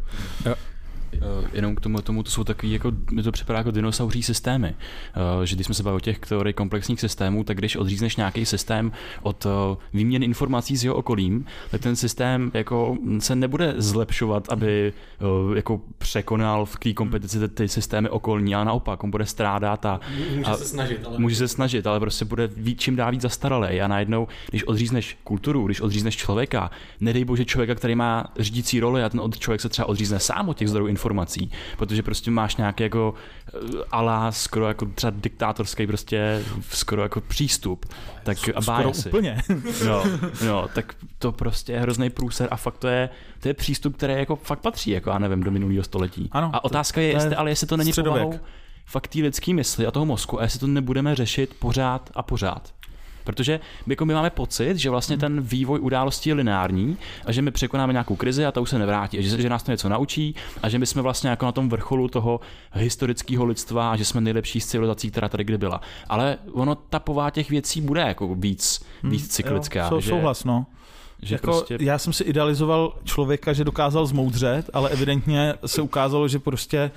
[0.46, 0.54] Jo.
[1.14, 4.74] Uh, jenom k tomu, tomu to jsou takový, jako, mi to připadá jako dinosauří systémy.
[5.38, 8.46] Uh, že když jsme se bavili o těch teorii komplexních systémů, tak když odřízneš nějaký
[8.46, 8.92] systém
[9.22, 9.52] od uh,
[9.92, 14.92] výměny informací s jeho okolím, tak ten systém jako se nebude zlepšovat, aby
[15.54, 20.00] jako překonal v té kompetici ty, ty systémy okolní, ale naopak, on bude strádat a,
[20.34, 21.18] může a se snažit, ale...
[21.18, 25.18] může se snažit, ale prostě bude víc, čím dál víc zastaralý a najednou, když odřízneš
[25.24, 29.68] kulturu, když odřízneš člověka, nedej bože člověka, který má řídící roli a ten člověk se
[29.68, 33.58] třeba odřízne sám od těch zdrojů informací, informací, protože prostě máš nějaký jako eh,
[33.90, 37.86] alá skoro jako třeba diktátorský prostě skoro jako přístup.
[38.22, 39.08] Tak a skoro si.
[39.08, 39.42] úplně.
[39.86, 40.04] No,
[40.46, 43.08] no, tak to prostě je hrozný průser a fakt to je,
[43.40, 46.28] to je přístup, který jako fakt patří, jako já nevím, do minulého století.
[46.32, 48.40] Ano, a otázka je, jestli, ale jestli to není povahou
[48.86, 52.74] fakt té lidské mysli a toho mozku a jestli to nebudeme řešit pořád a pořád.
[53.24, 57.50] Protože jako my máme pocit, že vlastně ten vývoj událostí je lineární a že my
[57.50, 60.34] překonáme nějakou krizi a to už se nevrátí, a že, že nás to něco naučí
[60.62, 62.40] a že my jsme vlastně jako na tom vrcholu toho
[62.72, 65.80] historického lidstva a že jsme nejlepší z civilizací, která tady kdy byla.
[66.08, 69.88] Ale ono tapová těch věcí bude jako víc, hmm, víc cyklická.
[69.92, 70.66] Jo, že, souhlas, no.
[71.22, 71.78] Že jako, prostě...
[71.80, 76.90] Já jsem si idealizoval člověka, že dokázal zmoudřet, ale evidentně se ukázalo, že prostě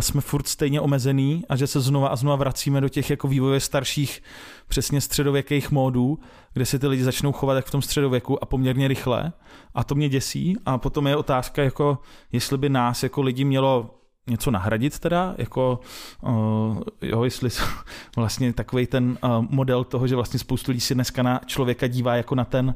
[0.00, 3.60] jsme furt stejně omezený a že se znova a znova vracíme do těch jako vývoje
[3.60, 4.22] starších
[4.68, 6.18] přesně středověkých módů,
[6.52, 9.32] kde se ty lidi začnou chovat jak v tom středověku a poměrně rychle.
[9.74, 10.56] A to mě děsí.
[10.66, 11.98] A potom je otázka jako,
[12.32, 13.90] jestli by nás jako lidi mělo
[14.30, 15.80] něco nahradit teda, jako
[16.22, 17.50] uh, jo, jestli
[18.16, 22.16] vlastně takový ten uh, model toho, že vlastně spoustu lidí si dneska na člověka dívá
[22.16, 22.74] jako na ten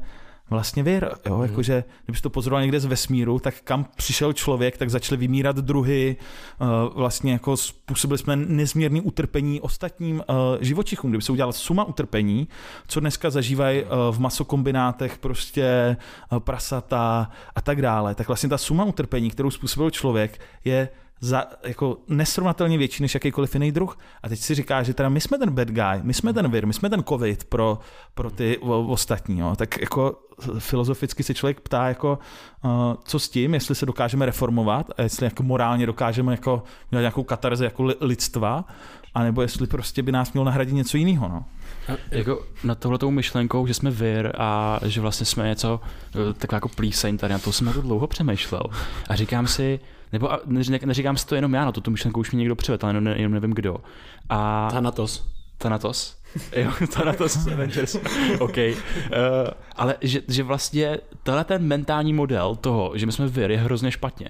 [0.51, 1.49] vlastně vir, jo, Mhm.
[1.49, 6.15] jakože kdybys to pozoroval někde z vesmíru, tak kam přišel člověk, tak začaly vymírat druhy,
[6.61, 10.23] uh, vlastně jako způsobili jsme nezměrný utrpení ostatním uh,
[10.61, 11.11] živočichům.
[11.11, 12.47] Kdyby se udělala suma utrpení,
[12.87, 15.97] co dneska zažívají uh, v masokombinátech prostě
[16.39, 20.89] prasata a tak dále, tak vlastně ta suma utrpení, kterou způsobil člověk, je
[21.23, 23.97] za, jako nesrovnatelně větší než jakýkoliv jiný druh.
[24.23, 26.67] A teď si říká, že teda my jsme ten bad guy, my jsme ten vir,
[26.67, 27.79] my jsme ten covid pro,
[28.13, 29.39] pro ty o, ostatní.
[29.39, 29.55] Jo.
[29.55, 30.19] Tak jako
[30.59, 32.19] filozoficky se člověk ptá, jako,
[32.63, 32.71] uh,
[33.03, 37.23] co s tím, jestli se dokážeme reformovat a jestli jako morálně dokážeme jako udělat nějakou
[37.23, 38.65] katarzi jako li, lidstva,
[39.13, 41.29] anebo jestli prostě by nás mělo nahradit něco jiného.
[41.29, 41.45] No.
[42.11, 45.79] Jako na tohletou myšlenkou, že jsme vir a že vlastně jsme něco,
[46.29, 48.63] eh, taková jako plíseň tady, na to jsem jako dlouho přemýšlel.
[49.09, 49.79] A říkám si,
[50.13, 52.55] nebo a ne, neříkám si to jenom já, na to tu myšlenku už mi někdo
[52.55, 53.77] přivedl, ale jenom, ne, jenom nevím kdo.
[54.29, 55.27] A Thanatos.
[55.57, 56.20] Thanatos?
[56.55, 57.95] Jo, Thanatos Avengers.
[58.39, 58.57] OK.
[58.57, 58.73] Uh,
[59.75, 63.91] ale že, že vlastně tenhle ten mentální model toho, že my jsme vir, je hrozně
[63.91, 64.29] špatně.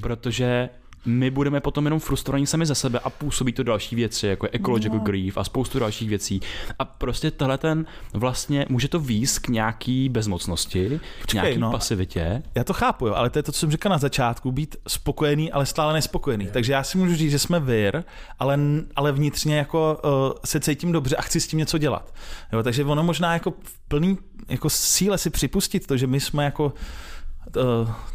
[0.00, 0.68] Protože
[1.06, 4.50] my budeme potom jenom frustrovaní sami za sebe a působí to další věci, jako je
[4.52, 5.04] ecological no.
[5.04, 6.40] grief a spoustu dalších věcí.
[6.78, 11.70] A prostě tenhle ten vlastně může to výst k nějaký bezmocnosti, k nějaký no.
[11.70, 12.42] pasivitě.
[12.54, 15.52] Já to chápu, jo, ale to je to, co jsem říkal na začátku, být spokojený,
[15.52, 16.48] ale stále nespokojený.
[16.52, 18.04] Takže já si můžu říct, že jsme vir,
[18.38, 18.58] ale,
[18.96, 20.10] ale vnitřně jako uh,
[20.44, 22.14] se cítím dobře a chci s tím něco dělat.
[22.52, 26.44] Jo, takže ono možná jako v plný jako síle si připustit to, že my jsme
[26.44, 26.72] jako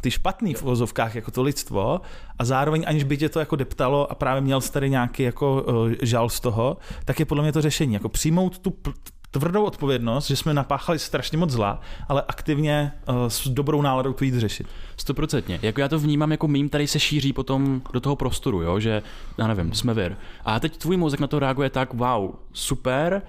[0.02, 2.02] ty špatný v uvozovkách jako to lidstvo
[2.40, 5.64] a zároveň aniž by tě to jako deptalo a právě měl jsi tady nějaký jako
[5.68, 7.94] uh, žal z toho, tak je podle mě to řešení.
[7.94, 8.74] Jako přijmout tu
[9.32, 14.24] tvrdou odpovědnost, že jsme napáchali strašně moc zla, ale aktivně uh, s dobrou náladou to
[14.24, 14.68] jít řešit.
[14.98, 15.60] Stoprocentně.
[15.62, 18.80] Jako já to vnímám jako mým, který se šíří potom do toho prostoru, jo?
[18.80, 19.04] že
[19.38, 20.16] já nevím, jsme vir.
[20.46, 23.22] A teď tvůj mozek na to reaguje tak, wow, super,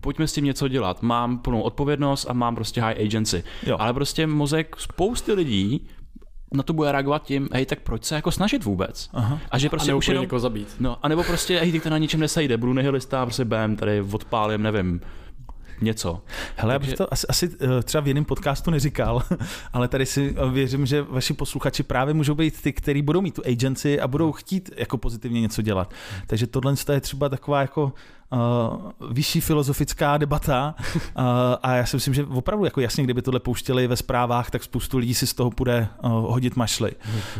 [0.00, 1.02] pojďme s tím něco dělat.
[1.02, 3.44] Mám plnou odpovědnost a mám prostě high agency.
[3.66, 3.76] Jo.
[3.80, 5.86] Ale prostě mozek spousty lidí
[6.54, 9.10] na to bude reagovat tím, hej, tak proč se jako snažit vůbec?
[9.12, 9.38] Aha.
[9.50, 10.68] A že Prostě a už jenom, někoho zabít.
[10.80, 14.00] no, a nebo prostě, hej, teď to na ničem nesejde, budu nihilista, prostě bam, tady
[14.12, 15.00] odpálím, nevím,
[15.80, 16.22] něco.
[16.56, 19.22] Hele, já bych Takže- to asi, asi eh, třeba v jiném podcastu neříkal,
[19.72, 23.34] ale tady si eh, věřím, že vaši posluchači právě můžou být ty, kteří budou mít
[23.34, 25.94] tu agency a budou chtít jako pozitivně něco dělat.
[26.26, 27.92] Takže tohle je třeba taková jako
[28.32, 31.02] uh, vyšší filozofická debata uh,
[31.62, 34.98] a já si myslím, že opravdu jako jasně, kdyby tohle pouštěli ve zprávách, tak spoustu
[34.98, 36.92] lidí si z toho bude uh, hodit mašly.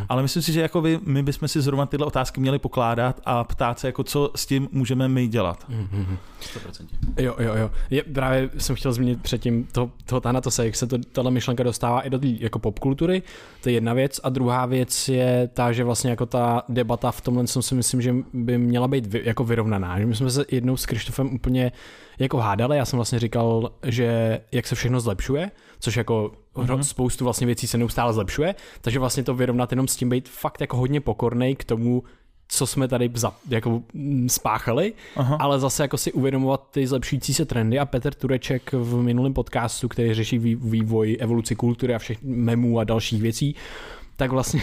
[0.08, 3.44] Ale myslím si, že jako vy, my bychom si zrovna tyhle otázky měli pokládat a
[3.44, 5.66] ptát se, jako co s tím můžeme my dělat.
[6.40, 6.86] 100%.
[7.16, 7.70] Jo, jo, jo.
[7.90, 12.00] Je, právě jsem chtěl zmínit předtím toho, toho Thanatose, jak se to, tahle myšlenka dostává
[12.00, 13.22] i do té jako popkultury,
[13.62, 14.20] to je jedna věc.
[14.22, 18.02] A druhá věc je ta, že vlastně jako ta debata v tomhle jsem si myslím,
[18.02, 20.00] že by měla být vy, jako vyrovnaná.
[20.00, 21.72] Že my jsme se jednou s Krištofem úplně
[22.18, 25.50] jako hádali, já jsem vlastně říkal, že jak se všechno zlepšuje,
[25.80, 26.80] což jako mm-hmm.
[26.80, 30.60] spoustu vlastně věcí se neustále zlepšuje, takže vlastně to vyrovnat jenom s tím být fakt
[30.60, 32.02] jako hodně pokornej k tomu,
[32.48, 35.36] co jsme tady za, jako mm, spáchali, Aha.
[35.40, 39.88] ale zase jako si uvědomovat ty zlepšující se trendy a Petr Tureček v minulém podcastu,
[39.88, 43.54] který řeší vý- vývoj evoluci kultury a všech memů a dalších věcí,
[44.16, 44.60] tak vlastně,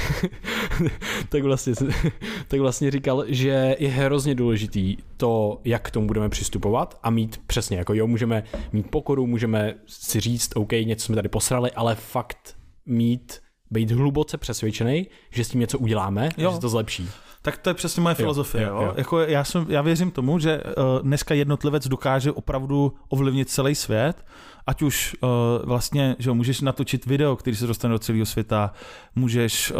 [1.29, 1.73] tak vlastně,
[2.47, 7.41] tak vlastně říkal, že je hrozně důležitý to, jak k tomu budeme přistupovat a mít
[7.47, 11.95] přesně, jako jo, můžeme mít pokoru, můžeme si říct, OK, něco jsme tady posrali, ale
[11.95, 13.39] fakt mít,
[13.71, 16.49] být hluboce přesvědčený, že s tím něco uděláme, Jo.
[16.49, 17.09] že se to zlepší.
[17.45, 18.63] Tak to je přesně moje filozofie.
[18.63, 18.93] jo, Jo, jo.
[18.97, 24.25] Jako já, jsem, já věřím tomu, že uh, dneska jednotlivec dokáže opravdu ovlivnit celý svět,
[24.67, 25.29] ať už uh,
[25.63, 28.73] vlastně, že jo, můžeš natočit video, který se dostane do celého světa,
[29.15, 29.77] můžeš uh,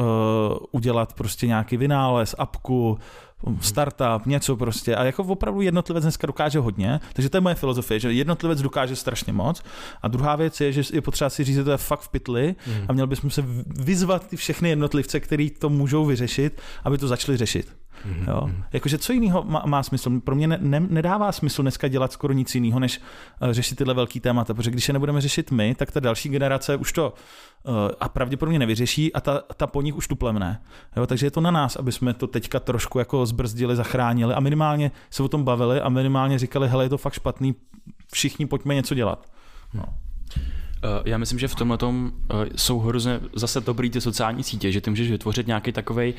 [0.71, 2.97] udělat prostě nějaký vynález, apku,
[3.61, 4.95] startup, něco prostě.
[4.95, 8.95] A jako opravdu jednotlivec dneska dokáže hodně, takže to je moje filozofie, že jednotlivec dokáže
[8.95, 9.63] strašně moc.
[10.01, 12.55] A druhá věc je, že je potřeba si říct, že to je fakt v pytli
[12.87, 13.43] a měl bychom se
[13.79, 17.82] vyzvat ty všechny jednotlivce, který to můžou vyřešit, aby to začali řešit.
[18.27, 18.49] Jo?
[18.73, 20.19] Jakože co jiného má, má smysl?
[20.19, 23.01] Pro mě ne, ne, nedává smysl dneska dělat skoro nic jiného, než
[23.41, 26.75] uh, řešit tyhle velký témata, protože když je nebudeme řešit my, tak ta další generace
[26.75, 27.13] už to
[27.63, 30.61] uh, a pravděpodobně nevyřeší a ta, ta po nich už tu plemne.
[30.95, 31.07] Jo?
[31.07, 34.91] Takže je to na nás, aby jsme to teďka trošku jako zbrzdili, zachránili a minimálně
[35.09, 37.55] se o tom bavili a minimálně říkali, hele, je to fakt špatný,
[38.13, 39.27] všichni pojďme něco dělat.
[39.73, 39.83] No.
[39.83, 42.11] Uh, Já myslím, že v tomhle tom
[42.55, 46.13] jsou hrozně zase dobrý ty sociální sítě, že ty můžeš vytvořit nějaký takovej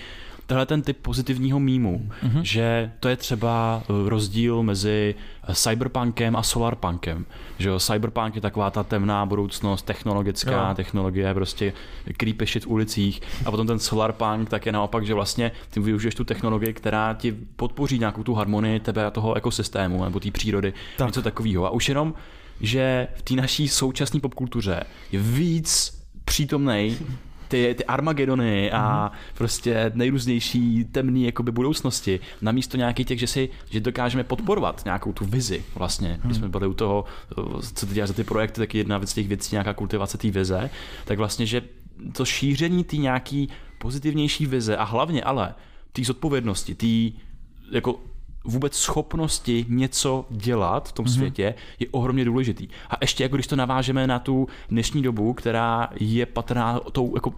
[0.46, 2.40] tenhle ten typ pozitivního mýmu, mm-hmm.
[2.42, 5.14] že to je třeba eh, rozdíl mezi
[5.48, 7.26] eh, cyberpunkem a solarpunkem.
[7.58, 10.74] Že jo, cyberpunk je taková ta temná budoucnost, technologická, Jo.
[10.74, 11.72] technologie, prostě
[12.16, 16.14] creepy shit v ulicích a potom ten solarpunk tak je naopak, že vlastně ty využiješ
[16.14, 20.72] tu technologii, která ti podpoří nějakou tu harmonii tebe a toho ekosystému nebo té přírody,
[20.96, 21.08] tak.
[21.08, 21.66] něco takového.
[21.66, 22.14] A už jenom
[22.60, 26.96] že v té naší současné popkultuře je víc přítomnej
[27.48, 29.34] ty, ty Armagedony a mm-hmm.
[29.34, 35.24] prostě nejrůznější temné jakoby budoucnosti, namísto nějakých těch, že si že dokážeme podporovat nějakou tu
[35.24, 36.10] vizi vlastně.
[36.10, 36.20] Mm.
[36.24, 37.04] Když jsme byli u toho,
[37.74, 40.70] co ty děláš za ty projekty, tak jedna věc těch věcí, nějaká kultivace té vize,
[41.04, 41.62] tak vlastně, že
[42.12, 45.54] to šíření té nějaký pozitivnější vize a hlavně ale
[45.92, 47.18] té zodpovědnosti, té
[47.72, 48.00] jako
[48.44, 51.14] vůbec schopnosti něco dělat v tom mm-hmm.
[51.14, 52.68] světě je ohromně důležitý.
[52.90, 57.32] A ještě jako když to navážeme na tu dnešní dobu, která je patrná tou jako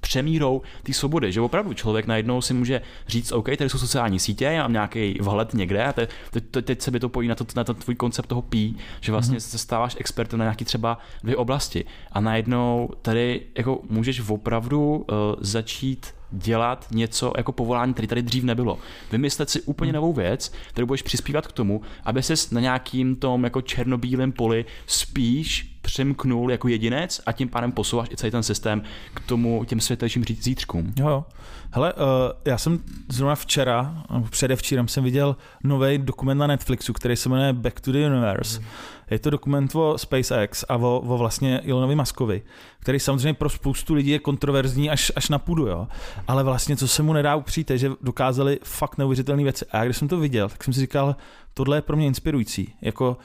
[0.00, 4.44] přemírou té svobody, že opravdu člověk najednou si může říct, OK, tady jsou sociální sítě,
[4.44, 6.08] já mám nějaký vhled někde a te,
[6.50, 9.12] te, teď se by to pojí na, to, na to tvůj koncept toho pí, že
[9.12, 9.50] vlastně mm-hmm.
[9.50, 15.04] se stáváš expertem na nějaký třeba dvě oblasti a najednou tady jako můžeš opravdu uh,
[15.40, 18.78] začít dělat něco jako povolání, které tady dřív nebylo.
[19.12, 23.44] Vymyslet si úplně novou věc, kterou budeš přispívat k tomu, aby ses na nějakým tom
[23.44, 28.82] jako černobílém poli spíš přemknul jako jedinec a tím pádem posouváš i celý ten systém
[29.14, 30.92] k tomu těm světlejším zítřkům.
[30.96, 31.24] Jo,
[31.70, 32.00] Hele, uh,
[32.44, 32.78] já jsem
[33.08, 37.98] zrovna včera, předevčírem jsem viděl nový dokument na Netflixu, který se jmenuje Back to the
[37.98, 38.60] Universe.
[38.60, 38.66] Mm.
[39.10, 42.42] Je to dokument o SpaceX a o, o vlastně Elonovi Muskovi,
[42.78, 45.88] který samozřejmě pro spoustu lidí je kontroverzní až, až na půdu, jo.
[46.28, 49.66] Ale vlastně, co se mu nedá upřít, je, že dokázali fakt neuvěřitelné věci.
[49.70, 51.16] A když jsem to viděl, tak jsem si říkal,
[51.54, 52.74] tohle je pro mě inspirující.
[52.82, 53.16] Jako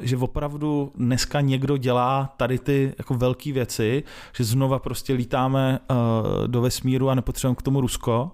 [0.00, 4.02] že opravdu dneska někdo dělá tady ty jako velké věci,
[4.36, 5.94] že znova prostě lítáme eh,
[6.48, 8.30] do vesmíru a nepotřebujeme k tomu Rusko.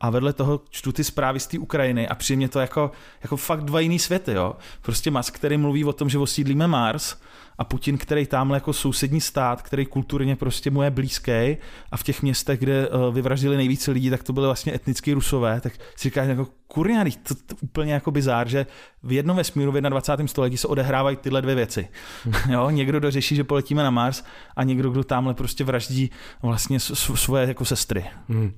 [0.00, 2.90] A vedle toho čtu ty zprávy z té Ukrajiny a přijde mě to jako,
[3.22, 4.32] jako fakt dva jiný světy.
[4.32, 4.56] Jo?
[4.82, 7.16] Prostě Musk, který mluví o tom, že osídlíme Mars,
[7.58, 11.56] a Putin, který tam jako sousední stát, který kulturně prostě mu je blízký
[11.92, 15.60] a v těch městech, kde uh, vyvraždili nejvíce lidí, tak to byly vlastně etnický rusové,
[15.60, 18.66] tak si říkáš jako kurňa, to, to, úplně jako bizár, že
[19.02, 20.28] v jednom vesmíru v 21.
[20.28, 21.88] století se odehrávají tyhle dvě věci.
[22.50, 24.24] jo, někdo dořeší, že poletíme na Mars
[24.56, 26.10] a někdo, kdo tamhle prostě vraždí
[26.42, 28.04] vlastně svoje jako sestry.
[28.28, 28.52] Hmm.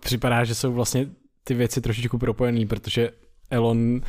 [0.00, 1.06] Připadá, že jsou vlastně
[1.44, 3.10] ty věci trošičku propojený, protože
[3.50, 4.00] Elon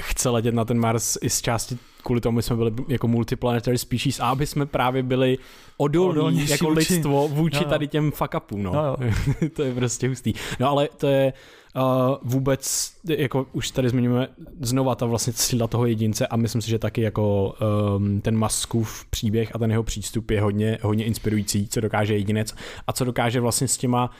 [0.00, 4.20] chce letět na ten Mars i z části kvůli tomu, jsme byli jako multiplanetary species
[4.20, 5.38] a aby jsme právě byli
[5.76, 6.78] odolní jako vůči.
[6.78, 7.70] lidstvo vůči no.
[7.70, 8.72] tady těm fuck upům, no.
[8.72, 8.96] no
[9.56, 10.32] to je prostě hustý.
[10.60, 11.32] No ale to je
[11.76, 11.82] uh,
[12.22, 14.28] vůbec, jako už tady zmiňujeme
[14.60, 17.54] znova ta vlastně síla toho jedince a myslím si, že taky jako
[17.96, 22.54] um, ten Maskův příběh a ten jeho přístup je hodně, hodně inspirující, co dokáže jedinec
[22.86, 24.14] a co dokáže vlastně s těma Uh,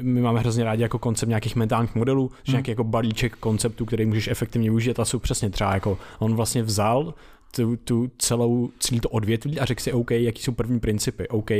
[0.00, 2.52] my máme hrozně rádi jako koncept nějakých mentálních modelů, že hmm.
[2.52, 6.62] nějaký jako balíček konceptů, který můžeš efektivně využít a jsou přesně třeba jako on vlastně
[6.62, 7.14] vzal
[7.56, 11.50] tu, tu celou, celý to odvětví a řekl si, OK, jaký jsou první principy, OK,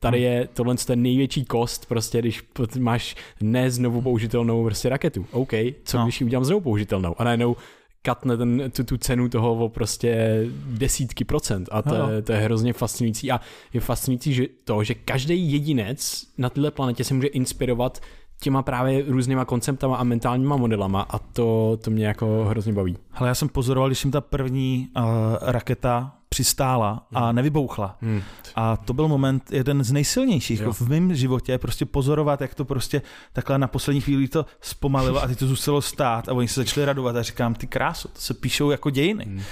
[0.00, 0.26] tady hmm.
[0.26, 2.42] je tohle ten největší kost, prostě když
[2.78, 5.52] máš ne znovu použitelnou prostě raketu, OK,
[5.84, 6.04] co no.
[6.04, 7.56] když ji udělám znovu použitelnou a najednou
[8.02, 11.68] katne ten, tu, tu cenu toho o prostě desítky procent.
[11.72, 13.32] A to, je, to je hrozně fascinující.
[13.32, 13.40] A
[13.72, 18.00] je fascinující že to, že každý jedinec na této planetě se může inspirovat
[18.40, 21.02] těma právě různýma konceptama a mentálníma modelama.
[21.10, 22.96] A to, to mě jako hrozně baví.
[23.12, 25.04] Ale já jsem pozoroval, když jim ta první uh,
[25.40, 27.36] raketa přistála a hmm.
[27.36, 27.96] nevybouchla.
[28.00, 28.22] Hmm.
[28.54, 30.72] A to byl moment jeden z nejsilnějších jo.
[30.72, 33.02] v mém životě, prostě pozorovat, jak to prostě
[33.32, 36.86] takhle na poslední chvíli to zpomalilo a ty to zůstalo stát a oni se začali
[36.86, 39.24] radovat a říkám, ty krásu, to se píšou jako dějiny.
[39.24, 39.42] Hmm.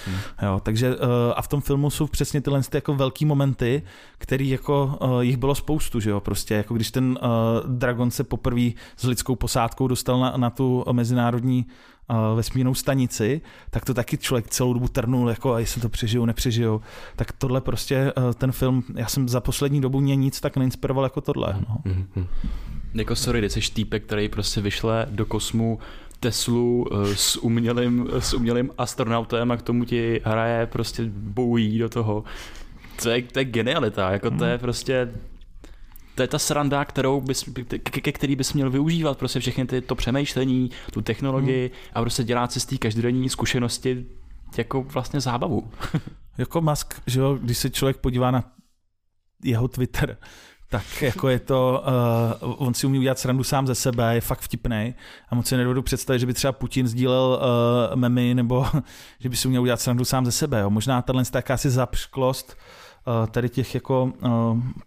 [0.42, 1.02] Jo, takže uh,
[1.36, 3.82] a v tom filmu jsou přesně tyhle ty jako velký momenty,
[4.18, 8.24] který jako uh, jich bylo spoustu, že jo, prostě jako když ten uh, Dragon se
[8.24, 11.66] poprvé s lidskou posádkou dostal na, na tu mezinárodní
[12.34, 13.40] vesmírnou stanici,
[13.70, 16.82] tak to taky člověk celou dobu trnul, jako a jestli to přežiju, nepřežiju.
[17.16, 21.04] Tak tohle prostě, eh, ten film, já jsem za poslední dobu mě nic tak neinspiroval
[21.04, 21.56] jako tohle.
[21.68, 21.76] No.
[21.84, 22.26] Mm-hmm.
[22.94, 25.78] Jako sorry, ty jsi týpek, který prostě vyšle do kosmu
[26.20, 31.88] Teslu eh, s umělým, s umělým astronautem a k tomu ti hraje prostě boují do
[31.88, 32.24] toho.
[33.02, 34.60] To je, to je genialita, jako to je mhm.
[34.60, 35.08] prostě
[36.20, 37.44] to je ta sranda, kterou bys,
[37.82, 41.90] ke, který bys měl využívat prostě všechny ty, to přemýšlení, tu technologii hmm.
[41.94, 44.06] a prostě dělat si z té každodenní zkušenosti
[44.58, 45.70] jako vlastně zábavu.
[46.38, 48.44] jako Musk, že jo, když se člověk podívá na
[49.44, 50.16] jeho Twitter,
[50.68, 51.84] tak jako je to,
[52.42, 54.94] uh, on si umí udělat srandu sám ze sebe, je fakt vtipný
[55.28, 57.40] a moc si nedovedu představit, že by třeba Putin sdílel
[57.90, 58.66] uh, memy nebo
[59.20, 60.60] že by si uměl udělat srandu sám ze sebe.
[60.60, 60.70] Jo.
[60.70, 62.89] Možná tahle jakási zapšklost Eh,
[63.30, 64.28] tady těch jako eh,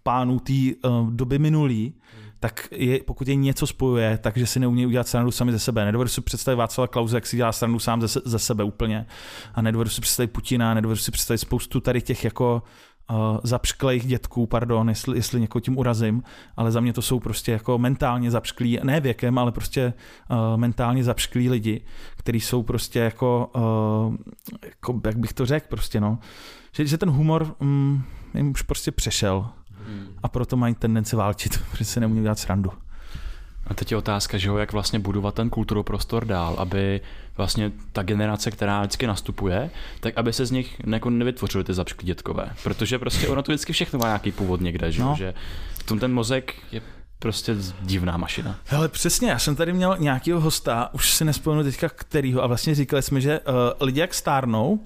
[0.02, 1.94] pánů té eh, doby minulý,
[2.40, 5.84] tak je, pokud je něco spojuje, takže si neumí udělat srandu sami ze sebe.
[5.84, 9.06] Nedovedu si představit Václava Klauze, jak si dělá srandu sám ze, ze sebe úplně.
[9.54, 12.62] A nedovedu si představit Putina, nedovedu si představit spoustu tady těch jako
[13.10, 16.22] uh, zapšklých dětků, pardon, jestli, jestli někoho tím urazím,
[16.56, 19.92] ale za mě to jsou prostě jako mentálně zapšklí, ne věkem, ale prostě
[20.30, 21.80] uh, mentálně zapšklí lidi,
[22.16, 24.16] kteří jsou prostě jako, uh,
[24.64, 26.18] jako, jak bych to řekl prostě, no,
[26.74, 28.04] že, že ten humor um,
[28.34, 29.50] jim už prostě přešel
[30.22, 32.72] a proto mají tendenci válčit, protože se nemůžu dělat srandu.
[33.66, 37.00] A teď je otázka, že jo, jak vlastně budovat ten kulturoprostor dál, aby
[37.36, 39.70] vlastně ta generace, která vždycky nastupuje,
[40.00, 42.50] tak aby se z nich jako nevytvořily ty zapšklí dětkové.
[42.62, 45.14] Protože prostě ono to vždycky všechno má nějaký původ někde, že, no.
[45.18, 45.34] že
[45.74, 46.80] v tom ten mozek je
[47.18, 48.58] prostě divná mašina.
[48.70, 52.74] Ale přesně, já jsem tady měl nějakého hosta, už si nespomenu teďka kterýho, a vlastně
[52.74, 54.80] říkali jsme, že uh, lidi jak stárnou,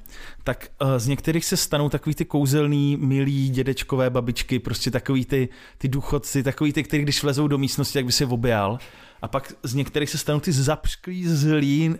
[0.49, 5.49] tak uh, z některých se stanou takový ty kouzelný, milí dědečkové babičky, prostě takový ty,
[5.79, 8.79] ty důchodci, takový ty, kteří když vlezou do místnosti, jak by se objal
[9.23, 11.97] a pak z některých se stanou ty zapšklí zlí, uh,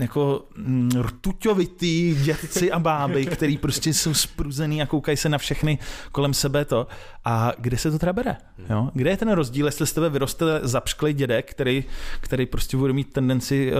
[0.00, 5.78] jako mm, rtuťovitý dětci a báby, který prostě jsou spruzený a koukají se na všechny
[6.12, 6.86] kolem sebe to.
[7.24, 8.36] A kde se to teda bere?
[8.70, 8.90] Jo?
[8.94, 11.84] Kde je ten rozdíl, jestli z tebe vyroste zapšklý dědek, který,
[12.20, 13.72] který prostě bude mít tendenci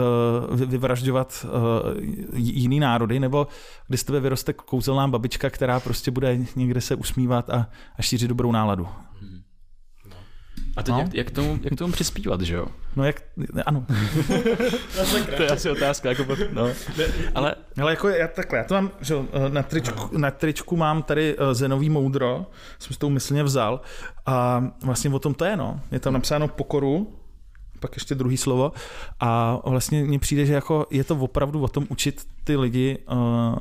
[0.50, 1.50] uh, vyvražďovat uh,
[2.34, 3.46] jiný národy, nebo
[3.88, 8.28] kde z tebe vyroste kouzelná babička, která prostě bude někde se usmívat a, a šířit
[8.28, 8.88] dobrou náladu.
[10.76, 11.00] A teď no.
[11.00, 12.66] jak, jak, tomu, jak tomu přispívat, že jo?
[12.96, 13.22] No jak,
[13.66, 13.86] ano.
[15.36, 16.08] to je asi otázka.
[16.08, 16.68] Jako, no.
[17.34, 19.14] Ale, ale jako já takhle, já to mám, že
[19.48, 22.46] na tričku, na tričku mám tady eh, Zenový moudro,
[22.78, 23.80] jsem si to umyslně vzal
[24.26, 25.80] a vlastně o tom to je, no.
[25.92, 27.19] Je tam napsáno pokoru,
[27.80, 28.72] pak ještě druhý slovo
[29.20, 33.58] a vlastně mně přijde, že jako je to opravdu o tom učit ty lidi uh,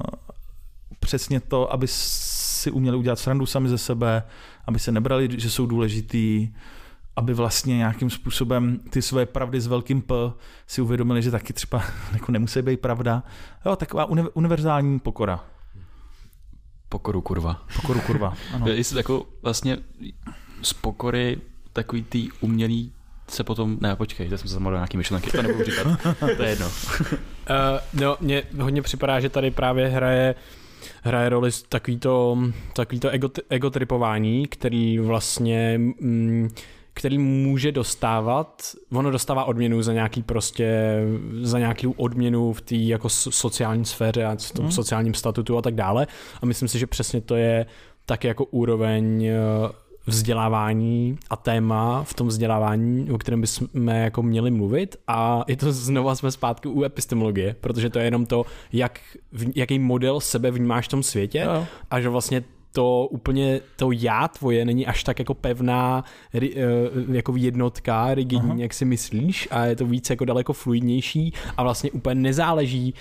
[0.99, 4.24] přesně to, aby si uměli udělat srandu sami ze sebe,
[4.65, 6.49] aby se nebrali, že jsou důležitý,
[7.15, 10.15] aby vlastně nějakým způsobem ty své pravdy s velkým P
[10.67, 13.24] si uvědomili, že taky třeba jako nemusí být pravda.
[13.65, 15.45] Jo, taková univerzální pokora.
[16.89, 17.61] Pokoru kurva.
[17.76, 18.67] Pokoru kurva, ano.
[18.67, 19.78] Jestli jako vlastně
[20.61, 21.41] z pokory
[21.74, 22.93] takový ty umělý
[23.32, 25.88] se potom, ne počkej, teď jsem se zamoral nějaký myšlenky, to nebudu říkat,
[26.38, 26.67] to je jedno.
[26.67, 27.13] uh,
[28.01, 30.36] no, mně hodně připadá, že tady právě hraje
[31.03, 32.38] hraje roli takový to,
[32.73, 36.49] takový to ego, egotripování, který vlastně mm,
[36.93, 40.99] který může dostávat, ono dostává odměnu za nějaký prostě,
[41.41, 44.71] za nějaký odměnu v té jako sociální sféře a v tom hmm.
[44.71, 46.07] sociálním statutu a tak dále.
[46.41, 47.65] A myslím si, že přesně to je
[48.05, 49.36] tak jako úroveň eh,
[50.10, 55.72] vzdělávání a téma v tom vzdělávání, o kterém bychom jako měli mluvit a je to
[55.72, 58.99] znova jsme zpátky u epistemologie, protože to je jenom to, jak,
[59.55, 61.68] jaký model sebe vnímáš v tom světě no.
[61.91, 66.03] a že vlastně to úplně, to já tvoje není až tak jako pevná
[66.34, 66.49] eh,
[67.12, 68.60] jako jednotka, rigidní, Aha.
[68.60, 72.93] jak si myslíš a je to víc jako daleko fluidnější a vlastně úplně nezáleží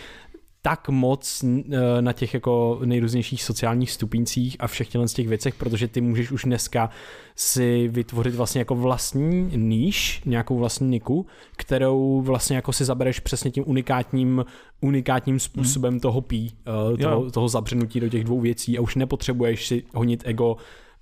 [0.62, 5.88] tak moc eh, na těch jako nejrůznějších sociálních stupíncích a všech z těch věcech, protože
[5.88, 6.90] ty můžeš už dneska
[7.36, 13.50] si vytvořit vlastně jako vlastní níž, nějakou vlastní niku, kterou vlastně jako si zabereš přesně
[13.50, 14.44] tím unikátním,
[14.80, 16.00] unikátním způsobem hmm.
[16.00, 16.54] toho pí,
[16.94, 20.56] eh, toho, toho zabřenutí do těch dvou věcí a už nepotřebuješ si honit ego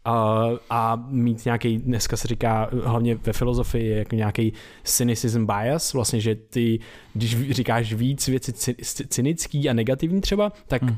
[0.06, 4.52] a, a mít nějaký, dneska se říká hlavně ve filozofii, jako nějaký
[4.84, 6.78] cynicism bias, vlastně, že ty,
[7.14, 8.52] když říkáš víc věci
[9.08, 10.96] cynický a negativní třeba, tak hmm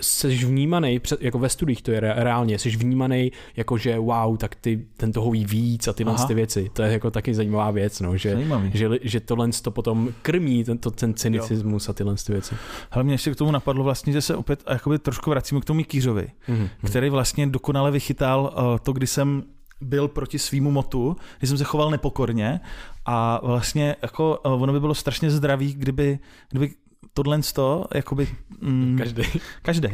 [0.00, 4.86] jsi vnímaný, jako ve studiích to je reálně, jsi vnímaný jako, že wow, tak ty,
[4.96, 6.70] ten toho ví víc a tyhle ty věci.
[6.72, 8.38] To je jako taky zajímavá věc, no, že,
[8.74, 11.90] že, že tohle to potom krmí ten, to, ten cynicismus jo.
[11.90, 12.54] a tyhle ty věci.
[12.90, 15.84] Ale mě ještě k tomu napadlo vlastně, že se opět jakoby trošku vracíme k tomu
[15.84, 16.68] Kýřovi, mm-hmm.
[16.86, 19.42] který vlastně dokonale vychytal uh, to, kdy jsem
[19.80, 22.60] byl proti svýmu motu, když jsem se choval nepokorně
[23.06, 26.18] a vlastně jako uh, ono by bylo strašně zdravý, kdyby,
[26.50, 26.74] kdyby
[27.16, 28.28] tohle to, jakoby...
[28.60, 29.22] Mm, každý.
[29.62, 29.88] Každý.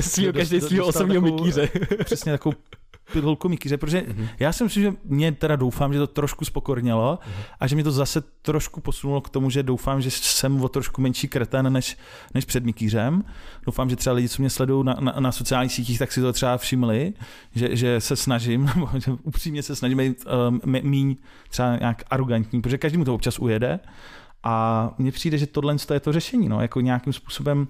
[0.00, 1.68] Svýho, každý svého osobního mikýře.
[2.04, 2.54] Přesně takovou
[3.12, 4.28] pilulku mikýře, protože mm-hmm.
[4.38, 7.44] já si myslím, že mě teda doufám, že to trošku spokornělo mm-hmm.
[7.60, 11.00] a že mě to zase trošku posunulo k tomu, že doufám, že jsem o trošku
[11.00, 11.96] menší kreten než,
[12.34, 13.24] než před mikýřem.
[13.66, 16.32] Doufám, že třeba lidi, co mě sledují na, na, na sociálních sítích, tak si to
[16.32, 17.12] třeba všimli,
[17.54, 21.16] že, že se snažím, nebo že upřímně se snažím být um, míň
[21.48, 23.80] třeba nějak arrogantní, protože každý mu to občas ujede
[24.44, 27.68] a mně přijde, že tohle je to řešení, no, jako nějakým způsobem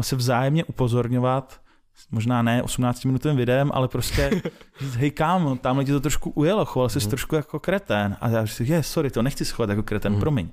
[0.00, 1.60] se vzájemně upozorňovat,
[2.10, 4.30] možná ne 18 minutovým videem, ale prostě
[4.80, 7.10] říct, hej kámo, tamhle ti to trošku ujelo, choval jsi mm.
[7.10, 8.16] trošku jako kretén.
[8.20, 10.20] A já říkám, je, sorry, to nechci schovat jako kretén, mm.
[10.20, 10.48] promiň.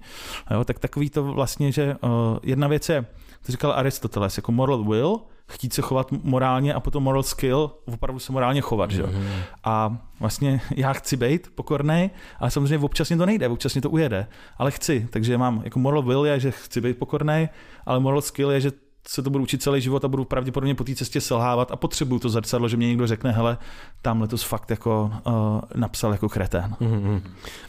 [0.51, 2.09] Jo, tak takový to vlastně, že uh,
[2.43, 3.05] jedna věc je,
[3.45, 5.19] to říkal Aristoteles, jako moral will,
[5.51, 8.91] chtít se chovat morálně a potom moral skill, opravdu se morálně chovat.
[8.91, 9.03] Že?
[9.03, 9.41] Mm-hmm.
[9.63, 13.89] A vlastně já chci být pokorný, ale samozřejmě občas mě to nejde, občas mě to
[13.89, 14.27] ujede,
[14.57, 17.49] ale chci, takže mám jako moral will je, že chci být pokorný,
[17.85, 18.71] ale moral skill je, že
[19.07, 22.19] se to budu učit celý život a budu pravděpodobně po té cestě selhávat a potřebuju
[22.19, 23.57] to zrcadlo, že mě někdo řekne, hele,
[24.01, 25.33] tam letos fakt jako uh,
[25.75, 26.75] napsal jako kretén.
[26.81, 27.21] Mm-hmm.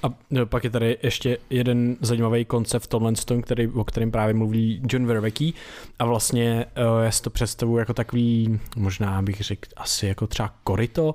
[0.03, 3.13] A no, pak je tady ještě jeden zajímavý koncept tohle,
[3.43, 5.55] který, o kterém právě mluví John Verwecki
[5.99, 10.55] a vlastně uh, já si to představuji jako takový, možná bych řekl asi jako třeba
[10.65, 11.15] korito,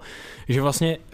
[0.49, 1.11] že vlastně uh,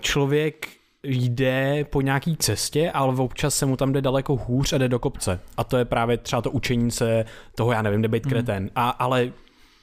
[0.00, 4.88] člověk jde po nějaký cestě, ale občas se mu tam jde daleko hůř a jde
[4.88, 5.40] do kopce.
[5.56, 8.62] A to je právě třeba to učení se toho, já nevím, nebejt kretén.
[8.62, 8.68] Mm.
[8.74, 9.32] A, ale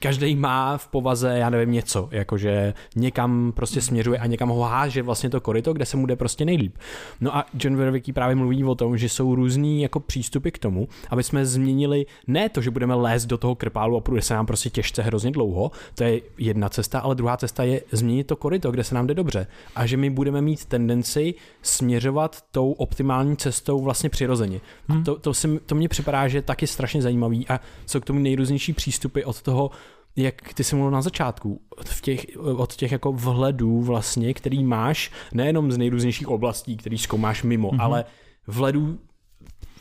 [0.06, 5.02] každý má v povaze, já nevím, něco, jakože někam prostě směřuje a někam ho háže
[5.02, 6.76] vlastně to koryto, kde se mu jde prostě nejlíp.
[7.20, 10.88] No a John Verwický právě mluví o tom, že jsou různý jako přístupy k tomu,
[11.10, 14.46] aby jsme změnili ne to, že budeme lézt do toho krpálu a půjde se nám
[14.46, 18.70] prostě těžce hrozně dlouho, to je jedna cesta, ale druhá cesta je změnit to koryto,
[18.70, 19.46] kde se nám jde dobře.
[19.76, 24.60] A že my budeme mít tendenci směřovat tou optimální cestou vlastně přirozeně.
[24.88, 25.04] A hmm.
[25.04, 28.20] to, to, si, to mně připadá, že je taky strašně zajímavý a jsou k tomu
[28.20, 29.70] nejrůznější přístupy od toho,
[30.16, 32.26] jak ty jsi mluvil na začátku, v těch,
[32.56, 37.82] od těch jako vhledů vlastně, který máš nejenom z nejrůznějších oblastí, který zkoumáš mimo, mm-hmm.
[37.82, 38.04] ale
[38.46, 38.98] vhledů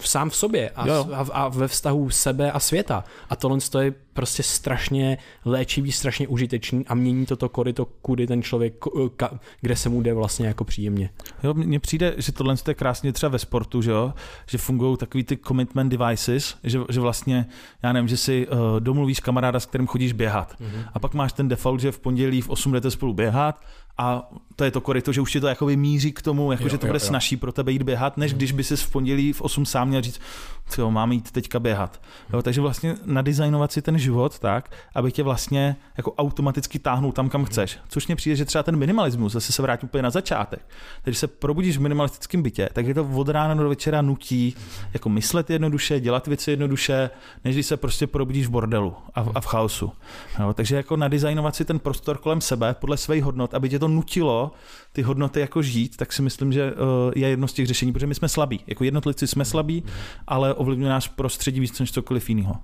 [0.02, 3.04] sám v sobě a, a, a ve vztahu sebe a světa.
[3.30, 8.44] A tohle je prostě strašně léčivý, strašně užitečný a mění to to koryto, kudy ten
[8.44, 8.74] člověk,
[9.16, 11.10] ka, kde se mu jde vlastně jako příjemně.
[11.44, 14.14] Jo, mně přijde, že tohle je krásně třeba ve sportu, že, jo?
[14.50, 17.46] že fungují takový ty commitment devices, že, že vlastně,
[17.84, 20.54] já nevím, že si uh, domluvíš kamaráda, s kterým chodíš běhat.
[20.54, 20.90] Mm-hmm.
[20.94, 23.62] A pak máš ten default, že v pondělí v 8 jdete spolu běhat
[23.98, 26.70] a to je to koryto, že už ti to jakoby míří k tomu, jako jo,
[26.70, 27.08] že to bude jo.
[27.08, 30.02] snažší pro tebe jít běhat, než když by si v pondělí v 8 sám měl
[30.02, 30.20] říct,
[30.70, 32.02] co mám jít teďka běhat.
[32.34, 37.30] Jo, takže vlastně nadizajnovat si ten život tak, aby tě vlastně jako automaticky táhnul tam,
[37.30, 37.80] kam chceš.
[37.88, 40.66] Což mně přijde, že třeba ten minimalismus, zase se vrátím úplně na začátek.
[41.04, 44.56] Takže se probudíš v minimalistickém bytě, tak je to od rána do večera nutí
[44.94, 47.10] jako myslet jednoduše, dělat věci jednoduše,
[47.44, 49.92] než když se prostě probudíš v bordelu a v, a v chaosu.
[50.40, 53.88] Jo, takže jako nadizajnovat si ten prostor kolem sebe podle svých hodnot, aby tě to
[53.88, 54.52] nutilo
[54.96, 58.08] ty hodnoty jako žít, tak si myslím, že eh, je jedno z těch řešení, protože
[58.08, 58.60] my jsme slabí.
[58.68, 59.84] Jako jednotlivci jsme slabí,
[60.28, 62.56] ale ovlivňuje náš prostředí víc než cokoliv jiného.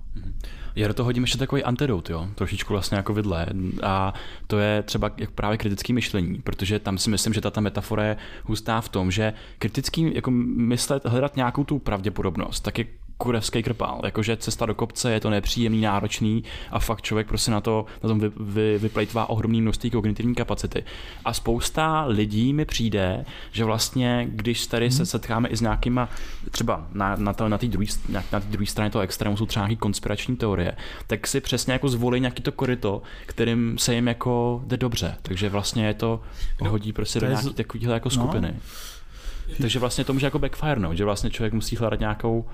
[0.76, 3.46] Já do toho hodím ještě takový antidot, jo, trošičku vlastně jako vidle.
[3.82, 4.14] A
[4.46, 8.16] to je třeba jak právě kritický myšlení, protože tam si myslím, že ta metafora je
[8.44, 12.84] hustá v tom, že kritický jako myslet, hledat nějakou tu pravděpodobnost, tak je
[13.22, 14.00] kurevský krpál.
[14.04, 18.08] Jakože cesta do kopce je to nepříjemný, náročný a fakt člověk prostě na to na
[18.08, 20.84] tom vy, vy, vyplejtvá ohromný množství kognitivní kapacity.
[21.24, 25.06] A spousta lidí mi přijde, že vlastně, když tady se mhm.
[25.06, 26.08] setkáme i s nějakýma,
[26.50, 30.36] třeba na, na, na té druhé na, na straně toho extrému jsou třeba nějaké konspirační
[30.36, 30.76] teorie,
[31.06, 35.14] tak si přesně jako zvolí nějaký to koryto, kterým se jim jako jde dobře.
[35.22, 36.20] Takže vlastně je to
[36.62, 38.10] no, hodí prostě do nějaké takovéhle jako no.
[38.10, 38.48] skupiny.
[38.54, 38.60] No.
[39.60, 42.44] Takže vlastně to může jako backfire, že vlastně člověk musí hledat nějakou...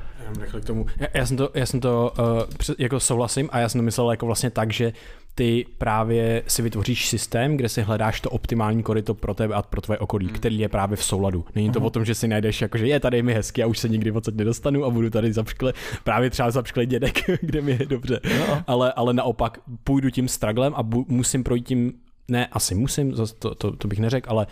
[0.40, 0.86] Já, k tomu.
[0.96, 4.10] Já, já jsem to, já jsem to uh, jako souhlasím a já jsem to myslel
[4.10, 4.92] jako vlastně tak, že
[5.38, 9.80] ty právě si vytvoříš systém, kde si hledáš to optimální koryto pro tebe a pro
[9.80, 10.34] tvoje okolí, hmm.
[10.34, 11.44] který je právě v souladu.
[11.54, 11.86] Není to uh-huh.
[11.86, 14.12] o tom, že si najdeš, jako, že je tady mi hezky a už se nikdy
[14.12, 15.72] moc nedostanu a budu tady zapškle,
[16.04, 18.20] právě třeba zapškle dědek, kde mi je dobře.
[18.38, 18.62] No.
[18.66, 21.92] Ale, ale naopak půjdu tím straglem a bu, musím projít tím,
[22.28, 24.46] ne, asi musím, to, to, to bych neřekl, ale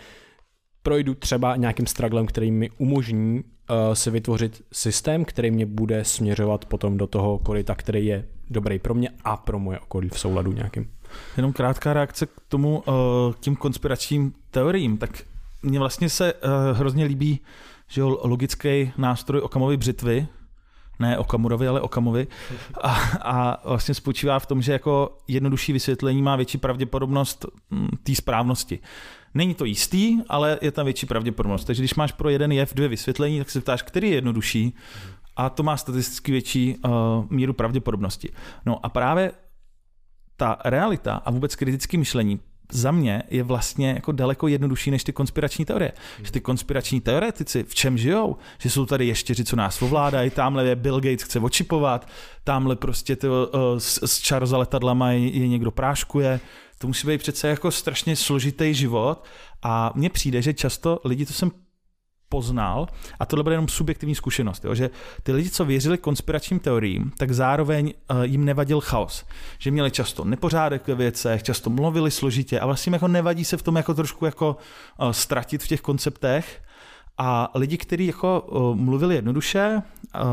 [0.87, 6.65] projdu třeba nějakým strugglem, který mi umožní uh, si vytvořit systém, který mě bude směřovat
[6.65, 10.51] potom do toho koryta, který je dobrý pro mě a pro moje okolí v souladu
[10.51, 10.89] nějakým.
[11.37, 14.97] Jenom krátká reakce k tomu, uh, k tím konspiračním teoriím.
[14.97, 15.23] Tak
[15.63, 17.39] mně vlastně se uh, hrozně líbí
[17.87, 20.27] že jo, logický nástroj Okamovy břitvy,
[20.99, 22.27] ne Okamurovi, ale Okamovi.
[22.81, 22.89] A,
[23.21, 28.79] a vlastně spočívá v tom, že jako jednodušší vysvětlení má větší pravděpodobnost hm, té správnosti.
[29.33, 31.65] Není to jistý, ale je tam větší pravděpodobnost.
[31.65, 34.73] Takže když máš pro jeden jev dvě vysvětlení, tak se ptáš, který je jednodušší
[35.35, 36.91] a to má statisticky větší uh,
[37.29, 38.29] míru pravděpodobnosti.
[38.65, 39.31] No a právě
[40.37, 42.39] ta realita a vůbec kritické myšlení
[42.71, 45.91] za mě je vlastně jako daleko jednodušší než ty konspirační teorie.
[46.17, 46.25] Hmm.
[46.25, 48.37] Že ty konspirační teoretici v čem žijou?
[48.59, 52.07] Že jsou tady ještěři, co nás ovládají, tamhle je Bill Gates chce očipovat,
[52.43, 53.35] tamhle prostě ty, uh,
[53.77, 56.39] z, z čar za letadlama je, je někdo práškuje,
[56.77, 59.23] to musí být přece jako strašně složitý život
[59.63, 61.51] a mně přijde, že často lidi, to jsem
[62.29, 62.87] poznal,
[63.19, 64.89] a tohle bude jenom subjektivní zkušenost, jo, že
[65.23, 69.25] ty lidi, co věřili konspiračním teoriím, tak zároveň uh, jim nevadil chaos.
[69.59, 73.63] Že měli často nepořádek ve věcech, často mluvili složitě a vlastně jako nevadí se v
[73.63, 74.57] tom jako trošku jako
[74.99, 76.61] uh, ztratit v těch konceptech
[77.17, 79.81] a lidi, kteří jako uh, mluvili jednoduše,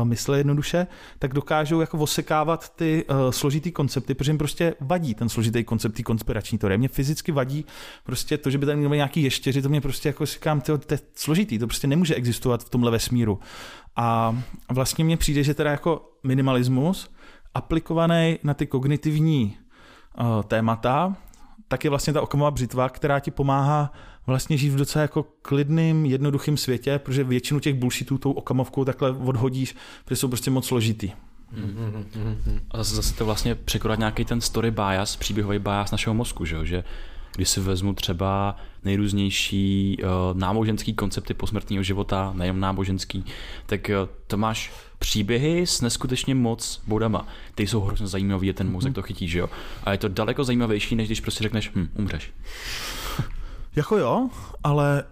[0.03, 0.87] mysleli jednoduše,
[1.19, 5.93] tak dokážou jako osekávat ty uh, složitý koncepty, protože jim prostě vadí ten složitý koncept,
[5.93, 6.77] ty konspirační teorie.
[6.77, 7.65] Mě fyzicky vadí
[8.03, 10.99] prostě to, že by tam měl nějaký ještěři, to mě prostě jako říkám, to je
[11.15, 13.39] složitý, to prostě nemůže existovat v tomhle vesmíru.
[13.95, 14.37] A
[14.71, 17.09] vlastně mně přijde, že teda jako minimalismus
[17.53, 19.57] aplikovaný na ty kognitivní
[20.19, 21.15] uh, témata,
[21.67, 23.91] tak je vlastně ta okamová břitva, která ti pomáhá
[24.27, 29.11] vlastně žít v docela jako klidným, jednoduchým světě, protože většinu těch bullshitů tou okamovkou takhle
[29.11, 29.75] odhodíš,
[30.05, 31.11] protože jsou prostě moc složitý.
[32.71, 36.55] A zase, zase to vlastně překonat nějaký ten story bias, příběhový bias našeho mozku, že,
[36.55, 36.65] jo?
[36.65, 36.83] že
[37.35, 43.25] když si vezmu třeba nejrůznější uh, náboženský koncepty posmrtného života, nejen náboženský,
[43.65, 47.27] tak uh, to máš příběhy s neskutečně moc bodama.
[47.55, 49.49] Ty jsou hrozně zajímavý, ten mozek to chytí, že jo?
[49.83, 52.31] A je to daleko zajímavější, než když prostě řekneš, hm, umřeš.
[53.75, 54.29] Jako jo,
[54.63, 55.03] ale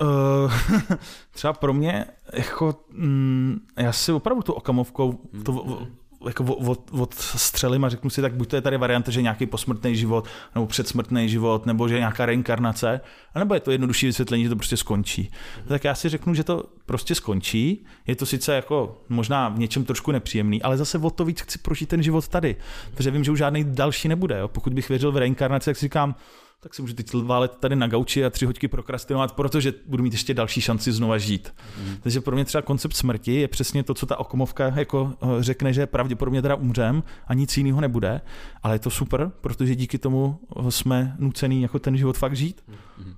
[0.46, 0.54] uh,
[1.32, 5.82] třeba pro mě, jako, mm, já si opravdu tu okamovkou to,
[6.28, 9.46] jako od, od střelím a řeknu si, tak buď to je tady varianta, že nějaký
[9.46, 13.02] posmrtný život, nebo předsmrtný život, nebo že nějaká reinkarnace,
[13.36, 15.32] nebo je to jednodušší vysvětlení, že to prostě skončí.
[15.68, 17.86] Tak já si řeknu, že to prostě skončí.
[18.08, 21.60] Je to sice jako možná v něčem trošku nepříjemný, ale zase o to víc chci
[21.60, 22.56] prožít ten život tady.
[22.92, 24.40] Protože vím, že už žádný další nebude.
[24.40, 24.48] Jo.
[24.48, 26.16] Pokud bych věřil v reinkarnaci, tak si říkám,
[26.64, 30.14] tak si můžu teď válet tady na gauči a tři hoďky prokrastinovat, protože budu mít
[30.14, 31.54] ještě další šanci znova žít.
[31.86, 31.96] Mm.
[32.04, 35.74] Takže pro mě třeba koncept smrti je přesně to, co ta okomovka jako eh, řekne,
[35.74, 38.22] že pravděpodobně teda umřem a nic jiného nebude,
[38.64, 42.62] ale je to super, protože díky tomu jsme nucený jako ten život fakt žít.
[42.98, 43.14] Mm.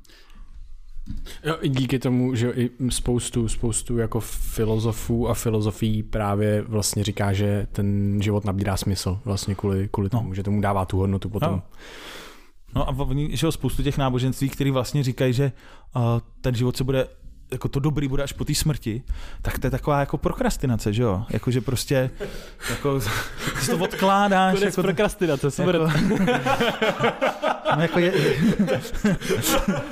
[1.44, 7.34] Jo, i díky tomu, že i spoustu, spoustu jako filozofů a filozofií právě vlastně říká,
[7.34, 10.36] že ten život nabírá smysl vlastně kvůli, kvůli tomu, no.
[10.36, 11.52] že tomu dává tu hodnotu potom.
[11.52, 11.62] No.
[12.76, 15.52] No a oni, že jo, spoustu těch náboženství, který vlastně říkají, že
[15.96, 16.02] uh,
[16.42, 17.08] ten život se bude
[17.52, 19.04] jako to dobrý bude až po té smrti,
[19.42, 21.26] tak to je taková jako prokrastinace, že jo?
[21.30, 22.10] Jako, že prostě
[22.70, 23.00] jako,
[23.66, 24.54] to odkládáš.
[24.54, 25.76] Konec jako, prokrastinace, super.
[25.76, 25.92] Jako,
[27.76, 28.14] no, jako je,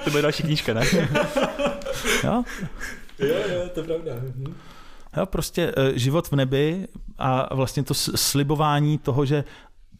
[0.03, 0.81] to bude další knížka, ne?
[2.23, 2.43] jo?
[3.19, 4.11] Jo, jo, to je pravda.
[4.15, 4.55] Mhm.
[5.17, 6.87] Jo, prostě život v nebi
[7.17, 9.43] a vlastně to slibování toho, že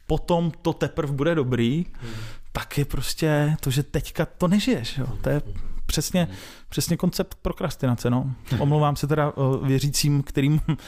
[0.08, 2.14] potom to teprve bude dobrý, hmm
[2.54, 4.98] tak je prostě to, že teďka to nežiješ.
[4.98, 5.08] Jo.
[5.22, 5.42] To je
[5.86, 6.28] přesně,
[6.70, 8.10] přesně koncept prokrastinace.
[8.10, 8.32] No.
[8.60, 10.80] Omlouvám se teda uh, věřícím, kterým uh,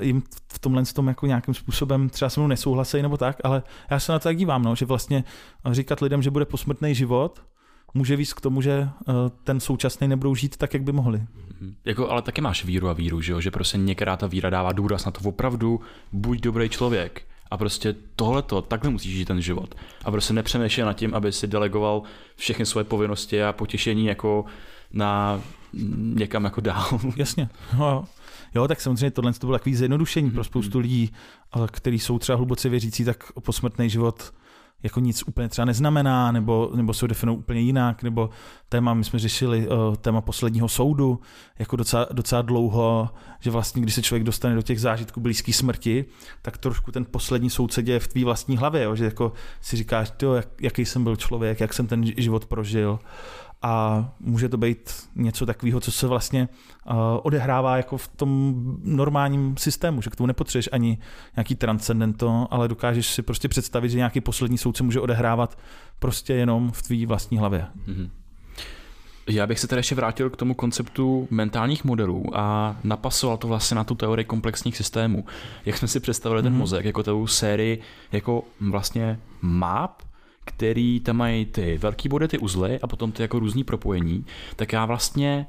[0.00, 0.22] jim
[0.52, 4.12] v tomhle tom jako nějakým způsobem třeba se mnou nesouhlasejí nebo tak, ale já se
[4.12, 5.24] na to tak dívám, no, že vlastně
[5.70, 7.42] říkat lidem, že bude posmrtný život,
[7.94, 8.88] může víc k tomu, že
[9.44, 11.18] ten současný nebudou žít tak, jak by mohli.
[11.18, 11.74] Mm-hmm.
[11.84, 13.40] Jako, ale taky máš víru a víru, že, jo?
[13.40, 15.80] že prostě některá ta víra dává důraz na to opravdu,
[16.12, 17.22] buď dobrý člověk,
[17.52, 19.74] a prostě tohleto, takhle musíš žít ten život.
[20.04, 22.02] A prostě nepřemýšlel nad tím, aby si delegoval
[22.36, 24.44] všechny svoje povinnosti a potěšení jako
[24.92, 25.40] na
[25.96, 27.00] někam jako dál.
[27.16, 27.48] Jasně.
[27.78, 28.04] No, jo.
[28.54, 30.34] jo, tak samozřejmě tohle to bylo takový zjednodušení mm-hmm.
[30.34, 30.82] pro spoustu mhm.
[30.82, 31.12] lidí,
[31.66, 34.32] kteří jsou třeba hluboce věřící, tak posmrtný život
[34.82, 38.30] jako nic úplně třeba neznamená, nebo, nebo se definují úplně jinak, nebo
[38.68, 41.20] téma, my jsme řešili uh, téma posledního soudu,
[41.58, 43.10] jako docela, docela dlouho,
[43.40, 46.04] že vlastně, když se člověk dostane do těch zážitků blízké smrti,
[46.42, 49.76] tak trošku ten poslední soud se děje v tvý vlastní hlavě, jo, že jako si
[49.76, 52.98] říkáš, tyjo, jak, jaký jsem byl člověk, jak jsem ten život prožil
[53.62, 56.48] a může to být něco takového, co se vlastně
[56.90, 60.98] uh, odehrává jako v tom normálním systému, že k tomu nepotřebuješ ani
[61.36, 65.58] nějaký transcendento, ale dokážeš si prostě představit, že nějaký poslední soud se může odehrávat
[65.98, 67.66] prostě jenom v tvý vlastní hlavě.
[67.88, 68.10] Mm-hmm.
[69.28, 73.74] Já bych se tedy ještě vrátil k tomu konceptu mentálních modelů a napasoval to vlastně
[73.74, 75.24] na tu teorii komplexních systémů.
[75.64, 76.44] Jak jsme si představili mm-hmm.
[76.44, 76.60] ten mhm.
[76.60, 77.80] mozek, jako tou sérii
[78.12, 80.02] jako vlastně map,
[80.44, 84.24] který tam mají ty velký body, ty uzly a potom ty jako různý propojení,
[84.56, 85.46] tak já vlastně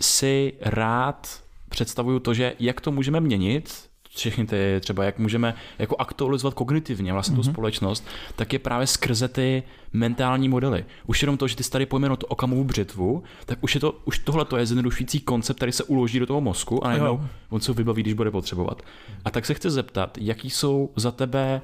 [0.00, 5.96] si rád představuju to, že jak to můžeme měnit, všechny ty třeba, jak můžeme jako
[5.98, 7.42] aktualizovat kognitivně vlastně mm-hmm.
[7.42, 7.54] tu mhm.
[7.54, 8.06] společnost,
[8.36, 9.62] tak je právě skrze ty
[9.92, 10.84] mentální modely.
[11.06, 14.18] Už jenom to, že ty tady pojmenoval tu okamovou břitvu, tak už, je to, už
[14.18, 17.20] tohle to je zjednodušující koncept, který se uloží do toho mozku a najednou
[17.50, 18.82] on se vybaví, když bude potřebovat.
[19.24, 21.60] A tak se chci zeptat, jaký jsou za tebe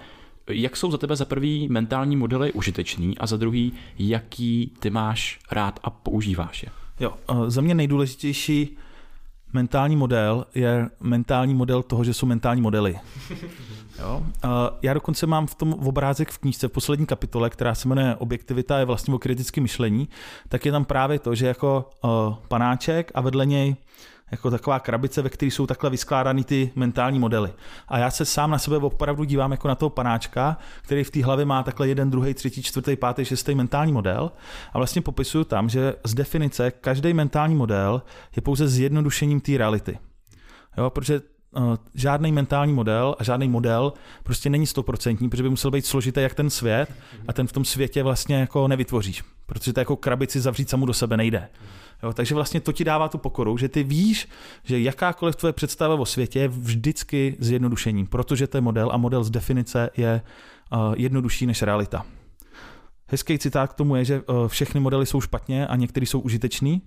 [0.51, 5.39] jak jsou za tebe za prvý mentální modely užitečný a za druhý, jaký ty máš
[5.51, 6.69] rád a používáš je?
[7.01, 7.15] Jo,
[7.47, 8.77] za mě nejdůležitější
[9.53, 12.99] mentální model je mentální model toho, že jsou mentální modely.
[13.99, 14.27] Jo?
[14.83, 18.79] Já dokonce mám v tom obrázek v knížce v poslední kapitole, která se jmenuje Objektivita
[18.79, 20.09] je vlastně o kritickém myšlení,
[20.49, 21.91] tak je tam právě to, že jako
[22.49, 23.77] panáček a vedle něj
[24.33, 27.53] jako taková krabice, ve které jsou takhle vyskládány ty mentální modely.
[27.89, 31.25] A já se sám na sebe opravdu dívám jako na toho panáčka, který v té
[31.25, 34.33] hlavě má takhle jeden, druhý, třetí, čtvrtý, pátý, šestý mentální model.
[34.73, 38.03] A vlastně popisuju tam, že z definice každý mentální model
[38.37, 39.99] je pouze zjednodušením té reality.
[40.79, 41.21] Jo, protože
[41.57, 43.93] uh, žádný mentální model a žádný model
[44.23, 46.89] prostě není stoprocentní, protože by musel být složitý jak ten svět
[47.29, 50.93] a ten v tom světě vlastně jako nevytvoříš, protože to jako krabici zavřít samu do
[50.93, 51.49] sebe nejde.
[52.03, 54.29] Jo, takže vlastně to ti dává tu pokoru, že ty víš,
[54.65, 59.25] že jakákoliv tvoje představa o světě je vždycky zjednodušením, protože to je model a model
[59.25, 60.23] z definice je
[60.73, 62.07] uh, jednodušší než realita.
[63.07, 66.83] Hezký citát k tomu je, že uh, všechny modely jsou špatně a některý jsou užitečný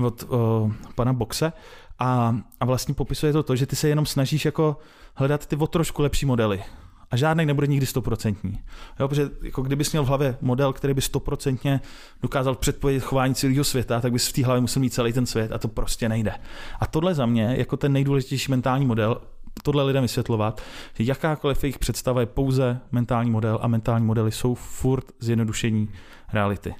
[0.00, 1.52] od uh, pana Boxe
[1.98, 4.76] a, a vlastně popisuje to to, že ty se jenom snažíš jako
[5.14, 6.62] hledat ty o trošku lepší modely
[7.10, 8.58] a žádný nebude nikdy stoprocentní.
[9.00, 11.80] Jo, protože jako kdybys měl v hlavě model, který by stoprocentně
[12.22, 15.52] dokázal předpovědět chování celého světa, tak bys v té hlavě musel mít celý ten svět
[15.52, 16.34] a to prostě nejde.
[16.80, 19.20] A tohle za mě, jako ten nejdůležitější mentální model,
[19.62, 20.62] tohle lidem vysvětlovat,
[20.94, 25.88] že jakákoliv jejich představa je pouze mentální model a mentální modely jsou furt zjednodušení
[26.32, 26.74] reality.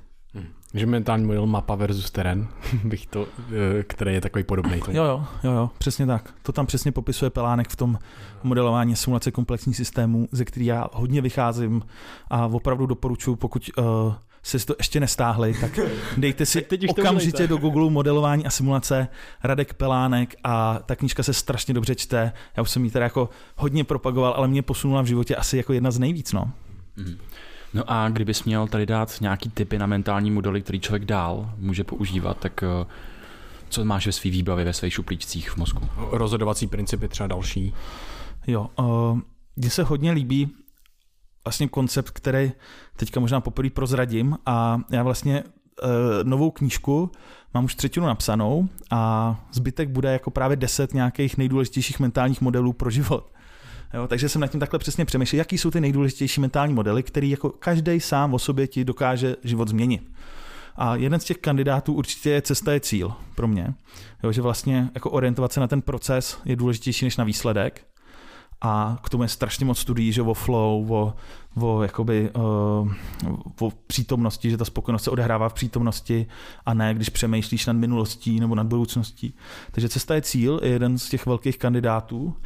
[0.75, 2.49] Že mentální model mapa versus terén,
[2.85, 4.79] bych to, eh, který je takový podobný.
[4.89, 6.35] Jo, jo, jo, jo, přesně tak.
[6.43, 7.99] To tam přesně popisuje Pelánek v tom
[8.43, 11.83] modelování simulace komplexních systémů, ze který já hodně vycházím
[12.31, 13.85] a opravdu doporučuji, pokud uh,
[14.43, 15.79] se to ještě nestáhli, tak
[16.17, 19.09] dejte si tak okamžitě do Google modelování a simulace
[19.45, 22.33] Radek Pelánek a ta knížka se strašně dobře čte.
[22.57, 25.73] Já už jsem ji teda jako hodně propagoval, ale mě posunula v životě asi jako
[25.73, 26.33] jedna z nejvíc.
[26.33, 26.53] No.
[26.97, 27.17] Mm.
[27.75, 31.85] No a kdybys měl tady dát nějaký typy na mentální modely, který člověk dál může
[31.85, 32.87] používat, tak eh,
[33.69, 35.89] co máš ve své výbavě, ve svých šuplíčcích v mozku?
[35.97, 37.75] Rozhodovací principy třeba další.
[38.47, 39.19] Jo, uh,
[39.57, 40.51] mně se hodně líbí
[41.45, 42.53] vlastně koncept, který
[42.97, 45.91] teďka možná poprvé prozradím a já vlastně uh,
[46.23, 47.11] novou knížku
[47.55, 52.91] mám už třetinu napsanou a zbytek bude jako právě deset nějakých nejdůležitějších mentálních modelů pro
[52.91, 53.33] život.
[53.95, 57.31] Jo, takže jsem nad tím takhle přesně přemýšlel, jaký jsou ty nejdůležitější mentální modely, který
[57.31, 60.11] jako každý sám o sobě ti dokáže život změnit.
[60.77, 63.75] A jeden z těch kandidátů určitě je cesta je cíl pro mě.
[64.23, 67.85] Jo, že vlastně jako orientovat se na ten proces je důležitější než na výsledek.
[68.61, 71.15] A k tomu je strašně moc studií, že o flow, o,
[71.61, 72.93] o, jakoby, uh,
[73.61, 76.27] o přítomnosti, že ta spokojenost se odehrává v přítomnosti
[76.67, 79.35] a ne, když přemýšlíš nad minulostí nebo nad budoucností.
[79.71, 82.37] Takže cesta je cíl, je jeden z těch velkých kandidátů.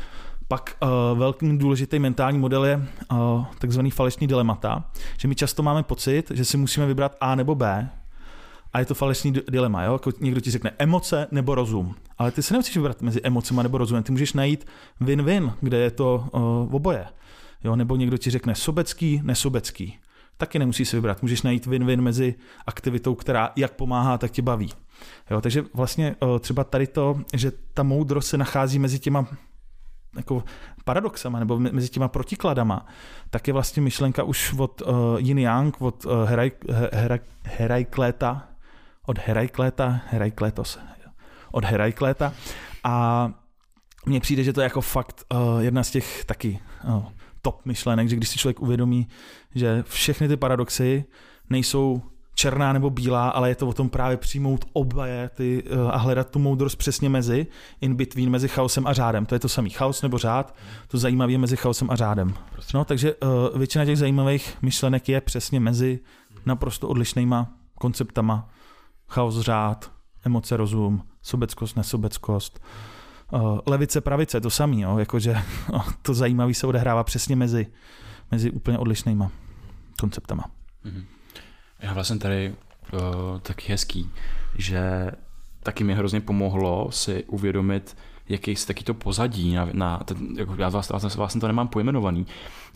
[0.52, 2.76] Pak uh, velký důležitý mentální model je
[3.12, 4.84] uh, takzvaný falešný dilemata,
[5.18, 7.90] že my často máme pocit, že si musíme vybrat A nebo B,
[8.72, 9.92] a je to falešný dilema, jo?
[9.92, 11.94] Jako někdo ti řekne emoce nebo rozum.
[12.18, 14.02] Ale ty se nemusíš vybrat mezi emocema nebo rozumem.
[14.02, 14.66] Ty můžeš najít
[15.00, 17.04] win-win, kde je to uh, oboje.
[17.64, 17.76] Jo?
[17.76, 19.98] Nebo někdo ti řekne sobecký, nesobecký.
[20.36, 21.22] Taky nemusíš si vybrat.
[21.22, 22.34] Můžeš najít win-win mezi
[22.66, 24.70] aktivitou, která jak pomáhá, tak tě baví.
[25.30, 25.40] Jo?
[25.40, 29.26] Takže vlastně uh, třeba tady to, že ta moudrost se nachází mezi těma
[30.16, 30.44] jako
[30.84, 32.86] paradoxama nebo mezi těma protikladama,
[33.30, 36.12] tak je vlastně myšlenka už od uh, Yin Yang, od uh,
[37.42, 38.48] Herakléta,
[39.06, 40.78] od Herakléta, Heraklétos,
[41.52, 42.32] od Herakléta
[42.84, 43.28] a
[44.06, 47.04] mně přijde, že to je jako fakt uh, jedna z těch taky uh,
[47.42, 49.08] top myšlenek, že když si člověk uvědomí,
[49.54, 51.04] že všechny ty paradoxy
[51.50, 52.02] nejsou
[52.34, 56.30] černá nebo bílá, ale je to o tom právě přijmout oboje ty, uh, a hledat
[56.30, 57.46] tu moudrost přesně mezi,
[57.80, 59.26] in between, mezi chaosem a řádem.
[59.26, 59.70] To je to samý.
[59.70, 60.54] Chaos nebo řád,
[60.88, 62.34] to zajímavé je mezi chaosem a řádem.
[62.74, 66.00] No, takže uh, většina těch zajímavých myšlenek je přesně mezi
[66.46, 68.48] naprosto odlišnýma konceptama.
[69.08, 69.92] Chaos, řád,
[70.24, 72.60] emoce, rozum, sobeckost, nesobeckost.
[73.32, 74.98] Uh, levice, pravice, to samý, jo?
[74.98, 75.36] jakože
[76.02, 77.66] to zajímavé se odehrává přesně mezi,
[78.30, 79.30] mezi úplně odlišnýma
[80.00, 80.44] konceptama.
[80.84, 81.04] Mm-hmm.
[81.82, 82.54] Já vlastně tady
[82.92, 83.00] uh,
[83.40, 84.10] taky hezký,
[84.58, 85.10] že
[85.62, 87.96] taky mi hrozně pomohlo si uvědomit,
[88.28, 91.68] jaký je taky to pozadí na, na ten, jako já vás, vás, vlastně to nemám
[91.68, 92.26] pojmenovaný,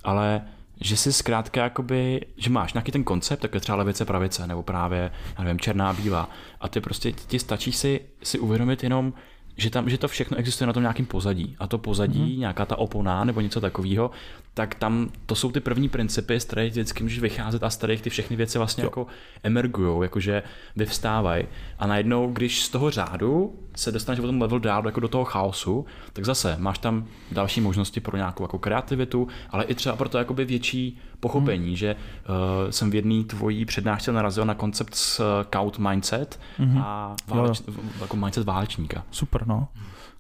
[0.05, 0.43] ale
[0.81, 4.63] že si zkrátka jakoby, že máš nějaký ten koncept, tak je třeba levice, pravice, nebo
[4.63, 6.31] právě, já nevím, černá, bílá.
[6.61, 9.13] A ty prostě ti stačí si, si uvědomit jenom,
[9.57, 11.57] že, tam, že to všechno existuje na tom nějakém pozadí.
[11.59, 12.39] A to pozadí, mm-hmm.
[12.39, 14.11] nějaká ta opona nebo něco takového,
[14.57, 18.03] tak tam to jsou ty první principy, z kterých vždycky můžeš vycházet a z kterých
[18.03, 18.87] ty všechny věci vlastně jo.
[18.87, 19.07] jako
[19.43, 20.43] emergují, jakože
[20.77, 21.47] vyvstávají.
[21.79, 25.25] A najednou, když z toho řádu se dostaneš o tom level dál jako do toho
[25.25, 30.09] chaosu, tak zase máš tam další možnosti pro nějakou jako kreativitu, ale i třeba pro
[30.09, 31.77] to jakoby větší pochopení, hmm.
[31.77, 36.79] že uh, jsem v jedné tvojí přednášce narazil na koncept scout mindset hmm.
[36.79, 37.83] a váleč, jo, jo.
[38.01, 39.05] jako mindset válečníka.
[39.11, 39.69] Super, no.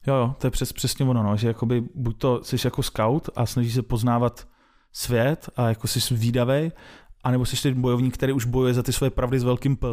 [0.06, 3.30] Jo, jo, to je přes, přesně ono, no, že jakoby buď to jsi jako scout
[3.36, 4.48] a snažíš se poznávat
[4.92, 6.72] svět a jako jsi výdavej,
[7.24, 9.88] anebo jsi ten bojovník, který už bojuje za ty své pravdy s velkým P.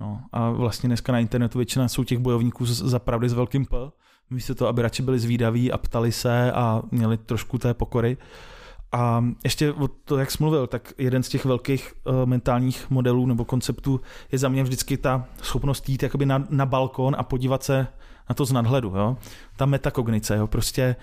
[0.00, 3.76] No, a vlastně dneska na internetu většina jsou těch bojovníků za pravdy s velkým P,
[4.30, 8.16] místo toho, aby radši byli zvídaví a ptali se a měli trošku té pokory.
[8.92, 13.26] A ještě o to, jak jsi mluvil, tak jeden z těch velkých uh, mentálních modelů
[13.26, 14.00] nebo konceptů
[14.32, 17.86] je za mě vždycky ta schopnost jít jakoby na, na balkon a podívat se
[18.28, 18.88] na to z nadhledu.
[18.96, 19.16] Jo?
[19.56, 20.46] Ta metakognice, jo?
[20.46, 20.96] prostě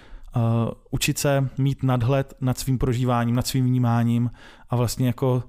[0.91, 4.31] učit se mít nadhled nad svým prožíváním, nad svým vnímáním
[4.69, 5.43] a vlastně jako,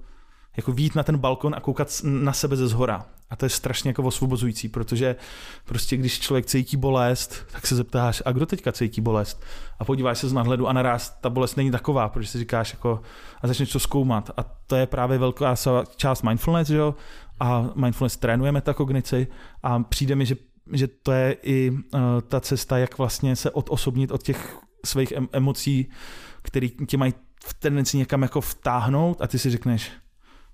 [0.57, 3.07] jako výjít na ten balkon a koukat na sebe ze zhora.
[3.31, 5.17] A to je strašně jako osvobozující, protože
[5.65, 9.43] prostě když člověk cítí bolest, tak se zeptáš, a kdo teďka cítí bolest?
[9.79, 13.01] A podíváš se z nadhledu a naraz ta bolest není taková, protože si říkáš jako,
[13.43, 14.31] a začneš to zkoumat.
[14.37, 15.55] A to je právě velká
[15.97, 16.95] část mindfulness, že jo?
[17.41, 19.27] A mindfulness trénuje metakognici
[19.63, 20.37] a přijde mi, že,
[20.73, 25.91] že to je i uh, ta cesta, jak vlastně se odosobnit od těch svých emocí,
[26.43, 27.15] které tě mají
[27.45, 29.93] v tendenci někam jako vtáhnout a ty si řekneš,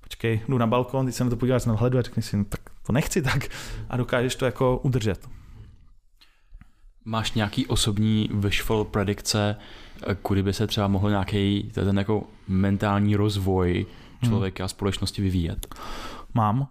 [0.01, 2.45] počkej, jdu na balkon, teď se na to podíváš na hledu a řekneš si, no,
[2.45, 3.49] tak to nechci tak
[3.89, 5.28] a dokážeš to jako udržet.
[7.05, 9.57] Máš nějaký osobní wishful predikce,
[10.23, 13.87] kudy by se třeba mohl nějaký ten jako mentální rozvoj
[14.24, 15.74] člověka a společnosti vyvíjet?
[16.35, 16.69] Mám.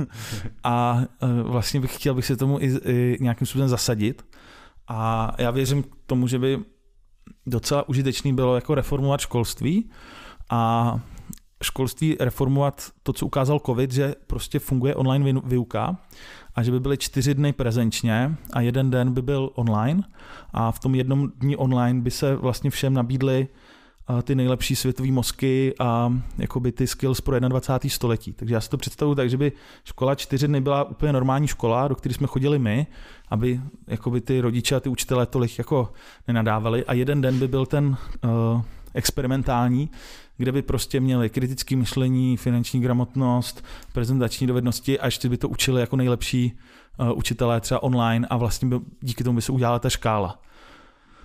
[0.64, 4.26] a e, vlastně bych chtěl bych se tomu i, i nějakým způsobem zasadit.
[4.88, 6.58] A já věřím tomu, že by
[7.46, 9.90] docela užitečný bylo jako reformovat školství
[10.50, 11.00] a
[11.62, 15.96] školství reformovat to, co ukázal COVID, že prostě funguje online výuka
[16.54, 20.02] a že by byly čtyři dny prezenčně a jeden den by byl online
[20.52, 23.48] a v tom jednom dní online by se vlastně všem nabídly
[24.18, 27.90] eh, ty nejlepší světové mozky a jakoby ty skills pro 21.
[27.94, 28.32] století.
[28.32, 29.52] Takže já si to představuji tak, že by
[29.84, 32.86] škola čtyři dny byla úplně normální škola, do které jsme chodili my,
[33.28, 35.92] aby jakoby ty rodiče a ty učitelé tolik jako
[36.28, 38.62] nenadávali a jeden den by byl ten uh,
[38.94, 39.90] experimentální,
[40.36, 45.80] kde by prostě měli kritické myšlení, finanční gramotnost, prezentační dovednosti a ještě by to učili
[45.80, 46.58] jako nejlepší
[46.98, 50.38] uh, učitelé třeba online a vlastně by, díky tomu by se udělala ta škála.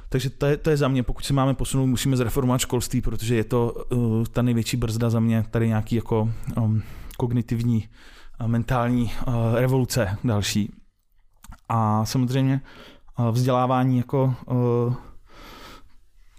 [0.10, 3.36] Takže to je, to je za mě, pokud se máme posunout, musíme zreformovat školství, protože
[3.36, 6.84] je to uh, ta největší brzda za mě, tady nějaký jako um,
[7.18, 7.90] kognitivní,
[8.41, 10.73] uh, mentální uh, revoluce další.
[11.69, 12.61] A samozřejmě
[13.19, 14.95] uh, vzdělávání jako uh,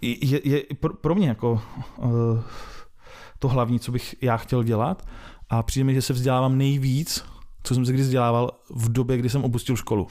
[0.02, 1.62] je, je pro, pro mě jako
[1.96, 2.10] uh,
[3.38, 5.08] to hlavní, co bych já chtěl dělat
[5.50, 7.24] a přijde mi, že se vzdělávám nejvíc,
[7.62, 10.08] co jsem se kdy vzdělával v době, kdy jsem opustil školu.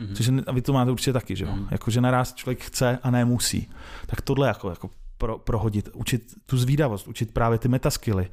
[0.00, 0.14] Mm-hmm.
[0.14, 1.50] Což a vy to máte určitě taky, že jo?
[1.50, 1.68] Mm-hmm.
[1.70, 3.68] Jako, že naraz člověk chce a ne musí.
[4.06, 4.90] Tak tohle jako, jako
[5.20, 8.28] pro, prohodit, učit tu zvídavost, učit právě ty metaskily.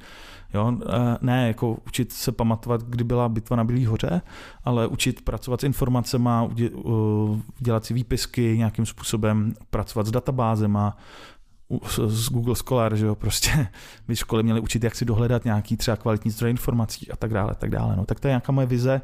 [0.54, 0.78] Jo?
[1.20, 4.22] Ne jako učit se pamatovat, kdy byla bitva na Bílý hoře,
[4.64, 6.30] ale učit pracovat s informacemi,
[7.58, 10.96] dělat si výpisky nějakým způsobem, pracovat s databázema,
[12.06, 13.68] z Google Scholar, že jo, prostě
[14.08, 17.54] by školy měly učit, jak si dohledat nějaký třeba kvalitní zdroj informací a tak dále,
[17.58, 17.96] tak dále.
[17.96, 19.00] No, tak to je nějaká moje vize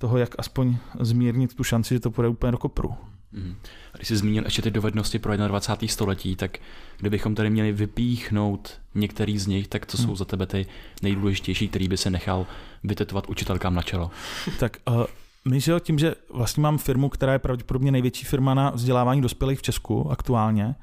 [0.00, 2.94] toho, jak aspoň zmírnit tu šanci, že to půjde úplně do kopru.
[3.32, 3.54] Mm.
[3.94, 5.92] A když jsi zmínil ještě ty dovednosti pro 21.
[5.92, 6.58] století, tak
[6.98, 10.16] kdybychom tady měli vypíchnout některý z nich, tak co jsou mm.
[10.16, 10.66] za tebe ty
[11.02, 12.46] nejdůležitější, který by se nechal
[12.84, 14.10] vytetovat učitelkám na čelo?
[14.58, 15.04] Tak uh,
[15.44, 19.58] my, že tím, že vlastně mám firmu, která je pravděpodobně největší firma na vzdělávání dospělých
[19.58, 20.74] v Česku aktuálně,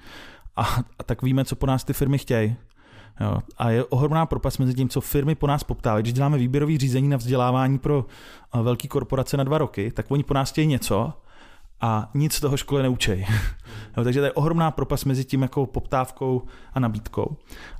[0.55, 0.63] a,
[0.99, 2.55] a tak víme, co po nás ty firmy chtějí.
[3.19, 3.37] Jo.
[3.57, 6.03] A je ohromná propast mezi tím, co firmy po nás poptávají.
[6.03, 8.05] Když děláme výběrový řízení na vzdělávání pro
[8.55, 11.13] uh, velké korporace na dva roky, tak oni po nás chtějí něco,
[11.81, 13.25] a nic z toho školy neučej.
[13.97, 16.41] jo, takže to je ohromná propast mezi tím jako poptávkou
[16.73, 17.37] a nabídkou.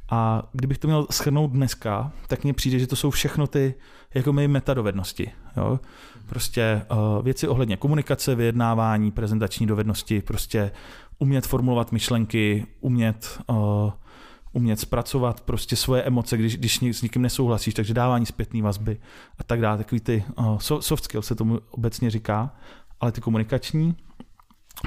[0.09, 3.73] A kdybych to měl schrnout dneska, tak mně přijde, že to jsou všechno ty
[4.14, 5.31] jako my metadovednosti.
[5.57, 5.80] Jo?
[6.30, 10.72] Prostě uh, věci ohledně komunikace, vyjednávání, prezentační dovednosti, prostě
[11.19, 13.55] umět formulovat myšlenky, umět uh,
[14.51, 18.97] umět zpracovat prostě svoje emoce, když, když s někým nesouhlasíš, takže dávání zpětné vazby
[19.39, 22.53] a tak dále, takový ty uh, soft skills se tomu obecně říká
[22.99, 23.95] ale ty komunikační.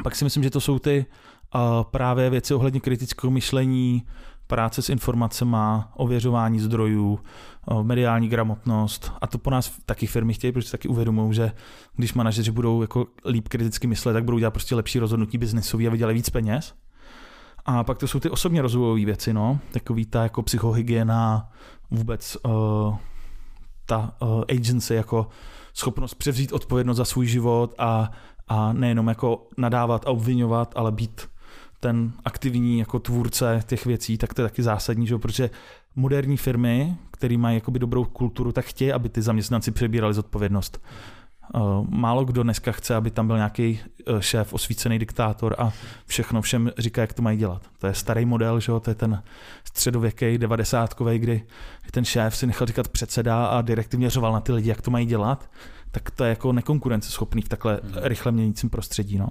[0.02, 1.06] Pak si myslím, že to jsou ty
[1.54, 1.60] uh,
[1.90, 4.02] právě věci ohledně kritického myšlení,
[4.46, 5.56] práce s informacemi,
[5.94, 7.18] ověřování zdrojů,
[7.70, 11.52] uh, mediální gramotnost a to po nás taky firmy chtějí, protože taky uvědomují, že
[11.96, 15.90] když manažeři budou jako líp kriticky myslet, tak budou dělat prostě lepší rozhodnutí biznesový a
[15.90, 16.74] vydělají víc peněz.
[17.64, 21.48] A pak to jsou ty osobně rozvojové věci, no, takový ta jako psychohygiena,
[21.90, 22.96] vůbec uh,
[23.86, 25.26] ta uh, agency jako
[25.74, 28.10] schopnost převzít odpovědnost za svůj život a,
[28.48, 31.28] a nejenom jako nadávat a obvinovat, ale být
[31.80, 35.18] ten aktivní jako tvůrce těch věcí, tak to je taky zásadní, že?
[35.18, 35.50] protože
[35.96, 40.82] moderní firmy, které mají jakoby dobrou kulturu, tak chtějí, aby ty zaměstnanci přebírali zodpovědnost.
[41.55, 41.59] Eh,
[41.89, 45.72] málo kdo dneska chce, aby tam byl nějaký eh, šéf, osvícený diktátor a
[46.06, 47.62] všechno všem říká, jak to mají dělat.
[47.78, 48.72] To je starý model, že?
[48.81, 49.22] to je ten
[49.64, 51.43] středověký, devadesátkový, kdy
[51.90, 55.06] ten šéf si nechal říkat předseda a direktivně řoval na ty lidi, jak to mají
[55.06, 55.51] dělat
[55.90, 57.93] tak to je jako nekonkurenceschopný v takhle hmm.
[57.97, 59.18] rychle měnícím prostředí.
[59.18, 59.28] No.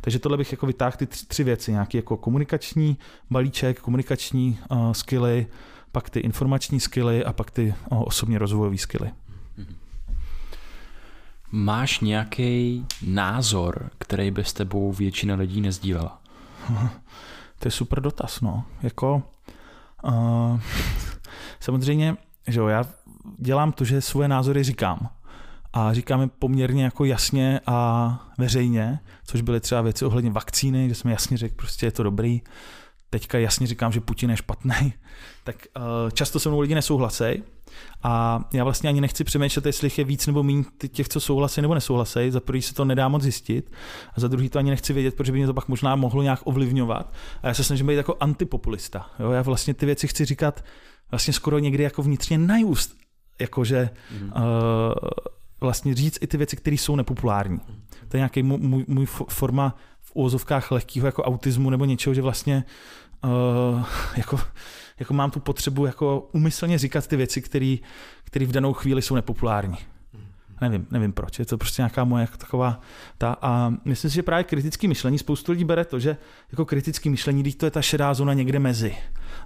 [0.00, 2.98] Takže tohle bych jako vytáhl ty tři, tři věci, nějaký jako komunikační
[3.30, 5.46] balíček, komunikační uh, skilly,
[5.92, 9.10] pak ty informační skilly a pak ty uh, osobně rozvojové skilly.
[9.56, 9.76] Hmm.
[11.50, 16.20] Máš nějaký názor, který by s tebou většina lidí nezdílela?
[17.58, 18.64] To je super dotaz, no.
[18.82, 19.22] Jako,
[20.04, 20.60] uh,
[21.60, 22.16] samozřejmě,
[22.46, 22.84] že jo, já
[23.38, 25.08] dělám to, že svoje názory říkám.
[25.72, 31.10] A říkáme poměrně jako jasně a veřejně, což byly třeba věci ohledně vakcíny, že jsem
[31.10, 32.42] jasně řekl, prostě je to dobrý.
[33.10, 34.92] Teďka jasně říkám, že Putin je špatný.
[35.44, 37.24] Tak uh, často se mnou lidi nesouhlasí.
[38.02, 41.74] A já vlastně ani nechci přemýšlet, jestli je víc nebo méně těch, co souhlasí nebo
[41.74, 42.30] nesouhlasí.
[42.30, 43.72] Za prvý se to nedá moc zjistit,
[44.16, 46.40] a za druhý to ani nechci vědět, protože by mě to pak možná mohlo nějak
[46.44, 47.12] ovlivňovat.
[47.42, 49.10] A já se snažím být jako antipopulista.
[49.18, 49.30] Jo?
[49.30, 50.64] Já vlastně ty věci chci říkat
[51.10, 52.96] vlastně skoro někdy jako vnitřně najúst.
[53.38, 53.90] Jakože
[54.20, 54.26] mm.
[54.26, 54.32] uh,
[55.60, 57.60] vlastně říct i ty věci, které jsou nepopulární.
[58.08, 62.64] To je nějaký můj, můj forma v úvozovkách lehkého jako autismu nebo něčeho, že vlastně
[63.24, 63.84] uh,
[64.16, 64.40] jako
[65.00, 69.76] jako mám tu potřebu jako umyslně říkat ty věci, které v danou chvíli jsou nepopulární.
[70.60, 72.80] Nevím, nevím proč, je to prostě nějaká moje jako taková
[73.18, 76.16] ta a myslím si, že právě kritické myšlení, spoustu lidí bere to, že
[76.52, 78.96] jako kritické myšlení, když to je ta šedá zóna někde mezi.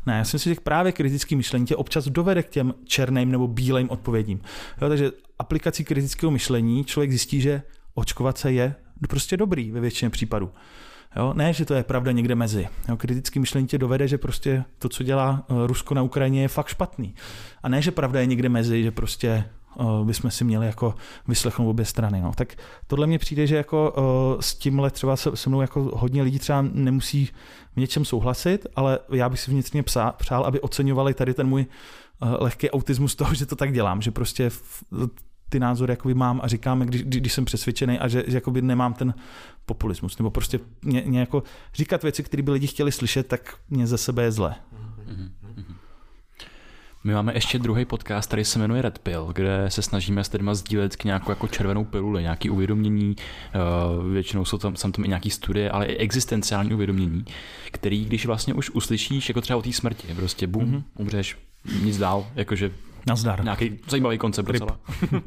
[0.06, 3.48] Ne, já si myslím, že právě kritické myšlení tě občas dovede k těm černým nebo
[3.48, 4.40] bílým odpovědím.
[4.82, 7.62] Jo, takže aplikací kritického myšlení člověk zjistí, že
[7.94, 8.74] očkovat se je
[9.08, 10.50] prostě dobrý ve většině případů.
[11.16, 11.32] Jo?
[11.34, 12.68] Ne, že to je pravda někde mezi.
[12.88, 12.96] Jo?
[12.96, 16.68] Kritický myšlení tě dovede, že prostě to, co dělá eh, Rusko na Ukrajině, je fakt
[16.68, 17.14] špatný.
[17.62, 20.94] A ne, že pravda je někde mezi, že prostě uh, bychom si měli jako
[21.28, 22.20] vyslechnout obě strany.
[22.20, 22.32] No.
[22.34, 22.54] Tak
[22.86, 26.38] tohle mně přijde, že jako uh, s tímhle třeba se, se mnou jako hodně lidí
[26.38, 27.26] třeba nemusí
[27.72, 31.66] v něčem souhlasit, ale já bych si vnitřně psá, přál, aby oceňovali tady ten můj
[32.38, 34.50] lehký autismus toho, že to tak dělám, že prostě
[35.50, 38.94] ty názory jakoby mám a říkáme, když, když jsem přesvědčený a že, že jakoby nemám
[38.94, 39.14] ten
[39.66, 40.18] populismus.
[40.18, 41.42] Nebo prostě mě, mě jako
[41.74, 44.54] říkat věci, které by lidi chtěli slyšet, tak mě ze sebe je zlé.
[47.04, 50.50] My máme ještě druhý podcast, který se jmenuje Red Pill, kde se snažíme s lidmi
[50.52, 55.08] sdílet k nějakou jako červenou piluli, nějaký uvědomění, eh, většinou jsou tam, tam, tam i
[55.08, 57.24] nějaký studie, ale i existenciální uvědomění,
[57.70, 60.82] který, když vlastně už uslyšíš, jako třeba o té smrti, prostě bum, mm-hmm.
[60.98, 61.36] umřeš,
[61.82, 62.70] nic dál, jakože
[63.06, 63.44] Nazdar.
[63.44, 64.60] Nějaký zajímavý koncept Rip.
[64.60, 64.78] docela.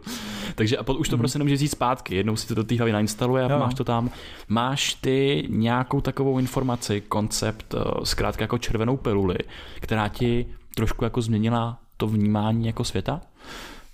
[0.56, 1.20] Takže a už to mm.
[1.20, 2.16] prostě nemůžeš vzít zpátky.
[2.16, 3.60] Jednou si to do té hlavy nainstaluje a jo.
[3.60, 4.10] máš to tam.
[4.48, 9.38] Máš ty nějakou takovou informaci, koncept, eh, zkrátka jako červenou piluli,
[9.80, 10.46] která ti
[10.76, 13.22] trošku jako změnila to vnímání jako světa?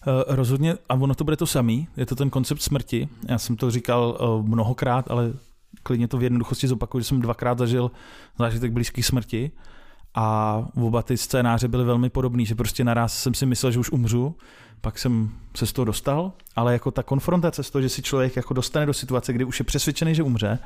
[0.08, 3.10] Uh, rozhodně, a ono to bude to samý, je to ten koncept smrti.
[3.28, 5.34] Já jsem to říkal uh, mnohokrát, ale
[5.84, 7.92] klidně to v jednoduchosti zopakuju, že jsem dvakrát zažil
[8.40, 9.52] zážitek blízký smrti
[10.20, 13.92] a oba ty scénáře byly velmi podobné, že prostě naraz jsem si myslel, že už
[13.92, 14.36] umřu,
[14.82, 18.36] pak jsem se z toho dostal, ale jako ta konfrontace s to, že si člověk
[18.36, 20.60] jako dostane do situace, kdy už je přesvědčený, že umře,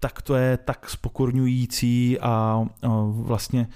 [0.00, 2.66] tak to je tak spokorňující a, a
[3.10, 3.68] vlastně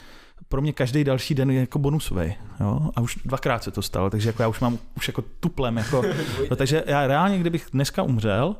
[0.48, 2.34] pro mě každý další den je jako bonusový.
[2.60, 2.90] Jo?
[2.96, 5.76] A už dvakrát se to stalo, takže jako já už mám už jako tuplem.
[5.76, 6.02] Jako,
[6.50, 8.56] no, takže já reálně, kdybych dneska umřel,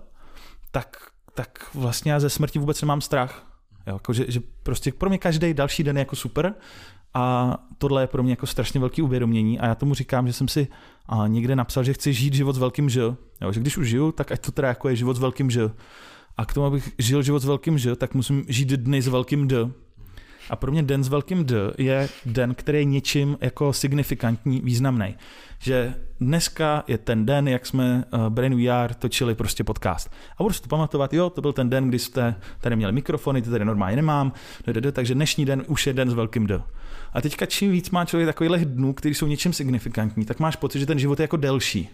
[0.70, 0.97] tak,
[1.35, 3.52] tak vlastně já ze smrti vůbec nemám strach.
[3.87, 6.55] Jako, že, že prostě pro mě každý další den je jako super
[7.15, 10.49] a tohle je pro mě jako strašně velký uvědomění a já tomu říkám, že jsem
[10.49, 10.69] si
[11.07, 13.01] a, někde napsal, že chci žít život s velkým Ž.
[13.41, 15.71] Jo, že když už žiju, tak ať to teda jako je život s velkým Ž.
[16.37, 19.49] A k tomu, abych žil život s velkým Ž, tak musím žít dny s velkým
[19.49, 19.71] D.
[20.53, 25.16] A pro mě den s velkým D je den, který je něčím jako signifikantní, významný.
[25.59, 30.11] Že dneska je ten den, jak jsme uh, Brain VR točili prostě podcast.
[30.39, 33.43] A budu si to pamatovat, jo, to byl ten den, kdy jste tady měli mikrofony,
[33.43, 34.33] ty tady normálně nemám,
[34.93, 36.62] takže dnešní den už je den s velkým D.
[37.12, 40.79] A teďka čím víc má člověk takových dnů, které jsou něčím signifikantní, tak máš pocit,
[40.79, 41.89] že ten život je jako delší.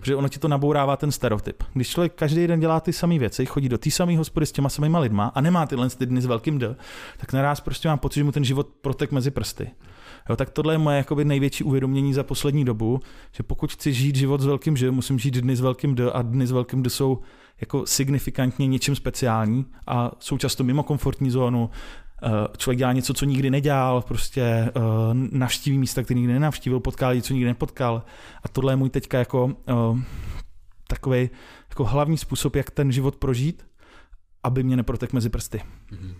[0.00, 1.62] Protože ono ti to nabourává ten stereotyp.
[1.72, 4.68] Když člověk každý den dělá ty samé věci, chodí do té samé hospody s těma
[4.68, 6.76] samýma lidma a nemá tyhle ty dny s velkým D,
[7.18, 9.70] tak naraz prostě mám pocit, že mu ten život protek mezi prsty.
[10.28, 13.00] Jo, tak tohle je moje jakoby největší uvědomění za poslední dobu,
[13.32, 16.22] že pokud chci žít život s velkým Ž, musím žít dny s velkým D a
[16.22, 17.18] dny s velkým D jsou
[17.60, 21.70] jako signifikantně něčím speciální a jsou často mimo komfortní zónu,
[22.56, 24.70] člověk dělá něco, co nikdy nedělal, prostě eh,
[25.12, 28.02] navštíví místa, které nikdy nenavštívil, potká lidi, co nikdy nepotkal.
[28.42, 30.02] A tohle je můj teďka jako eh,
[30.86, 31.30] takový
[31.68, 33.66] jako hlavní způsob, jak ten život prožít,
[34.42, 35.62] aby mě neprotek mezi prsty.
[35.90, 36.14] Mhm.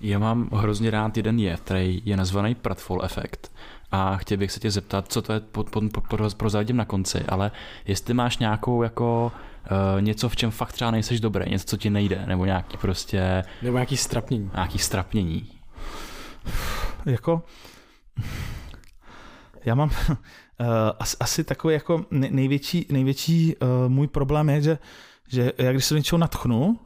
[0.00, 3.52] Já mám hrozně rád jeden jev, který je nazvaný Pratfall efekt.
[3.92, 7.24] A chtěl bych se tě zeptat, co to je, po, po, po, prozradím na konci,
[7.28, 7.50] ale
[7.86, 9.32] jestli máš nějakou jako
[9.70, 13.44] uh, něco, v čem fakt třeba nejseš dobrý, něco, co ti nejde, nebo nějaký prostě...
[13.62, 14.50] Nebo nějaký strapnění.
[14.54, 15.48] Nějaký strapnění.
[17.06, 17.42] Jako...
[19.64, 20.16] Já mám uh,
[20.98, 24.78] asi, asi takový jako největší, největší uh, můj problém je, že,
[25.28, 26.78] že já když se do něčeho natchnu,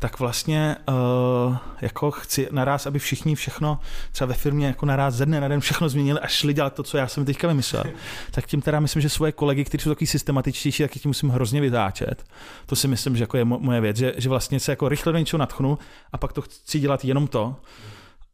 [0.00, 3.80] tak vlastně uh, jako chci naraz, aby všichni všechno
[4.12, 6.82] třeba ve firmě jako naraz ze dne na den všechno změnili a šli dělat to,
[6.82, 7.84] co já jsem teďka vymyslel.
[8.30, 11.60] tak tím teda myslím, že svoje kolegy, kteří jsou takový systematičtější, tak tím musím hrozně
[11.60, 12.24] vytáčet.
[12.66, 15.18] To si myslím, že jako je moje věc, že, že vlastně se jako rychle do
[15.18, 15.78] něčeho natchnu
[16.12, 17.56] a pak to chci dělat jenom to.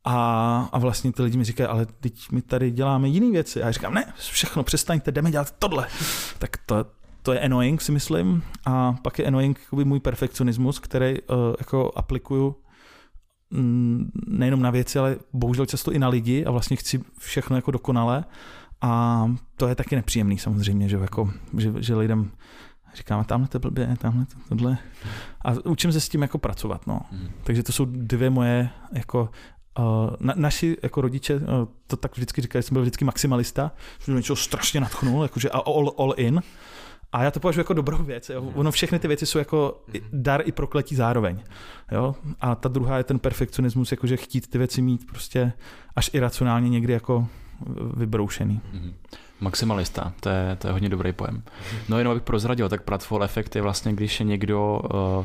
[0.04, 3.62] A, a vlastně ty lidi mi říkají, ale teď my tady děláme jiné věci.
[3.62, 5.88] A já říkám, ne, všechno, přestaňte, jdeme dělat tohle.
[6.38, 6.84] Tak to,
[7.26, 8.42] to je annoying, si myslím.
[8.66, 12.56] A pak je annoying jakoby můj perfekcionismus, který uh, jako aplikuju
[13.50, 17.70] mm, nejenom na věci, ale bohužel často i na lidi a vlastně chci všechno jako
[17.70, 18.24] dokonale.
[18.80, 19.24] A
[19.56, 22.30] to je taky nepříjemný samozřejmě, že, jako, že, že lidem
[22.94, 24.78] říkáme, tamhle to blbě, tamhle to, tohle.
[25.44, 27.00] A učím se s tím jako pracovat, no.
[27.12, 27.28] Mm.
[27.44, 29.28] Takže to jsou dvě moje jako
[29.78, 31.42] Uh, na, naši jako rodiče uh,
[31.86, 33.72] to tak vždycky říkali, že jsem byl vždycky maximalista,
[34.04, 36.42] že něčeho strašně natchnul, jakože all, all in.
[37.12, 38.30] A já to považuji jako dobrou věc.
[38.30, 38.42] Jo.
[38.54, 41.42] Ono všechny ty věci jsou jako dar i prokletí zároveň.
[41.92, 42.14] Jo.
[42.40, 45.52] A ta druhá je ten perfekcionismus, jakože chtít ty věci mít prostě
[45.96, 47.28] až iracionálně někdy jako
[47.96, 48.60] vybroušený.
[48.74, 48.92] Mm-hmm.
[49.40, 51.42] Maximalista, to je, to je hodně dobrý pojem.
[51.88, 55.24] No jenom abych prozradil, tak Pratfall efekt je vlastně, když je někdo uh,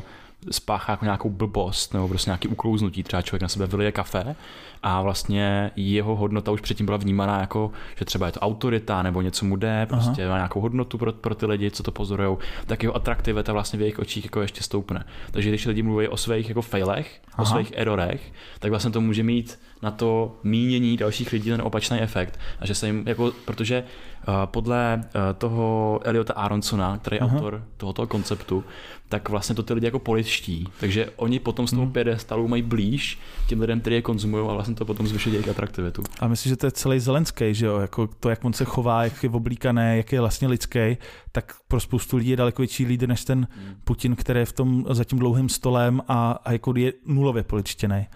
[0.50, 4.36] spáchá jako nějakou blbost nebo prostě nějaký uklouznutí, třeba člověk na sebe vylije kafe
[4.82, 9.22] a vlastně jeho hodnota už předtím byla vnímaná jako, že třeba je to autorita nebo
[9.22, 10.30] něco mu jde, prostě Aha.
[10.30, 12.36] má nějakou hodnotu pro, pro ty lidi, co to pozorují,
[12.66, 15.04] tak jeho atraktivita vlastně v jejich očích jako ještě stoupne.
[15.30, 17.42] Takže když lidi mluví o svých jako failech, Aha.
[17.42, 22.00] o svých erorech, tak vlastně to může mít na to mínění dalších lidí ten opačný
[22.00, 22.38] efekt.
[22.60, 23.84] A že se jim, jako, protože
[24.28, 28.64] uh, podle uh, toho Eliota Aronsona, který je autor tohoto konceptu,
[29.12, 30.68] tak vlastně to ty lidi jako politiští.
[30.80, 31.92] Takže oni potom z toho hmm.
[31.92, 33.18] pědestalu mají blíž
[33.48, 36.02] těm lidem, kteří je konzumují a vlastně to potom zvyšuje jejich atraktivitu.
[36.20, 37.78] A myslím, že to je celý Zelenský, že jo?
[37.78, 40.96] Jako to, jak on se chová, jak je oblíkaný, jak je vlastně lidský,
[41.32, 43.74] tak pro spoustu lidí je daleko větší lídr než ten hmm.
[43.84, 48.06] Putin, který je v tom za tím dlouhým stolem a, a jako je nulově političtěný.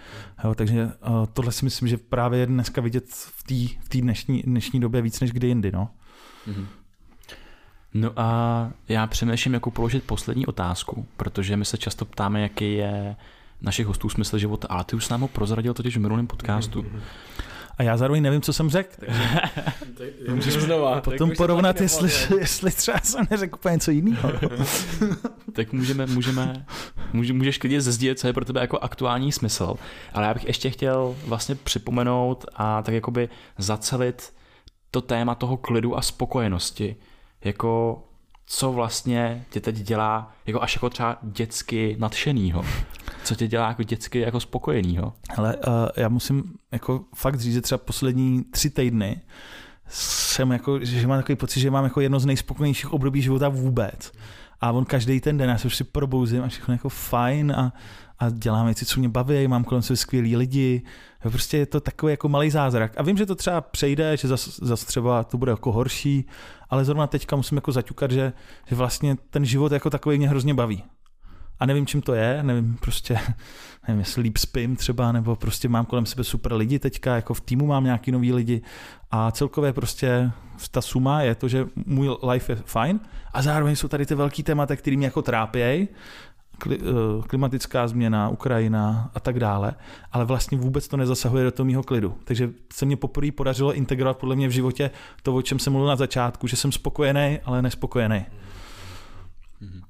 [0.45, 4.43] Jo, takže uh, tohle si myslím, že právě je dneska vidět v té v dnešní,
[4.43, 5.73] dnešní době víc než kdy jindy.
[5.73, 5.89] No.
[6.49, 6.67] Mm-hmm.
[8.01, 13.17] No a já přemýšlím, jako položit poslední otázku, protože my se často ptáme, jaký je
[13.61, 16.87] našich hostů smysl života, ale ty už s námi prozradil totiž v minulém podcastu.
[17.79, 18.91] A já zároveň nevím, co jsem řekl.
[19.99, 21.01] Takže můžeš znova.
[21.01, 24.33] Potom porovnat, jestli, jestli třeba jsem neřekl úplně něco jiného.
[25.53, 26.67] tak můžeme, můžeme,
[27.13, 29.75] může, můžeš klidně zezdílet, co je pro tebe jako aktuální smysl.
[30.13, 33.29] Ale já bych ještě chtěl vlastně připomenout a tak jakoby
[33.59, 34.33] zacelit
[34.91, 36.97] to téma toho klidu a spokojenosti
[37.47, 38.03] jako
[38.47, 42.65] co vlastně tě teď dělá jako až jako třeba dětsky nadšenýho?
[43.25, 45.13] Co tě dělá jako dětsky jako spokojenýho?
[45.37, 45.63] Ale uh,
[45.97, 49.21] já musím jako fakt říct, že třeba poslední tři týdny
[49.89, 54.13] jsem jako, že mám takový pocit, že mám jako jedno z nejspokojenějších období života vůbec.
[54.61, 57.73] A on každý ten den, já se už si probouzím a všechno jako fajn a,
[58.19, 60.83] a dělám věci, co mě baví, mám kolem sebe skvělí lidi.
[61.21, 62.93] Prostě je to takový jako malý zázrak.
[62.97, 66.27] A vím, že to třeba přejde, že zase zas třeba to bude jako horší,
[66.71, 68.33] ale zrovna teďka musím jako zaťukat, že,
[68.67, 70.85] že vlastně ten život jako takový mě hrozně baví.
[71.59, 73.19] A nevím, čím to je, nevím, prostě,
[73.89, 77.41] nevím, jestli líp spím třeba, nebo prostě mám kolem sebe super lidi teďka, jako v
[77.41, 78.63] týmu mám nějaký nový lidi
[79.11, 80.31] a celkově prostě
[80.71, 83.01] ta suma je to, že můj life je fajn
[83.33, 85.89] a zároveň jsou tady ty velký témata, které mě jako trápějí
[87.27, 89.75] klimatická změna, Ukrajina a tak dále,
[90.13, 92.19] ale vlastně vůbec to nezasahuje do toho mého klidu.
[92.25, 94.91] Takže se mě poprvé podařilo integrovat podle mě v životě
[95.23, 98.27] to, o čem jsem mluvil na začátku, že jsem spokojený, ale nespokojený.
[99.61, 99.81] Mhm.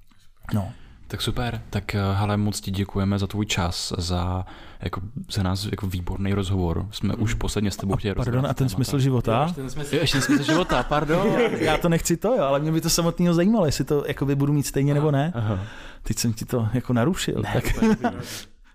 [0.55, 0.73] No.
[1.09, 4.47] Tak super, tak eh, hele, moc ti děkujeme za tvůj čas, za,
[4.81, 5.01] jako,
[5.33, 6.87] za nás jako výborný rozhovor.
[6.91, 7.23] Jsme mm.
[7.23, 9.45] už posledně s tebou chtěli Pardon, a ten smysl života?
[9.49, 11.27] Jo, ten smysl, jo, ještě ten smysl života, pardon.
[11.59, 14.53] Já to nechci to, jo, ale mě by to samotného zajímalo, jestli to jakoby budu
[14.53, 15.33] mít stejně nebo ne.
[15.35, 15.59] Aha.
[16.03, 17.43] Teď jsem ti to jako narušil.
[17.43, 17.65] Ne, tak...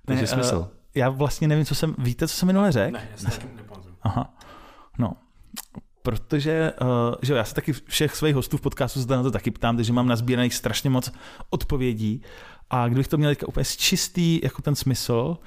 [0.06, 0.56] Takže smysl.
[0.56, 2.94] Uh, já vlastně nevím, co jsem, víte, co jsem minule řekl?
[2.94, 3.32] Ne, já jsem
[4.02, 4.34] Aha,
[6.02, 6.88] protože uh,
[7.22, 9.94] že já se taky všech svých hostů v podcastu se na to taky ptám, takže
[9.94, 11.12] mám nazbíraných strašně moc
[11.50, 12.22] odpovědí
[12.70, 15.38] a kdybych to měl úplně čistý jako ten smysl,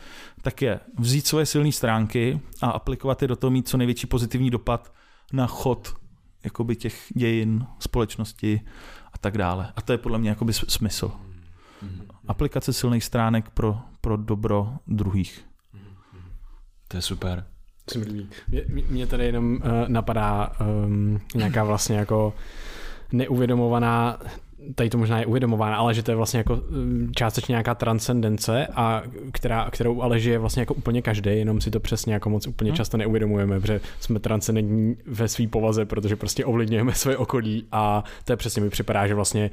[0.43, 4.51] tak je vzít svoje silné stránky a aplikovat je do toho mít co největší pozitivní
[4.51, 4.93] dopad
[5.32, 5.94] na chod
[6.44, 8.60] jakoby těch dějin, společnosti
[9.12, 9.72] a tak dále.
[9.76, 11.12] A to je podle mě jakoby smysl.
[12.28, 15.44] Aplikace silných stránek pro, pro dobro druhých.
[16.89, 17.53] To je super
[17.93, 18.28] se mi líbí.
[18.48, 22.35] Mě, mě tady jenom uh, napadá um, nějaká vlastně jako
[23.12, 24.19] neuvědomovaná
[24.74, 26.62] tady to možná je uvědomovaná, ale že to je vlastně jako
[27.16, 29.02] částečně nějaká transcendence, a
[29.32, 32.70] která, kterou ale žije vlastně jako úplně každý, jenom si to přesně jako moc úplně
[32.70, 32.77] hmm.
[32.77, 38.32] často neuvědomujeme, protože jsme transcendentní ve své povaze, protože prostě ovlivňujeme své okolí a to
[38.32, 39.51] je přesně mi připadá, že vlastně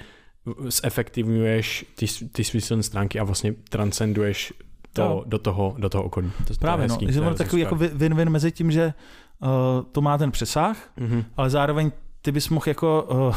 [0.66, 4.54] zefektivňuješ ty, ty své stránky a vlastně transcenduješ
[4.94, 5.24] to Jo.
[5.26, 6.32] do toho, do toho okolí.
[6.48, 8.72] To, to Právě, je no, hezký, že to je ono takový jako win-win mezi tím,
[8.72, 8.94] že
[9.40, 9.50] uh,
[9.92, 11.24] to má ten přesah, Mhm.
[11.38, 11.92] ale zároveň
[12.22, 13.36] ty bys mohl jako, uh,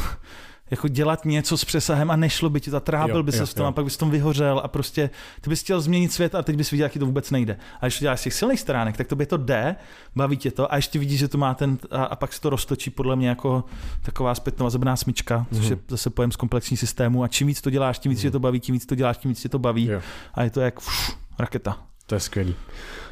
[0.71, 3.63] jako dělat něco s přesahem a nešlo by ti to, Jo, by se v tom
[3.63, 3.67] jo.
[3.67, 5.09] a pak bys tom vyhořel a prostě
[5.41, 7.57] ty bys chtěl změnit svět a teď bys viděl, jak ti to vůbec nejde.
[7.81, 9.75] A když to děláš z těch silných stránek, tak to by to jde,
[10.15, 12.49] baví tě to a ještě vidíš, že to má ten, a, a pak se to
[12.49, 13.63] roztočí podle mě jako
[14.01, 15.71] taková zpětnovazebná smyčka, což Mhm.
[15.71, 18.39] je zase pojem z komplexní systému a čím víc to děláš, tím víc tě to
[18.39, 20.01] baví, tím víc to děláš, tím víc tě to baví Jo.
[20.33, 21.77] a je to jak uf, raketa.
[22.05, 22.55] To je skvělý.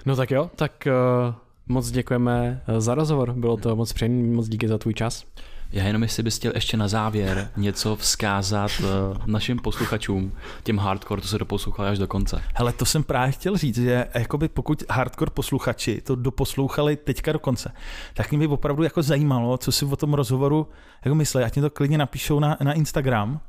[0.06, 0.88] No tak jo, tak
[1.28, 1.36] uh,
[1.68, 3.34] moc děkujeme eh, za rozhovor.
[3.34, 5.24] Bylo to moc příjemné, moc díky za tvůj čas.
[5.72, 8.88] Já jenom jestli bys chtěl ještě na závěr něco vzkázat uh,
[9.26, 10.32] našim posluchačům,
[10.64, 12.42] těm hardcore, to se doposlouchali až do konce.
[12.56, 17.40] Hele, to jsem právě chtěl říct, že jakoby pokud hardcore posluchači to doposlouchali teďka do
[17.40, 17.74] konce,
[18.14, 20.68] tak mě by opravdu jako zajímalo, co si o tom rozhovoru
[21.06, 21.44] jako myslí.
[21.44, 23.40] Ať mě to klidně napíšou na, na Instagram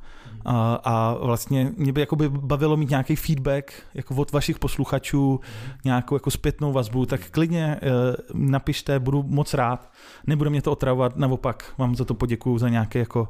[0.45, 5.39] a, a vlastně mě by jakoby bavilo mít nějaký feedback jako od vašich posluchačů,
[5.85, 7.89] nějakou jako zpětnou vazbu, tak klidně eh,
[8.33, 9.91] napište, budu moc rád.
[10.27, 13.29] Nebude mě to otravovat, naopak vám za to poděkuju za nějaké jako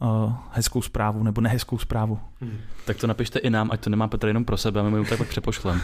[0.00, 2.18] uh, hezkou zprávu nebo nehezkou zprávu.
[2.84, 5.04] Tak to napište i nám, ať to nemá Petr jenom pro sebe, a my mu
[5.04, 5.80] to tak pak přepošlem.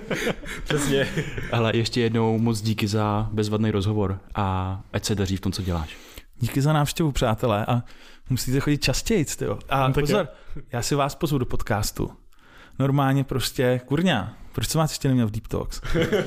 [0.64, 1.08] Přesně.
[1.52, 5.62] Ale ještě jednou moc díky za bezvadný rozhovor a ať se daří v tom, co
[5.62, 6.11] děláš.
[6.42, 7.82] Díky za návštěvu, přátelé, a
[8.30, 9.58] musíte chodit častěji, jo.
[9.68, 10.28] A No pozor,
[10.72, 12.10] já si vás pozvu do podcastu.
[12.78, 15.80] Normálně prostě, kurňa, proč jsem vás ještě neměl v Deep Talks?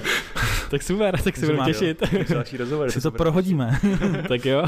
[0.70, 2.04] tak super, tak se budu těšit.
[2.30, 2.92] Další rozhovor.
[2.92, 3.80] Si to prohodíme.
[4.28, 4.66] tak jo.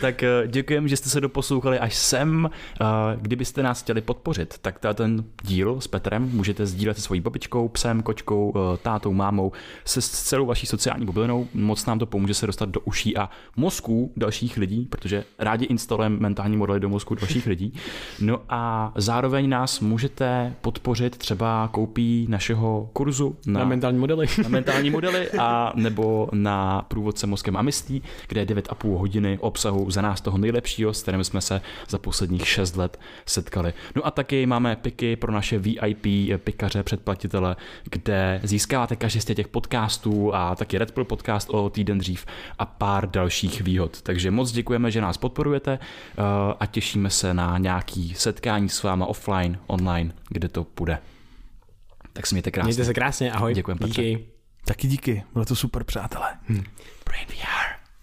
[0.00, 2.50] Tak eh, děkujeme, že jste se doposlouchali až sem.
[2.80, 2.84] Eh,
[3.20, 7.68] Kdybyste nás chtěli podpořit, tak ta- ten díl s Petrem můžete sdílet se svojí babičkou,
[7.68, 9.52] psem, kočkou, eh, tátou, mámou,
[9.84, 11.48] se s celou vaší sociální bublinou.
[11.54, 16.16] Moc nám to pomůže se dostat do uší a mozků dalších lidí, protože rádi instalujeme
[16.20, 17.74] mentální modely do mozku dalších lidí.
[18.20, 24.26] No a zároveň nás můžete podpořit třeba koupí našeho kurzu Na, na mentální modely.
[24.42, 29.90] na mentální modely a nebo na průvodce mozkem a myslí, kde je 9,5 hodiny obsahu
[29.90, 33.72] za nás toho nejlepšího, s kterým jsme se za posledních 6 let setkali.
[33.96, 36.06] No a taky máme piky pro naše VIP
[36.44, 41.98] pikaře, předplatitele, kde získáváte každý z těch podcastů a taky Red Pill podcast o týden
[41.98, 42.26] dřív
[42.58, 44.02] a pár dalších výhod.
[44.02, 46.22] Takže moc děkujeme, že nás podporujete eh,
[46.60, 50.98] a těšíme se na nějaký setkání s váma offline, online, kde to půjde.
[52.14, 52.66] Tak se mějte krásně.
[52.66, 53.54] Mějte se krásně, ahoj.
[53.54, 54.02] Děkujeme, Petře.
[54.02, 54.26] Díky.
[54.64, 56.38] Taky díky, bylo to super, přátelé.
[57.04, 57.83] Brain VR.